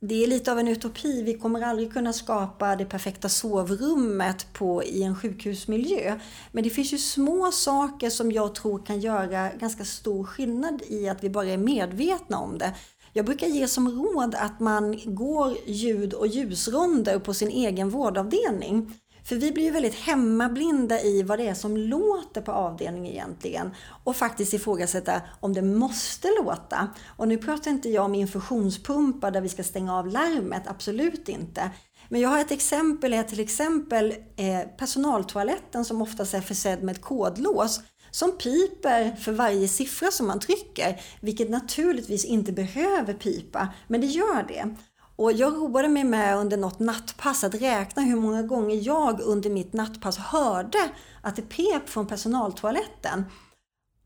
Det 0.00 0.22
är 0.22 0.26
lite 0.26 0.52
av 0.52 0.58
en 0.58 0.68
utopi, 0.68 1.22
vi 1.22 1.38
kommer 1.38 1.60
aldrig 1.60 1.92
kunna 1.92 2.12
skapa 2.12 2.76
det 2.76 2.84
perfekta 2.84 3.28
sovrummet 3.28 4.52
på, 4.52 4.84
i 4.84 5.02
en 5.02 5.16
sjukhusmiljö. 5.16 6.20
Men 6.52 6.64
det 6.64 6.70
finns 6.70 6.92
ju 6.92 6.98
små 6.98 7.52
saker 7.52 8.10
som 8.10 8.32
jag 8.32 8.54
tror 8.54 8.86
kan 8.86 9.00
göra 9.00 9.50
ganska 9.52 9.84
stor 9.84 10.24
skillnad 10.24 10.82
i 10.88 11.08
att 11.08 11.24
vi 11.24 11.30
bara 11.30 11.46
är 11.46 11.58
medvetna 11.58 12.38
om 12.38 12.58
det. 12.58 12.74
Jag 13.12 13.24
brukar 13.24 13.46
ge 13.46 13.68
som 13.68 13.90
råd 13.90 14.34
att 14.34 14.60
man 14.60 15.00
går 15.04 15.56
ljud 15.66 16.14
och 16.14 16.26
ljusronder 16.26 17.18
på 17.18 17.34
sin 17.34 17.48
egen 17.48 17.90
vårdavdelning. 17.90 18.94
För 19.28 19.36
vi 19.36 19.52
blir 19.52 19.64
ju 19.64 19.70
väldigt 19.70 19.94
hemmablinda 19.94 21.00
i 21.00 21.22
vad 21.22 21.38
det 21.38 21.48
är 21.48 21.54
som 21.54 21.76
låter 21.76 22.40
på 22.40 22.52
avdelningen 22.52 23.12
egentligen. 23.12 23.70
Och 24.04 24.16
faktiskt 24.16 24.54
ifrågasätta 24.54 25.22
om 25.40 25.52
det 25.52 25.62
måste 25.62 26.28
låta. 26.42 26.88
Och 27.16 27.28
nu 27.28 27.38
pratar 27.38 27.70
inte 27.70 27.88
jag 27.88 28.04
om 28.04 28.14
infusionspumpar 28.14 29.30
där 29.30 29.40
vi 29.40 29.48
ska 29.48 29.62
stänga 29.62 29.94
av 29.98 30.06
larmet, 30.06 30.62
absolut 30.66 31.28
inte. 31.28 31.70
Men 32.08 32.20
jag 32.20 32.28
har 32.28 32.40
ett 32.40 32.50
exempel, 32.50 33.12
är 33.12 33.22
till 33.22 33.40
exempel 33.40 34.14
eh, 34.36 34.60
personaltoaletten 34.78 35.84
som 35.84 36.02
oftast 36.02 36.34
är 36.34 36.40
försedd 36.40 36.82
med 36.82 36.96
ett 36.96 37.02
kodlås 37.02 37.80
som 38.10 38.32
piper 38.32 39.16
för 39.16 39.32
varje 39.32 39.68
siffra 39.68 40.10
som 40.10 40.26
man 40.26 40.40
trycker, 40.40 41.00
vilket 41.20 41.50
naturligtvis 41.50 42.24
inte 42.24 42.52
behöver 42.52 43.14
pipa, 43.14 43.68
men 43.88 44.00
det 44.00 44.06
gör 44.06 44.44
det. 44.48 44.74
Och 45.18 45.32
jag 45.32 45.56
roade 45.56 45.88
mig 45.88 46.04
med 46.04 46.36
under 46.36 46.56
något 46.56 46.78
nattpass 46.78 47.44
att 47.44 47.54
räkna 47.54 48.02
hur 48.02 48.16
många 48.16 48.42
gånger 48.42 48.80
jag 48.82 49.20
under 49.20 49.50
mitt 49.50 49.72
nattpass 49.72 50.18
hörde 50.18 50.78
att 51.22 51.36
det 51.36 51.42
pep 51.42 51.88
från 51.88 52.06
personaltoaletten. 52.06 53.24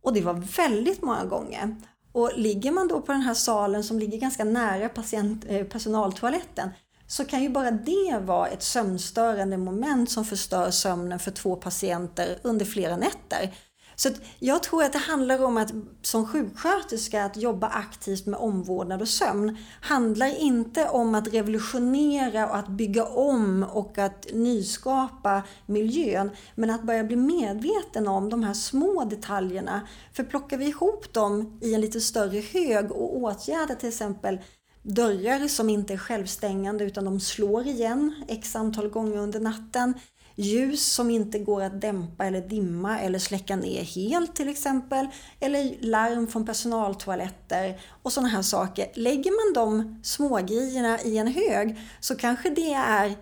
Och 0.02 0.12
det 0.12 0.20
var 0.20 0.34
väldigt 0.34 1.02
många 1.02 1.24
gånger. 1.24 1.76
Och 2.12 2.30
ligger 2.36 2.72
man 2.72 2.88
då 2.88 3.00
på 3.00 3.12
den 3.12 3.20
här 3.20 3.34
salen 3.34 3.84
som 3.84 3.98
ligger 3.98 4.18
ganska 4.18 4.44
nära 4.44 4.88
patient, 4.88 5.44
eh, 5.48 5.66
personaltoaletten 5.66 6.70
så 7.06 7.24
kan 7.24 7.42
ju 7.42 7.48
bara 7.48 7.70
det 7.70 8.18
vara 8.24 8.48
ett 8.48 8.62
sömnstörande 8.62 9.56
moment 9.56 10.10
som 10.10 10.24
förstör 10.24 10.70
sömnen 10.70 11.18
för 11.18 11.30
två 11.30 11.56
patienter 11.56 12.38
under 12.42 12.64
flera 12.64 12.96
nätter. 12.96 13.54
Så 13.96 14.08
jag 14.38 14.62
tror 14.62 14.82
att 14.82 14.92
det 14.92 14.98
handlar 14.98 15.44
om 15.44 15.56
att 15.56 15.72
som 16.02 16.26
sjuksköterska 16.26 17.24
att 17.24 17.36
jobba 17.36 17.66
aktivt 17.66 18.26
med 18.26 18.40
omvårdnad 18.40 19.02
och 19.02 19.08
sömn 19.08 19.56
handlar 19.80 20.40
inte 20.40 20.88
om 20.88 21.14
att 21.14 21.34
revolutionera 21.34 22.50
och 22.50 22.56
att 22.56 22.68
bygga 22.68 23.04
om 23.04 23.66
och 23.72 23.98
att 23.98 24.26
nyskapa 24.32 25.42
miljön 25.66 26.30
men 26.54 26.70
att 26.70 26.82
börja 26.82 27.04
bli 27.04 27.16
medveten 27.16 28.08
om 28.08 28.28
de 28.28 28.42
här 28.42 28.54
små 28.54 29.04
detaljerna. 29.04 29.80
För 30.12 30.24
plockar 30.24 30.56
vi 30.56 30.66
ihop 30.66 31.12
dem 31.12 31.58
i 31.62 31.74
en 31.74 31.80
lite 31.80 32.00
större 32.00 32.40
hög 32.40 32.92
och 32.92 33.16
åtgärdar 33.16 33.74
till 33.74 33.88
exempel 33.88 34.38
dörrar 34.82 35.48
som 35.48 35.68
inte 35.68 35.92
är 35.92 35.98
självstängande 35.98 36.84
utan 36.84 37.04
de 37.04 37.20
slår 37.20 37.66
igen 37.66 38.24
x 38.28 38.56
antal 38.56 38.88
gånger 38.88 39.16
under 39.16 39.40
natten 39.40 39.94
Ljus 40.36 40.92
som 40.92 41.10
inte 41.10 41.38
går 41.38 41.62
att 41.62 41.80
dämpa 41.80 42.24
eller 42.24 42.40
dimma 42.40 43.00
eller 43.00 43.18
släcka 43.18 43.56
ner 43.56 43.82
helt 43.82 44.36
till 44.36 44.48
exempel. 44.48 45.06
Eller 45.40 45.76
larm 45.80 46.26
från 46.26 46.46
personaltoaletter 46.46 47.80
och 48.02 48.12
sådana 48.12 48.28
här 48.28 48.42
saker. 48.42 48.86
Lägger 48.94 49.30
man 49.30 49.52
de 49.54 50.00
smågrejerna 50.02 51.00
i 51.00 51.18
en 51.18 51.28
hög 51.28 51.80
så 52.00 52.16
kanske 52.16 52.50
det 52.50 52.72
är 52.72 53.16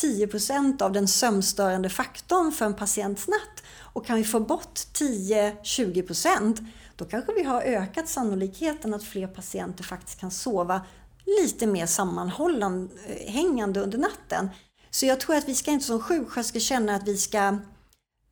10% 0.00 0.82
av 0.82 0.92
den 0.92 1.08
sömnstörande 1.08 1.88
faktorn 1.88 2.52
för 2.52 2.64
en 2.64 2.74
patients 2.74 3.28
natt. 3.28 3.62
Och 3.80 4.06
kan 4.06 4.16
vi 4.16 4.24
få 4.24 4.40
bort 4.40 4.74
10-20% 4.74 6.66
då 6.96 7.04
kanske 7.04 7.32
vi 7.34 7.42
har 7.42 7.62
ökat 7.62 8.08
sannolikheten 8.08 8.94
att 8.94 9.04
fler 9.04 9.26
patienter 9.26 9.84
faktiskt 9.84 10.20
kan 10.20 10.30
sova 10.30 10.80
lite 11.26 11.66
mer 11.66 11.86
sammanhängande 11.86 13.80
eh, 13.80 13.84
under 13.84 13.98
natten. 13.98 14.48
Så 14.96 15.06
jag 15.06 15.20
tror 15.20 15.36
att 15.36 15.48
vi 15.48 15.54
ska 15.54 15.70
inte 15.70 15.84
som 15.84 16.00
sjuksköterskor 16.00 16.60
känna 16.60 16.94
att 16.94 17.08
vi 17.08 17.16
ska 17.16 17.58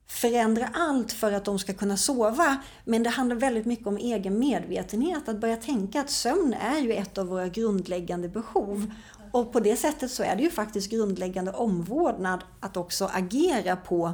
förändra 0.06 0.68
allt 0.74 1.12
för 1.12 1.32
att 1.32 1.44
de 1.44 1.58
ska 1.58 1.74
kunna 1.74 1.96
sova. 1.96 2.56
Men 2.84 3.02
det 3.02 3.10
handlar 3.10 3.36
väldigt 3.36 3.66
mycket 3.66 3.86
om 3.86 3.96
egen 3.96 4.38
medvetenhet. 4.38 5.28
Att 5.28 5.40
börja 5.40 5.56
tänka 5.56 6.00
att 6.00 6.10
sömn 6.10 6.54
är 6.54 6.78
ju 6.78 6.92
ett 6.92 7.18
av 7.18 7.26
våra 7.26 7.48
grundläggande 7.48 8.28
behov. 8.28 8.94
Och 9.32 9.52
på 9.52 9.60
det 9.60 9.76
sättet 9.76 10.10
så 10.10 10.22
är 10.22 10.36
det 10.36 10.42
ju 10.42 10.50
faktiskt 10.50 10.90
grundläggande 10.90 11.52
omvårdnad 11.52 12.44
att 12.60 12.76
också 12.76 13.10
agera 13.12 13.76
på 13.76 14.12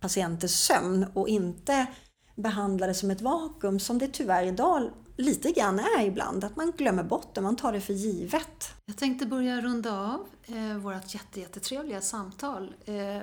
patienters 0.00 0.50
sömn 0.50 1.06
och 1.14 1.28
inte 1.28 1.86
behandla 2.34 2.86
det 2.86 2.94
som 2.94 3.10
ett 3.10 3.20
vakuum 3.20 3.80
som 3.80 3.98
det 3.98 4.08
tyvärr 4.08 4.44
idag 4.44 4.90
lite 5.16 5.52
grann 5.52 5.78
är 5.78 6.06
ibland. 6.06 6.44
Att 6.44 6.56
man 6.56 6.72
glömmer 6.76 7.02
bort 7.02 7.34
det, 7.34 7.40
man 7.40 7.56
tar 7.56 7.72
det 7.72 7.80
för 7.80 7.92
givet. 7.92 8.74
Jag 8.86 8.96
tänkte 8.96 9.26
börja 9.26 9.60
runda 9.60 10.00
av 10.00 10.26
eh, 10.46 10.78
vårt 10.78 11.14
jätte, 11.14 11.40
jättetrevliga 11.40 12.00
samtal. 12.00 12.74
Eh, 12.84 13.22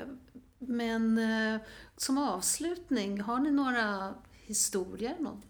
men 0.59 1.17
eh, 1.17 1.61
som 1.97 2.17
avslutning, 2.17 3.21
har 3.21 3.39
ni 3.39 3.51
några 3.51 4.13
historier? 4.45 5.15
Någon 5.19 5.41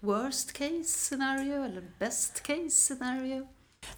worst 0.00 0.52
case 0.52 0.84
scenario 0.84 1.64
eller 1.64 1.90
best 1.98 2.42
case 2.42 2.70
scenario? 2.70 3.48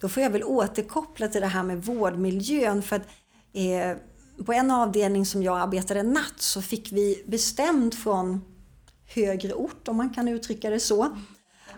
Då 0.00 0.08
får 0.08 0.22
jag 0.22 0.30
väl 0.30 0.44
återkoppla 0.44 1.28
till 1.28 1.40
det 1.40 1.46
här 1.46 1.62
med 1.62 1.84
vårdmiljön. 1.84 2.82
för 2.82 2.96
att 2.96 3.08
eh, 3.52 3.96
På 4.44 4.52
en 4.52 4.70
avdelning 4.70 5.26
som 5.26 5.42
jag 5.42 5.60
arbetade 5.60 6.02
natt 6.02 6.40
så 6.40 6.62
fick 6.62 6.92
vi 6.92 7.24
bestämt 7.26 7.94
från 7.94 8.44
högre 9.06 9.54
ort, 9.54 9.88
om 9.88 9.96
man 9.96 10.10
kan 10.10 10.28
uttrycka 10.28 10.70
det 10.70 10.80
så, 10.80 11.16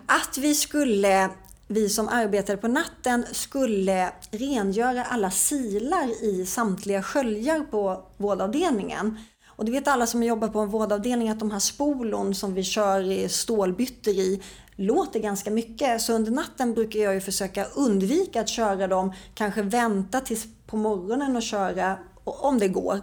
att 0.05 0.37
vi 0.37 0.55
skulle 0.55 1.29
vi 1.67 1.89
som 1.89 2.09
arbetade 2.09 2.57
på 2.57 2.67
natten 2.67 3.25
skulle 3.31 4.11
rengöra 4.31 5.03
alla 5.03 5.31
silar 5.31 6.23
i 6.23 6.45
samtliga 6.45 7.03
sköljar 7.03 7.59
på 7.71 8.03
vårdavdelningen. 8.17 9.17
Och 9.47 9.65
det 9.65 9.71
vet 9.71 9.87
alla 9.87 10.07
som 10.07 10.23
jobbar 10.23 10.47
på 10.47 10.59
en 10.59 10.69
vårdavdelning 10.69 11.29
att 11.29 11.39
de 11.39 11.51
här 11.51 11.59
spolon 11.59 12.35
som 12.35 12.53
vi 12.53 12.63
kör 12.63 13.27
stålbytter 13.27 14.11
i 14.11 14.41
låter 14.75 15.19
ganska 15.19 15.51
mycket. 15.51 16.01
Så 16.01 16.13
under 16.13 16.31
natten 16.31 16.73
brukar 16.73 16.99
jag 16.99 17.13
ju 17.13 17.21
försöka 17.21 17.65
undvika 17.65 18.41
att 18.41 18.49
köra 18.49 18.87
dem, 18.87 19.13
kanske 19.33 19.61
vänta 19.61 20.21
tills 20.21 20.47
på 20.67 20.77
morgonen 20.77 21.35
och 21.35 21.43
köra 21.43 21.97
om 22.23 22.59
det 22.59 22.67
går. 22.67 23.01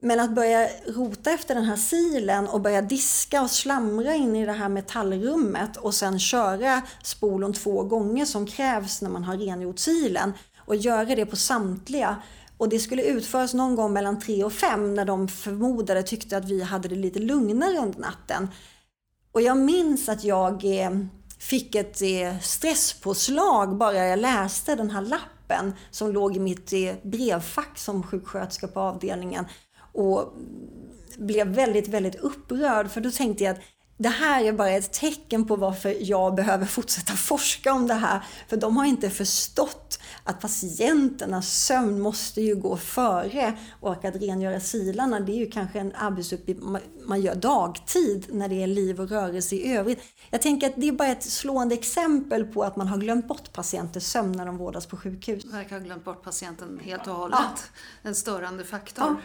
Men 0.00 0.20
att 0.20 0.34
börja 0.34 0.68
rota 0.86 1.30
efter 1.30 1.54
den 1.54 1.64
här 1.64 1.76
silen 1.76 2.48
och 2.48 2.60
börja 2.60 2.82
diska 2.82 3.42
och 3.42 3.50
slamra 3.50 4.14
in 4.14 4.36
i 4.36 4.46
det 4.46 4.52
här 4.52 4.68
metallrummet 4.68 5.76
och 5.76 5.94
sen 5.94 6.18
köra 6.18 6.82
spolon 7.02 7.52
två 7.52 7.82
gånger 7.82 8.24
som 8.24 8.46
krävs 8.46 9.02
när 9.02 9.10
man 9.10 9.24
har 9.24 9.36
rengjort 9.36 9.78
silen 9.78 10.32
och 10.58 10.76
göra 10.76 11.04
det 11.04 11.26
på 11.26 11.36
samtliga. 11.36 12.16
Och 12.58 12.68
det 12.68 12.78
skulle 12.78 13.02
utföras 13.02 13.54
någon 13.54 13.76
gång 13.76 13.92
mellan 13.92 14.20
tre 14.20 14.44
och 14.44 14.52
fem 14.52 14.94
när 14.94 15.04
de 15.04 15.28
förmodade 15.28 16.02
tyckte 16.02 16.36
att 16.36 16.44
vi 16.44 16.62
hade 16.62 16.88
det 16.88 16.94
lite 16.94 17.18
lugnare 17.18 17.78
under 17.78 17.98
natten. 17.98 18.48
Och 19.32 19.42
jag 19.42 19.56
minns 19.56 20.08
att 20.08 20.24
jag 20.24 20.64
eh, 20.64 20.90
fick 21.38 21.74
ett 21.74 22.02
eh, 22.02 22.38
stresspåslag 22.40 23.76
bara 23.76 23.94
jag 23.94 24.18
läste 24.18 24.74
den 24.74 24.90
här 24.90 25.02
lappen 25.02 25.72
som 25.90 26.12
låg 26.12 26.36
i 26.36 26.40
mitt 26.40 26.72
eh, 26.72 26.94
brevfack 27.02 27.78
som 27.78 28.02
sjuksköterska 28.02 28.68
på 28.68 28.80
avdelningen 28.80 29.46
och 29.96 30.34
blev 31.16 31.46
väldigt, 31.46 31.88
väldigt 31.88 32.14
upprörd 32.14 32.90
för 32.90 33.00
då 33.00 33.10
tänkte 33.10 33.44
jag 33.44 33.52
att 33.52 33.62
det 33.98 34.08
här 34.08 34.44
är 34.44 34.52
bara 34.52 34.70
ett 34.70 34.92
tecken 34.92 35.46
på 35.46 35.56
varför 35.56 35.96
jag 36.00 36.34
behöver 36.34 36.66
fortsätta 36.66 37.12
forska 37.12 37.72
om 37.72 37.86
det 37.86 37.94
här. 37.94 38.20
För 38.48 38.56
de 38.56 38.76
har 38.76 38.84
inte 38.84 39.10
förstått 39.10 39.98
att 40.24 40.40
patienternas 40.40 41.64
sömn 41.64 42.00
måste 42.00 42.40
ju 42.40 42.56
gå 42.56 42.76
före 42.76 43.58
och 43.80 44.04
att 44.04 44.16
rengöra 44.16 44.60
silarna 44.60 45.20
det 45.20 45.32
är 45.32 45.36
ju 45.36 45.50
kanske 45.50 45.78
en 45.78 45.92
arbetsuppgift 45.94 46.60
man 47.06 47.20
gör 47.20 47.34
dagtid 47.34 48.26
när 48.32 48.48
det 48.48 48.62
är 48.62 48.66
liv 48.66 49.00
och 49.00 49.08
rörelse 49.08 49.54
i 49.56 49.72
övrigt. 49.76 50.02
Jag 50.30 50.42
tänker 50.42 50.66
att 50.66 50.74
det 50.76 50.88
är 50.88 50.92
bara 50.92 51.08
ett 51.08 51.22
slående 51.22 51.74
exempel 51.74 52.44
på 52.44 52.62
att 52.62 52.76
man 52.76 52.88
har 52.88 52.98
glömt 52.98 53.28
bort 53.28 53.52
patienters 53.52 54.02
sömn 54.02 54.32
när 54.32 54.46
de 54.46 54.56
vårdas 54.56 54.86
på 54.86 54.96
sjukhus. 54.96 55.44
Verkar 55.44 55.76
ha 55.78 55.84
glömt 55.84 56.04
bort 56.04 56.22
patienten 56.22 56.80
helt 56.84 57.06
och 57.06 57.14
hållet. 57.14 57.38
Ja. 57.40 58.08
En 58.08 58.14
störande 58.14 58.64
faktor. 58.64 59.04
Ja. 59.04 59.16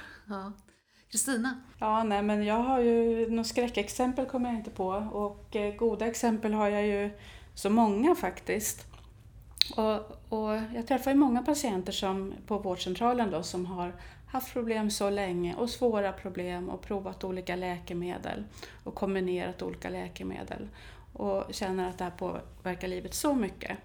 Kristina? 1.11 1.61
Ja, 1.79 2.03
nej 2.03 2.21
men 2.21 2.43
jag 2.43 2.55
har 2.55 2.79
ju, 2.79 3.29
några 3.29 3.43
skräckexempel 3.43 4.25
kommer 4.25 4.49
jag 4.49 4.59
inte 4.59 4.71
på 4.71 4.87
och 5.11 5.55
eh, 5.55 5.75
goda 5.75 6.07
exempel 6.07 6.53
har 6.53 6.69
jag 6.69 6.87
ju 6.87 7.09
så 7.55 7.69
många 7.69 8.15
faktiskt. 8.15 8.85
Och, 9.75 9.95
och 10.29 10.55
jag 10.75 10.87
träffar 10.87 11.11
ju 11.11 11.17
många 11.17 11.41
patienter 11.41 11.91
som, 11.91 12.33
på 12.47 12.57
vårdcentralen 12.57 13.31
då, 13.31 13.43
som 13.43 13.65
har 13.65 13.93
haft 14.27 14.53
problem 14.53 14.91
så 14.91 15.09
länge 15.09 15.55
och 15.55 15.69
svåra 15.69 16.11
problem 16.11 16.69
och 16.69 16.81
provat 16.81 17.23
olika 17.23 17.55
läkemedel 17.55 18.43
och 18.83 18.95
kombinerat 18.95 19.61
olika 19.61 19.89
läkemedel 19.89 20.67
och 21.13 21.53
känner 21.53 21.89
att 21.89 21.97
det 21.97 22.03
här 22.03 22.11
påverkar 22.11 22.87
livet 22.87 23.13
så 23.13 23.33
mycket. 23.33 23.77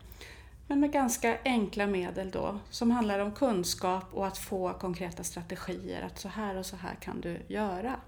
Men 0.66 0.80
med 0.80 0.92
ganska 0.92 1.38
enkla 1.44 1.86
medel 1.86 2.30
då, 2.30 2.58
som 2.70 2.90
handlar 2.90 3.18
om 3.18 3.32
kunskap 3.32 4.04
och 4.12 4.26
att 4.26 4.38
få 4.38 4.72
konkreta 4.72 5.24
strategier, 5.24 6.02
att 6.02 6.18
så 6.18 6.28
här 6.28 6.56
och 6.56 6.66
så 6.66 6.76
här 6.76 6.94
kan 6.94 7.20
du 7.20 7.42
göra. 7.48 8.00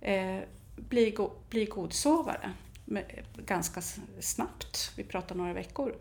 Eh, 0.00 0.40
bli, 0.76 1.10
go 1.10 1.30
bli 1.50 1.64
godsovare 1.64 2.52
med, 2.84 3.24
ganska 3.36 3.80
snabbt, 4.20 4.92
vi 4.96 5.04
pratar 5.04 5.34
några 5.34 5.52
veckor. 5.52 5.96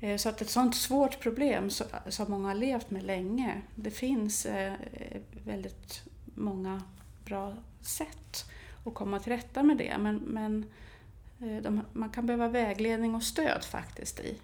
Eh, 0.00 0.16
så 0.16 0.28
att 0.28 0.40
ett 0.40 0.50
sådant 0.50 0.76
svårt 0.76 1.20
problem 1.20 1.70
så, 1.70 1.84
som 2.08 2.30
många 2.30 2.48
har 2.48 2.54
levt 2.54 2.90
med 2.90 3.02
länge, 3.02 3.62
det 3.74 3.90
finns 3.90 4.46
eh, 4.46 4.72
väldigt 5.44 6.02
många 6.34 6.82
bra 7.24 7.56
sätt 7.80 8.50
att 8.84 8.94
komma 8.94 9.20
till 9.20 9.32
rätta 9.32 9.62
med 9.62 9.76
det. 9.76 9.96
Men, 9.98 10.16
men 10.16 10.64
Eh, 10.64 10.87
de, 11.38 11.80
man 11.92 12.10
kan 12.10 12.26
behöva 12.26 12.48
vägledning 12.48 13.14
och 13.14 13.22
stöd 13.22 13.64
faktiskt 13.64 14.20
i. 14.20 14.40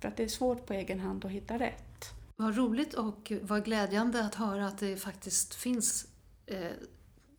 För 0.00 0.08
att 0.08 0.16
det 0.16 0.24
är 0.24 0.28
svårt 0.28 0.66
på 0.66 0.72
egen 0.72 1.00
hand 1.00 1.24
att 1.24 1.30
hitta 1.30 1.58
rätt. 1.58 2.10
Vad 2.36 2.56
roligt 2.56 2.94
och 2.94 3.32
vad 3.42 3.64
glädjande 3.64 4.24
att 4.24 4.34
höra 4.34 4.66
att 4.66 4.78
det 4.78 4.96
faktiskt 4.96 5.54
finns 5.54 6.06
eh, 6.46 6.70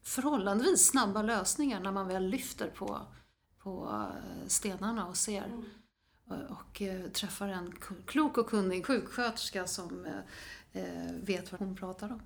förhållandevis 0.03 0.87
snabba 0.87 1.21
lösningar 1.21 1.79
när 1.79 1.91
man 1.91 2.07
väl 2.07 2.27
lyfter 2.27 2.67
på, 2.67 3.01
på 3.57 3.89
eh, 3.91 4.47
stenarna 4.47 5.07
och 5.07 5.17
ser. 5.17 5.45
Mm. 5.45 5.63
Och, 6.25 6.57
och 6.57 6.81
eh, 6.81 7.09
träffar 7.09 7.47
en 7.47 7.73
klok 8.05 8.37
och 8.37 8.49
kunnig 8.49 8.85
sjuksköterska 8.85 9.67
som 9.67 10.05
eh, 10.05 10.83
eh, 10.83 11.13
vet 11.13 11.51
vad 11.51 11.61
hon 11.61 11.75
pratar 11.75 12.11
om. 12.11 12.21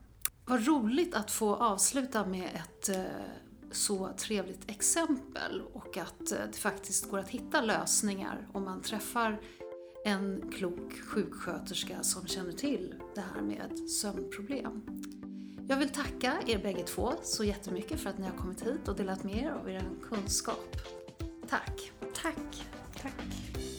Vad 0.45 0.67
roligt 0.67 1.15
att 1.15 1.32
få 1.32 1.55
avsluta 1.55 2.26
med 2.26 2.49
ett 2.55 2.89
så 3.76 4.09
trevligt 4.17 4.71
exempel 4.71 5.61
och 5.73 5.97
att 5.97 6.32
eh, 6.32 6.38
det 6.51 6.57
faktiskt 6.57 7.09
går 7.09 7.19
att 7.19 7.30
hitta 7.30 7.61
lösningar 7.61 8.47
om 8.53 8.63
man 8.63 8.82
träffar 8.82 9.41
en 10.05 10.51
klok 10.51 10.93
sjuksköterska 10.93 12.03
som 12.03 12.28
känner 12.28 12.51
till 12.51 12.95
det 13.15 13.21
här 13.21 13.41
med 13.41 13.89
sömnproblem. 13.89 14.82
Jag 15.67 15.78
vill 15.78 15.89
tacka 15.89 16.34
er 16.47 16.59
bägge 16.59 16.84
två 16.84 17.13
så 17.23 17.43
jättemycket 17.43 17.99
för 17.99 18.09
att 18.09 18.17
ni 18.17 18.26
har 18.26 18.38
kommit 18.38 18.61
hit 18.61 18.88
och 18.88 18.95
delat 18.95 19.23
med 19.23 19.36
er 19.36 19.51
av 19.51 19.69
er 19.69 19.89
kunskap. 20.01 20.78
Tack! 21.49 21.91
Tack! 22.13 22.67
Tack! 23.01 23.74